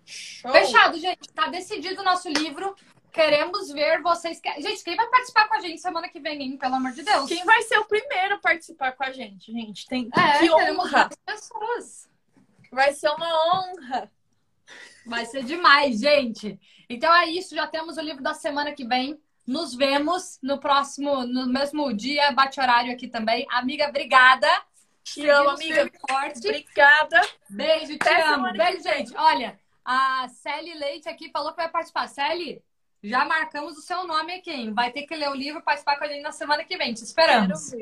Show. 0.04 0.50
Fechado, 0.50 0.98
gente. 0.98 1.28
Tá 1.32 1.48
decidido 1.48 2.00
o 2.00 2.04
nosso 2.04 2.28
livro. 2.28 2.74
Queremos 3.12 3.70
ver 3.72 4.00
vocês. 4.02 4.40
Gente, 4.58 4.84
quem 4.84 4.96
vai 4.96 5.08
participar 5.08 5.48
com 5.48 5.56
a 5.56 5.60
gente 5.60 5.80
semana 5.80 6.08
que 6.08 6.20
vem, 6.20 6.42
hein? 6.42 6.56
Pelo 6.58 6.74
amor 6.76 6.92
de 6.92 7.02
Deus. 7.02 7.26
Quem 7.28 7.44
vai 7.44 7.62
ser 7.62 7.78
o 7.78 7.84
primeiro 7.84 8.34
a 8.34 8.38
participar 8.38 8.92
com 8.92 9.04
a 9.04 9.10
gente, 9.12 9.52
gente? 9.52 9.86
Tem 9.86 10.08
É, 10.16 10.38
que 10.38 10.50
honra. 10.50 11.08
pessoas. 11.24 12.08
Vai 12.70 12.92
ser 12.92 13.08
uma 13.10 13.28
honra. 13.54 14.10
Vai 15.06 15.24
ser 15.24 15.42
demais, 15.42 15.98
gente. 16.00 16.60
Então 16.88 17.12
é 17.14 17.26
isso. 17.30 17.54
Já 17.54 17.66
temos 17.66 17.96
o 17.96 18.00
livro 18.02 18.22
da 18.22 18.34
semana 18.34 18.72
que 18.72 18.84
vem. 18.84 19.18
Nos 19.48 19.74
vemos 19.74 20.38
no 20.42 20.60
próximo, 20.60 21.26
no 21.26 21.46
mesmo 21.46 21.90
dia, 21.94 22.30
bate 22.32 22.60
horário 22.60 22.92
aqui 22.92 23.08
também. 23.08 23.46
Amiga, 23.48 23.88
obrigada. 23.88 24.46
Te 25.02 25.26
amo, 25.26 25.48
amiga. 25.48 25.90
forte. 26.06 26.46
Obrigada. 26.46 27.18
Beijo, 27.48 27.96
te 27.96 28.08
Até 28.08 28.28
amo. 28.28 28.52
Beijo, 28.52 28.82
gente. 28.82 29.16
Olha, 29.16 29.58
a 29.82 30.28
Sally 30.28 30.74
Leite 30.74 31.08
aqui 31.08 31.30
falou 31.30 31.52
que 31.52 31.56
vai 31.56 31.70
participar. 31.70 32.08
Sally, 32.08 32.62
já 33.02 33.24
marcamos 33.24 33.78
o 33.78 33.80
seu 33.80 34.06
nome 34.06 34.34
aqui, 34.34 34.50
hein? 34.50 34.74
Vai 34.74 34.92
ter 34.92 35.04
que 35.04 35.16
ler 35.16 35.30
o 35.30 35.34
livro 35.34 35.60
e 35.60 35.64
participar 35.64 35.96
com 35.96 36.04
a 36.04 36.08
gente 36.08 36.20
na 36.20 36.32
semana 36.32 36.62
que 36.62 36.76
vem. 36.76 36.92
Te 36.92 37.04
esperamos. 37.04 37.72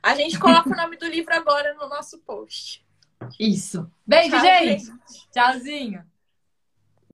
A 0.00 0.14
gente 0.14 0.38
coloca 0.38 0.70
o 0.70 0.76
nome 0.76 0.96
do 0.98 1.08
livro 1.08 1.34
agora 1.34 1.74
no 1.74 1.88
nosso 1.88 2.20
post. 2.20 2.86
Isso. 3.40 3.90
Beijo, 4.06 4.30
Tchau, 4.30 4.40
gente. 4.40 4.84
gente. 4.84 5.28
Tchauzinho. 5.32 6.06